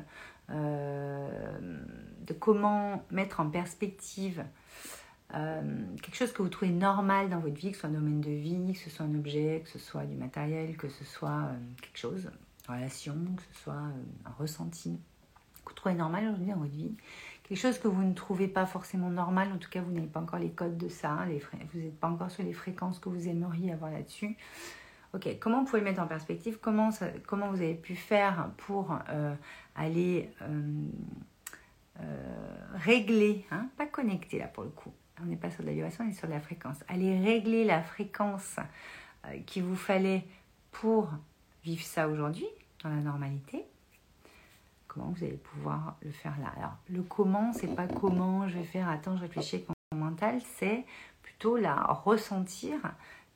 de 0.50 2.34
comment 2.34 3.04
mettre 3.10 3.40
en 3.40 3.50
perspective 3.50 4.46
euh, 5.34 5.62
quelque 6.02 6.16
chose 6.16 6.34
que 6.34 6.42
vous 6.42 6.50
trouvez 6.50 6.72
normal 6.72 7.30
dans 7.30 7.40
votre 7.40 7.56
vie, 7.56 7.70
que 7.72 7.76
ce 7.76 7.82
soit 7.82 7.90
un 7.90 7.94
domaine 7.94 8.22
de 8.22 8.32
vie, 8.32 8.74
que 8.74 8.80
ce 8.80 8.90
soit 8.90 9.06
un 9.06 9.16
objet, 9.16 9.62
que 9.64 9.70
ce 9.70 9.80
soit 9.80 10.06
du 10.06 10.16
matériel, 10.16 10.76
que 10.76 10.90
ce 10.90 11.06
soit 11.06 11.30
euh, 11.30 11.58
quelque 11.82 11.98
chose, 11.98 12.30
une 12.68 12.76
relation, 12.76 13.16
que 13.38 13.44
ce 13.54 13.64
soit 13.64 13.74
euh, 13.74 14.26
un 14.26 14.32
ressenti, 14.32 15.00
que 15.64 15.70
vous 15.70 15.76
trouvez 15.76 15.96
normal 15.96 16.26
aujourd'hui 16.26 16.48
dans 16.48 16.58
votre 16.58 16.72
vie, 16.72 16.94
quelque 17.44 17.58
chose 17.58 17.78
que 17.78 17.88
vous 17.88 18.04
ne 18.04 18.14
trouvez 18.14 18.50
pas 18.50 18.66
forcément 18.66 19.10
normal, 19.10 19.50
en 19.54 19.58
tout 19.58 19.70
cas 19.70 19.82
vous 19.82 19.92
n'avez 19.92 20.08
pas 20.08 20.20
encore 20.20 20.40
les 20.40 20.52
codes 20.52 20.78
de 20.78 20.90
ça, 20.90 21.26
les 21.28 21.42
vous 21.74 21.80
n'êtes 21.80 22.00
pas 22.00 22.10
encore 22.10 22.30
sur 22.30 22.44
les 22.44 22.54
fréquences 22.54 23.00
que 23.00 23.08
vous 23.08 23.30
aimeriez 23.30 23.72
avoir 23.72 23.92
là-dessus. 23.92 24.36
Ok, 25.14 25.28
comment 25.40 25.60
vous 25.60 25.66
pouvez 25.66 25.82
mettre 25.82 26.02
en 26.02 26.08
perspective? 26.08 26.58
Comment, 26.62 26.90
comment 27.28 27.50
vous 27.50 27.62
avez 27.62 27.76
pu 27.76 27.96
faire 27.96 28.50
pour 28.58 28.98
aller 29.76 30.30
régler, 32.76 33.46
hein, 33.52 33.68
pas 33.78 33.86
connecter 33.86 34.40
là 34.40 34.48
pour 34.48 34.64
le 34.64 34.70
coup, 34.70 34.94
on 35.22 35.26
n'est 35.26 35.36
pas 35.38 35.52
sur 35.52 35.64
la 35.64 35.74
vibration, 35.74 36.06
on 36.06 36.10
est 36.10 36.14
sur 36.14 36.28
la 36.28 36.40
fréquence. 36.40 36.78
Allez 36.88 37.20
régler 37.20 37.64
la 37.64 37.82
fréquence 37.82 38.58
euh, 39.26 39.40
qu'il 39.46 39.64
vous 39.64 39.76
fallait 39.76 40.24
pour 40.72 41.10
vivre 41.64 41.84
ça 41.84 42.08
aujourd'hui, 42.08 42.48
dans 42.84 42.90
la 42.90 43.02
normalité. 43.02 43.66
Comment 44.88 45.10
vous 45.10 45.24
allez 45.24 45.38
pouvoir 45.38 45.98
le 46.02 46.12
faire 46.12 46.38
là? 46.40 46.52
Alors, 46.58 46.76
le 46.90 47.02
comment, 47.04 47.54
c'est 47.54 47.76
pas 47.76 47.88
comment 47.88 48.48
je 48.48 48.58
vais 48.58 48.64
faire, 48.64 48.90
attends, 48.90 49.16
je 49.16 49.22
réfléchis 49.22 49.58
avec 49.58 49.68
mon 49.94 50.00
mental, 50.00 50.42
c'est 50.58 50.86
plutôt 51.22 51.58
la 51.58 51.76
ressentir 51.76 52.78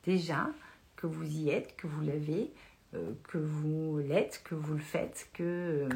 déjà 0.04 0.48
que 0.96 1.06
vous 1.06 1.24
y 1.24 1.50
êtes, 1.50 1.76
que 1.76 1.86
vous 1.86 2.02
l'avez, 2.02 2.52
euh, 2.94 3.12
que 3.24 3.38
vous 3.38 3.98
l'êtes, 3.98 4.42
que 4.44 4.54
vous 4.54 4.74
le 4.74 4.80
faites, 4.80 5.28
que 5.32 5.88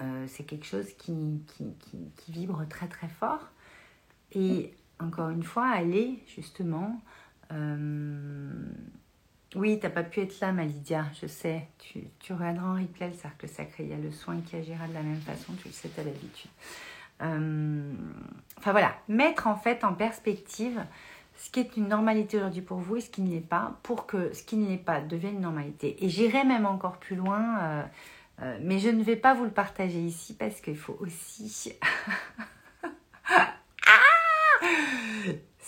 euh, 0.00 0.26
c'est 0.26 0.44
quelque 0.44 0.66
chose 0.66 0.92
qui, 0.94 1.42
qui 1.46 2.32
vibre 2.32 2.66
très 2.68 2.88
très 2.88 3.08
fort 3.08 3.50
et 4.32 4.72
encore 4.98 5.30
une 5.30 5.42
fois, 5.42 5.66
aller 5.66 6.22
justement. 6.26 7.00
Euh... 7.52 8.50
Oui, 9.56 9.80
t'as 9.80 9.90
pas 9.90 10.04
pu 10.04 10.20
être 10.20 10.38
là, 10.40 10.52
ma 10.52 10.64
Lydia, 10.64 11.06
je 11.20 11.26
sais. 11.26 11.66
Tu, 11.78 12.04
tu 12.20 12.32
regarderas 12.32 12.68
en 12.68 12.74
replay 12.74 13.08
le 13.08 13.14
cercle 13.14 13.48
sacré. 13.48 13.82
Il 13.82 13.90
y 13.90 13.92
a 13.92 13.98
le 13.98 14.12
soin 14.12 14.40
qui 14.42 14.54
agira 14.54 14.86
de 14.86 14.94
la 14.94 15.02
même 15.02 15.20
façon, 15.20 15.54
tu 15.54 15.66
le 15.66 15.74
sais, 15.74 15.90
à 15.98 16.04
l'habitude. 16.04 16.50
Euh, 17.22 17.92
enfin 18.58 18.70
voilà, 18.70 18.94
mettre 19.08 19.46
en 19.46 19.56
fait 19.56 19.84
en 19.84 19.92
perspective 19.92 20.80
ce 21.36 21.50
qui 21.50 21.60
est 21.60 21.76
une 21.76 21.88
normalité 21.88 22.36
aujourd'hui 22.36 22.62
pour 22.62 22.78
vous 22.78 22.96
et 22.96 23.00
ce 23.00 23.10
qui 23.10 23.22
ne 23.22 23.30
l'est 23.30 23.40
pas, 23.40 23.78
pour 23.82 24.06
que 24.06 24.32
ce 24.32 24.42
qui 24.42 24.56
ne 24.56 24.68
l'est 24.68 24.76
pas 24.76 25.00
devienne 25.00 25.34
une 25.34 25.40
normalité. 25.40 26.04
Et 26.04 26.08
j'irai 26.08 26.44
même 26.44 26.66
encore 26.66 26.98
plus 26.98 27.16
loin, 27.16 27.58
euh, 28.42 28.58
mais 28.62 28.78
je 28.78 28.88
ne 28.88 29.02
vais 29.02 29.16
pas 29.16 29.34
vous 29.34 29.44
le 29.44 29.50
partager 29.50 30.00
ici 30.00 30.34
parce 30.34 30.60
qu'il 30.60 30.76
faut 30.76 30.96
aussi 31.00 31.72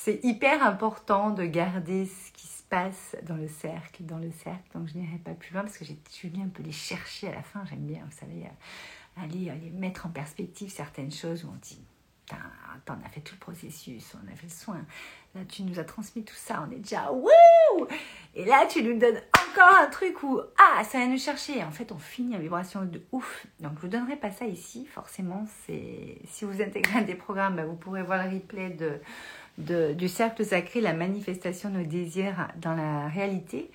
c'est 0.04 0.18
hyper 0.24 0.66
important 0.66 1.30
de 1.30 1.44
garder 1.44 2.06
ce 2.06 2.32
qui 2.32 2.48
se 2.48 2.64
passe 2.64 3.14
dans 3.22 3.36
le 3.36 3.46
cercle, 3.46 4.02
dans 4.04 4.18
le 4.18 4.32
cercle. 4.32 4.76
Donc 4.76 4.88
je 4.88 4.98
n'irai 4.98 5.18
pas 5.18 5.30
plus 5.30 5.52
loin 5.52 5.62
parce 5.62 5.78
que 5.78 5.84
j'ai 5.84 5.96
voulu 6.24 6.42
un 6.42 6.48
peu 6.48 6.64
les 6.64 6.72
chercher 6.72 7.28
à 7.28 7.34
la 7.36 7.42
fin. 7.42 7.64
J'aime 7.66 7.86
bien, 7.86 8.02
vous 8.04 8.18
savez, 8.18 8.46
euh, 8.46 9.22
aller, 9.22 9.48
aller 9.48 9.70
mettre 9.70 10.06
en 10.06 10.08
perspective 10.08 10.72
certaines 10.72 11.12
choses 11.12 11.44
où 11.44 11.50
on 11.50 11.58
dit 11.60 11.80
on 12.88 13.06
a 13.06 13.08
fait 13.08 13.20
tout 13.20 13.34
le 13.34 13.40
processus, 13.40 14.14
on 14.14 14.32
a 14.32 14.34
fait 14.34 14.46
le 14.46 14.52
soin. 14.52 14.84
Là, 15.34 15.42
tu 15.48 15.62
nous 15.62 15.78
as 15.78 15.84
transmis 15.84 16.24
tout 16.24 16.34
ça, 16.36 16.66
on 16.66 16.70
est 16.72 16.78
déjà 16.78 17.10
wouh 17.10 17.86
Et 18.34 18.44
là, 18.44 18.66
tu 18.66 18.82
nous 18.82 18.98
donnes 18.98 19.20
encore 19.32 19.78
un 19.78 19.86
truc 19.86 20.22
où 20.22 20.40
ah, 20.58 20.84
ça 20.84 20.98
vient 20.98 21.08
nous 21.08 21.18
chercher. 21.18 21.62
En 21.64 21.70
fait, 21.70 21.90
on 21.90 21.98
finit 21.98 22.36
en 22.36 22.38
vibration 22.38 22.84
de 22.84 23.02
ouf. 23.12 23.46
Donc, 23.60 23.72
je 23.76 23.80
vous 23.80 23.88
donnerai 23.88 24.16
pas 24.16 24.30
ça 24.30 24.44
ici, 24.44 24.86
forcément. 24.86 25.46
C'est 25.66 26.18
si 26.26 26.44
vous 26.44 26.60
intégrez 26.60 27.02
des 27.04 27.14
programmes, 27.14 27.56
bah, 27.56 27.64
vous 27.64 27.76
pourrez 27.76 28.02
voir 28.02 28.26
le 28.26 28.34
replay 28.34 28.70
de 28.70 29.00
du 29.58 30.08
cercle 30.08 30.44
sacré, 30.44 30.80
la 30.80 30.94
manifestation 30.94 31.70
de 31.70 31.78
nos 31.78 31.84
désirs 31.84 32.48
dans 32.56 32.74
la 32.74 33.08
réalité. 33.08 33.70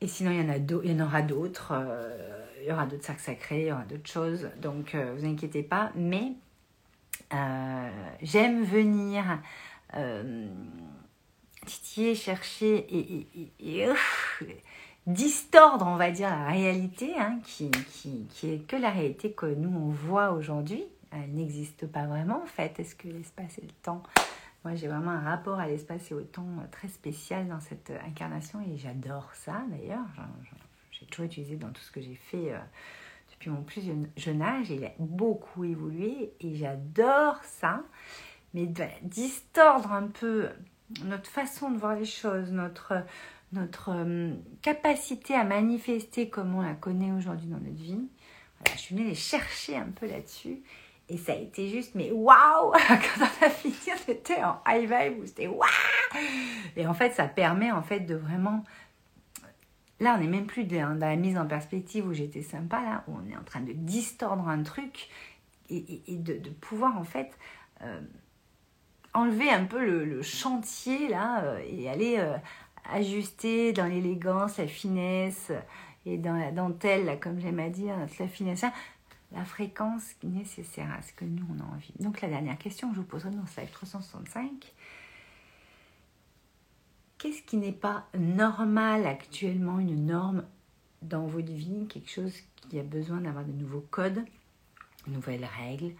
Et 0.00 0.08
sinon, 0.08 0.30
il 0.30 0.38
y 0.38 0.44
en, 0.44 0.50
a 0.50 0.56
il 0.56 0.90
y 0.90 1.00
en 1.00 1.04
aura 1.04 1.22
d'autres. 1.22 1.72
Euh, 1.72 2.44
il 2.60 2.68
y 2.68 2.72
aura 2.72 2.86
d'autres 2.86 3.04
cercles 3.04 3.22
sacrés, 3.22 3.62
il 3.62 3.66
y 3.68 3.72
aura 3.72 3.84
d'autres 3.84 4.10
choses. 4.10 4.48
Donc, 4.60 4.94
euh, 4.94 5.14
vous 5.16 5.24
inquiétez 5.24 5.62
pas. 5.62 5.92
Mais 5.94 6.32
euh, 7.32 7.90
j'aime 8.22 8.64
venir 8.64 9.24
titiller, 11.64 12.14
chercher 12.14 12.86
et, 12.94 13.26
et, 13.60 13.88
distordre, 15.06 15.86
on 15.86 15.96
va 15.96 16.10
dire, 16.10 16.28
la 16.28 16.48
réalité, 16.48 17.14
hein, 17.18 17.38
qui, 17.44 17.70
qui, 17.70 18.26
qui, 18.30 18.52
est 18.52 18.66
que 18.66 18.76
la 18.76 18.90
réalité 18.90 19.32
que 19.32 19.46
nous, 19.46 19.74
on 19.74 19.88
voit 19.88 20.32
aujourd'hui. 20.32 20.84
Elle 21.12 21.32
n'existe 21.34 21.86
pas 21.86 22.04
vraiment, 22.04 22.42
en 22.42 22.46
fait. 22.46 22.78
Est-ce 22.78 22.94
que 22.94 23.08
l'espace 23.08 23.58
et 23.58 23.62
le 23.62 23.72
temps... 23.82 24.02
Moi, 24.66 24.74
j'ai 24.74 24.88
vraiment 24.88 25.12
un 25.12 25.20
rapport 25.20 25.60
à 25.60 25.68
l'espace 25.68 26.10
et 26.10 26.14
au 26.14 26.22
temps 26.22 26.48
très 26.72 26.88
spécial 26.88 27.46
dans 27.46 27.60
cette 27.60 27.92
incarnation 28.04 28.60
et 28.62 28.76
j'adore 28.76 29.32
ça, 29.32 29.62
d'ailleurs. 29.70 30.08
J'ai 30.90 31.06
toujours 31.06 31.26
utilisé 31.26 31.54
dans 31.54 31.70
tout 31.70 31.82
ce 31.82 31.92
que 31.92 32.00
j'ai 32.00 32.16
fait 32.16 32.52
euh, 32.52 32.58
depuis 33.30 33.48
mon 33.48 33.62
plus 33.62 33.82
jeune 34.16 34.42
âge. 34.42 34.68
Il 34.70 34.84
a 34.84 34.90
beaucoup 34.98 35.62
évolué 35.62 36.32
et 36.40 36.56
j'adore 36.56 37.38
ça. 37.44 37.84
Mais 38.54 38.66
de 38.66 38.82
distordre 39.02 39.92
un 39.92 40.08
peu 40.08 40.48
notre 41.04 41.30
façon 41.30 41.70
de 41.70 41.78
voir 41.78 41.94
les 41.94 42.04
choses, 42.04 42.50
notre 42.50 43.04
notre 43.52 43.90
euh, 43.90 44.34
capacité 44.62 45.34
à 45.36 45.44
manifester 45.44 46.28
comme 46.28 46.56
on 46.56 46.62
la 46.62 46.74
connaît 46.74 47.12
aujourd'hui 47.12 47.46
dans 47.46 47.60
notre 47.60 47.80
vie. 47.80 48.08
je 48.72 48.78
suis 48.78 48.96
venue 48.96 49.06
les 49.06 49.14
chercher 49.14 49.76
un 49.76 49.90
peu 49.94 50.08
là-dessus. 50.08 50.64
Et 51.08 51.18
ça 51.18 51.32
a 51.32 51.36
été 51.36 51.68
juste, 51.68 51.94
mais 51.94 52.10
waouh 52.10 52.72
Quand 52.88 53.20
on 53.20 53.46
a 53.46 53.50
fini, 53.50 53.74
on 53.86 54.12
était 54.12 54.42
en 54.42 54.60
high 54.66 54.90
vibe, 54.90 55.24
c'était 55.24 55.46
waouh 55.46 55.68
Et 56.76 56.86
en 56.86 56.94
fait, 56.94 57.12
ça 57.12 57.28
permet 57.28 57.70
en 57.70 57.82
fait 57.82 58.00
de 58.00 58.16
vraiment... 58.16 58.64
Là, 60.00 60.14
on 60.16 60.20
n'est 60.20 60.26
même 60.26 60.46
plus 60.46 60.64
dans 60.64 60.98
la 60.98 61.16
mise 61.16 61.38
en 61.38 61.46
perspective 61.46 62.06
où 62.06 62.12
j'étais 62.12 62.42
sympa, 62.42 62.82
là, 62.82 63.04
où 63.08 63.16
on 63.16 63.30
est 63.30 63.36
en 63.36 63.44
train 63.44 63.60
de 63.60 63.72
distordre 63.72 64.46
un 64.48 64.62
truc 64.62 65.08
et, 65.70 66.02
de, 66.08 66.50
pouvoir 66.60 66.98
en 66.98 67.04
fait 67.04 67.32
euh, 67.82 68.00
enlever 69.14 69.50
un 69.50 69.64
peu 69.64 69.82
le, 69.84 70.20
chantier, 70.22 71.08
là, 71.08 71.42
euh, 71.44 71.60
et 71.66 71.88
aller 71.88 72.22
ajuster 72.92 73.72
dans 73.72 73.86
l'élégance, 73.86 74.58
la 74.58 74.66
finesse 74.66 75.50
et 76.04 76.18
dans 76.18 76.36
la 76.36 76.52
dentelle, 76.52 77.18
comme 77.20 77.40
j'aime 77.40 77.58
à 77.58 77.68
dire, 77.68 77.96
la 77.96 78.28
finesse, 78.28 78.64
hein, 78.64 78.72
la 79.32 79.44
fréquence 79.44 80.14
nécessaire 80.22 80.92
à 80.92 81.02
ce 81.02 81.12
que 81.12 81.24
nous 81.24 81.44
on 81.50 81.60
a 81.60 81.64
envie. 81.64 81.92
Donc 82.00 82.20
la 82.20 82.28
dernière 82.28 82.58
question 82.58 82.88
que 82.88 82.96
je 82.96 83.00
vous 83.00 83.06
poserai 83.06 83.30
dans 83.30 83.46
ce 83.46 83.60
live 83.60 83.70
365, 83.70 84.72
qu'est-ce 87.18 87.42
qui 87.42 87.56
n'est 87.56 87.72
pas 87.72 88.08
normal 88.18 89.06
actuellement, 89.06 89.78
une 89.78 90.06
norme 90.06 90.44
dans 91.02 91.26
votre 91.26 91.52
vie, 91.52 91.86
quelque 91.88 92.10
chose 92.10 92.34
qui 92.56 92.78
a 92.78 92.82
besoin 92.82 93.20
d'avoir 93.20 93.44
de 93.44 93.52
nouveaux 93.52 93.86
codes, 93.90 94.24
de 95.06 95.12
nouvelles 95.12 95.44
règles, 95.44 95.92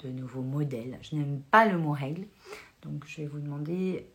de 0.00 0.08
nouveaux 0.08 0.42
modèles? 0.42 0.98
Je 1.02 1.16
n'aime 1.16 1.40
pas 1.50 1.66
le 1.66 1.78
mot 1.78 1.92
règle, 1.92 2.26
donc 2.82 3.04
je 3.06 3.18
vais 3.18 3.26
vous 3.26 3.38
demander 3.38 4.06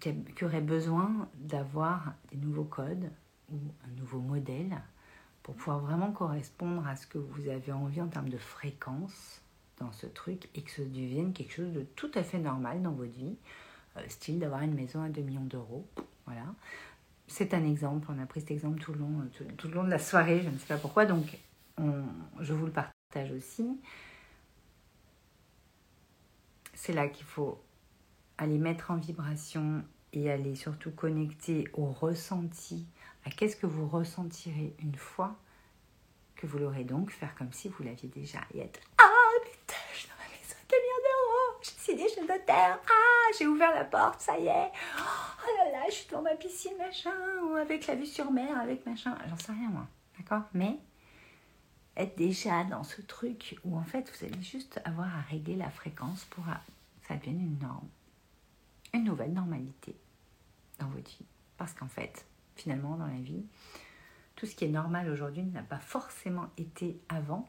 qui 0.00 0.44
aurait 0.44 0.60
besoin 0.60 1.28
d'avoir 1.34 2.14
des 2.30 2.36
nouveaux 2.36 2.64
codes 2.64 3.10
ou 3.52 3.56
un 3.84 4.00
nouveau 4.00 4.18
modèle 4.18 4.76
pour 5.46 5.54
pouvoir 5.54 5.78
vraiment 5.78 6.10
correspondre 6.10 6.84
à 6.88 6.96
ce 6.96 7.06
que 7.06 7.18
vous 7.18 7.48
avez 7.48 7.70
envie 7.70 8.00
en 8.00 8.08
termes 8.08 8.28
de 8.28 8.36
fréquence 8.36 9.42
dans 9.78 9.92
ce 9.92 10.06
truc 10.06 10.48
et 10.56 10.62
que 10.62 10.70
ça 10.72 10.82
devienne 10.82 11.32
quelque 11.32 11.52
chose 11.52 11.72
de 11.72 11.82
tout 11.82 12.10
à 12.14 12.24
fait 12.24 12.40
normal 12.40 12.82
dans 12.82 12.90
votre 12.90 13.12
vie, 13.12 13.36
euh, 13.96 14.00
style 14.08 14.40
d'avoir 14.40 14.62
une 14.62 14.74
maison 14.74 15.04
à 15.04 15.08
2 15.08 15.22
millions 15.22 15.44
d'euros. 15.44 15.86
Voilà. 16.24 16.46
C'est 17.28 17.54
un 17.54 17.64
exemple, 17.64 18.08
on 18.10 18.20
a 18.20 18.26
pris 18.26 18.40
cet 18.40 18.50
exemple 18.50 18.80
tout 18.80 18.92
le, 18.92 18.98
long, 18.98 19.30
tout, 19.56 19.68
le 19.68 19.74
long 19.74 19.84
de 19.84 19.90
la 19.90 20.00
soirée, 20.00 20.42
je 20.42 20.48
ne 20.48 20.58
sais 20.58 20.66
pas 20.66 20.78
pourquoi, 20.78 21.06
donc 21.06 21.38
je 22.40 22.52
vous 22.52 22.66
le 22.66 22.72
partage 22.72 23.30
aussi. 23.30 23.78
C'est 26.74 26.92
là 26.92 27.06
qu'il 27.06 27.24
faut 27.24 27.62
aller 28.36 28.58
mettre 28.58 28.90
en 28.90 28.96
vibration 28.96 29.84
et 30.12 30.28
aller 30.28 30.56
surtout 30.56 30.90
connecter 30.90 31.68
au 31.72 31.86
ressenti, 31.86 32.88
qu'est-ce 33.30 33.56
que 33.56 33.66
vous 33.66 33.88
ressentirez 33.88 34.74
une 34.80 34.94
fois 34.94 35.36
que 36.34 36.46
vous 36.46 36.58
l'aurez 36.58 36.84
donc, 36.84 37.10
faire 37.10 37.34
comme 37.34 37.52
si 37.52 37.68
vous 37.68 37.82
l'aviez 37.82 38.08
déjà. 38.08 38.40
Et 38.54 38.60
être 38.60 38.80
Ah 38.98 39.40
putain, 39.42 39.74
je 39.92 39.98
suis 39.98 40.08
dans 40.08 40.14
ma 40.16 40.28
maison 40.30 40.56
de 40.68 40.74
d'euros, 40.74 41.60
j'ai 41.62 41.70
signé 41.70 42.08
chez 42.08 42.20
le 42.20 42.26
notaire, 42.26 42.78
ah 42.86 43.32
j'ai 43.38 43.46
ouvert 43.46 43.74
la 43.74 43.84
porte, 43.84 44.20
ça 44.20 44.38
y 44.38 44.46
est, 44.46 44.70
oh 44.98 45.64
là 45.64 45.72
là, 45.72 45.84
je 45.88 45.94
suis 45.94 46.10
dans 46.10 46.22
ma 46.22 46.34
piscine, 46.34 46.76
machin, 46.78 47.14
ou 47.44 47.54
avec 47.54 47.86
la 47.86 47.94
vue 47.94 48.06
sur 48.06 48.30
mer, 48.30 48.60
avec 48.60 48.84
machin, 48.86 49.16
j'en 49.28 49.38
sais 49.38 49.52
rien 49.52 49.68
moi, 49.68 49.86
d'accord? 50.18 50.44
Mais 50.52 50.76
être 51.96 52.16
déjà 52.16 52.64
dans 52.64 52.84
ce 52.84 53.00
truc 53.00 53.56
où 53.64 53.78
en 53.78 53.84
fait 53.84 54.12
vous 54.12 54.26
allez 54.26 54.42
juste 54.42 54.80
avoir 54.84 55.06
à 55.06 55.22
régler 55.22 55.56
la 55.56 55.70
fréquence 55.70 56.24
pour 56.26 56.44
que 56.44 57.08
ça 57.08 57.16
devienne 57.16 57.40
une 57.40 57.58
norme 57.58 57.88
une 58.96 59.04
nouvelle 59.04 59.32
normalité 59.32 59.96
dans 60.78 60.88
votre 60.88 61.10
vie. 61.10 61.26
Parce 61.56 61.72
qu'en 61.72 61.88
fait, 61.88 62.24
finalement, 62.56 62.96
dans 62.96 63.06
la 63.06 63.20
vie, 63.20 63.44
tout 64.34 64.46
ce 64.46 64.54
qui 64.54 64.64
est 64.64 64.70
normal 64.70 65.08
aujourd'hui 65.10 65.42
n'a 65.44 65.62
pas 65.62 65.78
forcément 65.78 66.48
été 66.58 66.98
avant. 67.08 67.48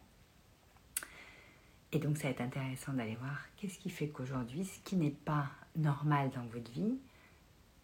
Et 1.92 2.00
donc, 2.00 2.18
ça 2.18 2.24
va 2.24 2.30
être 2.30 2.42
intéressant 2.42 2.94
d'aller 2.94 3.16
voir 3.16 3.38
qu'est-ce 3.56 3.80
qui 3.80 3.90
fait 3.90 4.10
qu'aujourd'hui, 4.10 4.66
ce 4.66 4.80
qui 4.84 4.96
n'est 4.96 5.10
pas 5.10 5.48
normal 5.76 6.30
dans 6.32 6.46
votre 6.48 6.72
vie, 6.72 6.98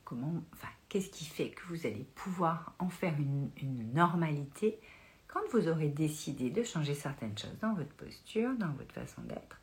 comment, 0.03 0.43
enfin, 0.53 0.67
qu'est-ce 0.89 1.09
qui 1.09 1.25
fait 1.25 1.49
que 1.49 1.63
vous 1.67 1.85
allez 1.85 2.05
pouvoir 2.15 2.73
en 2.79 2.89
faire 2.89 3.15
une, 3.17 3.49
une 3.61 3.93
normalité 3.93 4.79
quand 5.27 5.41
vous 5.51 5.67
aurez 5.67 5.89
décidé 5.89 6.51
de 6.51 6.61
changer 6.63 6.93
certaines 6.93 7.35
choses 7.35 7.57
dans 7.59 7.73
votre 7.73 7.93
posture, 7.93 8.53
dans 8.55 8.71
votre 8.73 8.93
façon 8.93 9.23
d'être, 9.23 9.59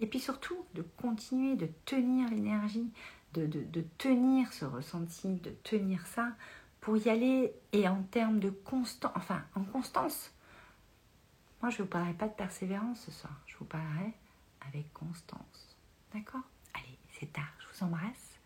et 0.00 0.06
puis 0.06 0.18
surtout 0.18 0.64
de 0.74 0.82
continuer 0.96 1.54
de 1.54 1.68
tenir 1.84 2.28
l'énergie, 2.28 2.90
de, 3.34 3.84
tenir 3.98 4.52
ce 4.52 4.64
ressenti, 4.64 5.34
de 5.36 5.50
tenir 5.62 6.06
ça 6.06 6.32
pour 6.82 6.96
y 6.96 7.08
aller 7.08 7.54
et 7.72 7.88
en 7.88 8.02
termes 8.02 8.40
de 8.40 8.50
constant, 8.50 9.12
enfin 9.14 9.42
en 9.54 9.62
constance. 9.62 10.32
Moi, 11.62 11.70
je 11.70 11.78
ne 11.78 11.82
vous 11.84 11.88
parlerai 11.88 12.12
pas 12.12 12.26
de 12.26 12.34
persévérance 12.34 13.00
ce 13.00 13.12
soir, 13.12 13.32
je 13.46 13.56
vous 13.56 13.64
parlerai 13.64 14.12
avec 14.68 14.92
constance. 14.92 15.76
D'accord? 16.12 16.42
Allez, 16.74 16.98
c'est 17.18 17.32
tard, 17.32 17.48
je 17.60 17.66
vous 17.78 17.84
embrasse. 17.84 18.38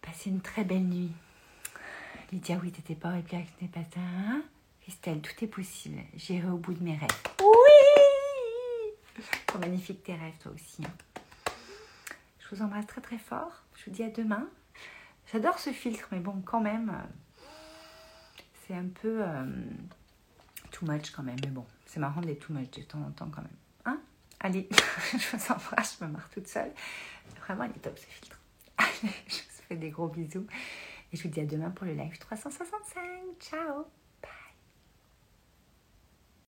Passez 0.00 0.30
une 0.30 0.40
très 0.40 0.64
belle 0.64 0.84
nuit. 0.84 1.12
Lydia, 2.32 2.58
oui, 2.62 2.72
t'étais 2.72 2.94
pas 2.94 3.10
avec 3.10 3.32
n'est 3.32 3.68
pas 3.68 3.84
ça. 3.84 4.00
Hein? 4.00 4.42
Christelle, 4.80 5.20
tout 5.20 5.44
est 5.44 5.48
possible. 5.48 6.00
J'irai 6.14 6.48
au 6.48 6.56
bout 6.56 6.72
de 6.72 6.82
mes 6.82 6.96
rêves. 6.96 7.08
Oui 7.40 9.22
Trop 9.46 9.58
magnifique 9.58 10.02
tes 10.02 10.14
rêves, 10.14 10.38
toi 10.40 10.52
aussi. 10.52 10.82
Hein. 10.86 11.52
Je 12.40 12.54
vous 12.54 12.62
embrasse 12.62 12.86
très 12.86 13.02
très 13.02 13.18
fort. 13.18 13.62
Je 13.74 13.84
vous 13.84 13.90
dis 13.90 14.02
à 14.02 14.08
demain. 14.08 14.48
J'adore 15.32 15.58
ce 15.58 15.70
filtre, 15.70 16.08
mais 16.12 16.20
bon, 16.20 16.40
quand 16.44 16.60
même, 16.60 16.90
euh, 16.90 17.44
c'est 18.66 18.74
un 18.74 18.88
peu 18.88 19.22
euh, 19.22 19.44
too 20.70 20.86
much 20.86 21.10
quand 21.10 21.22
même. 21.22 21.36
Mais 21.44 21.50
bon, 21.50 21.66
c'est 21.86 22.00
marrant 22.00 22.20
d'être 22.20 22.46
too 22.46 22.52
much 22.52 22.70
de 22.70 22.82
temps 22.82 23.00
en 23.00 23.10
temps 23.10 23.30
quand 23.30 23.42
même. 23.42 23.50
Hein? 23.84 24.00
Allez, 24.40 24.68
je 25.12 25.36
vous 25.36 25.52
embrasse, 25.52 25.98
je 26.00 26.04
me 26.06 26.10
marre 26.10 26.30
toute 26.30 26.48
seule. 26.48 26.72
Vraiment, 27.40 27.64
il 27.64 27.70
est 27.70 27.80
top 27.80 27.98
ce 27.98 28.06
filtre. 28.06 28.40
Allez, 28.78 29.12
je 29.26 29.36
vous 29.36 29.62
fais 29.68 29.76
des 29.76 29.90
gros 29.90 30.08
bisous. 30.08 30.46
Et 31.12 31.16
je 31.16 31.22
vous 31.22 31.28
dis 31.28 31.40
à 31.40 31.46
demain 31.46 31.70
pour 31.70 31.86
le 31.86 31.92
live 31.92 32.18
365. 32.18 33.02
Ciao 33.40 33.86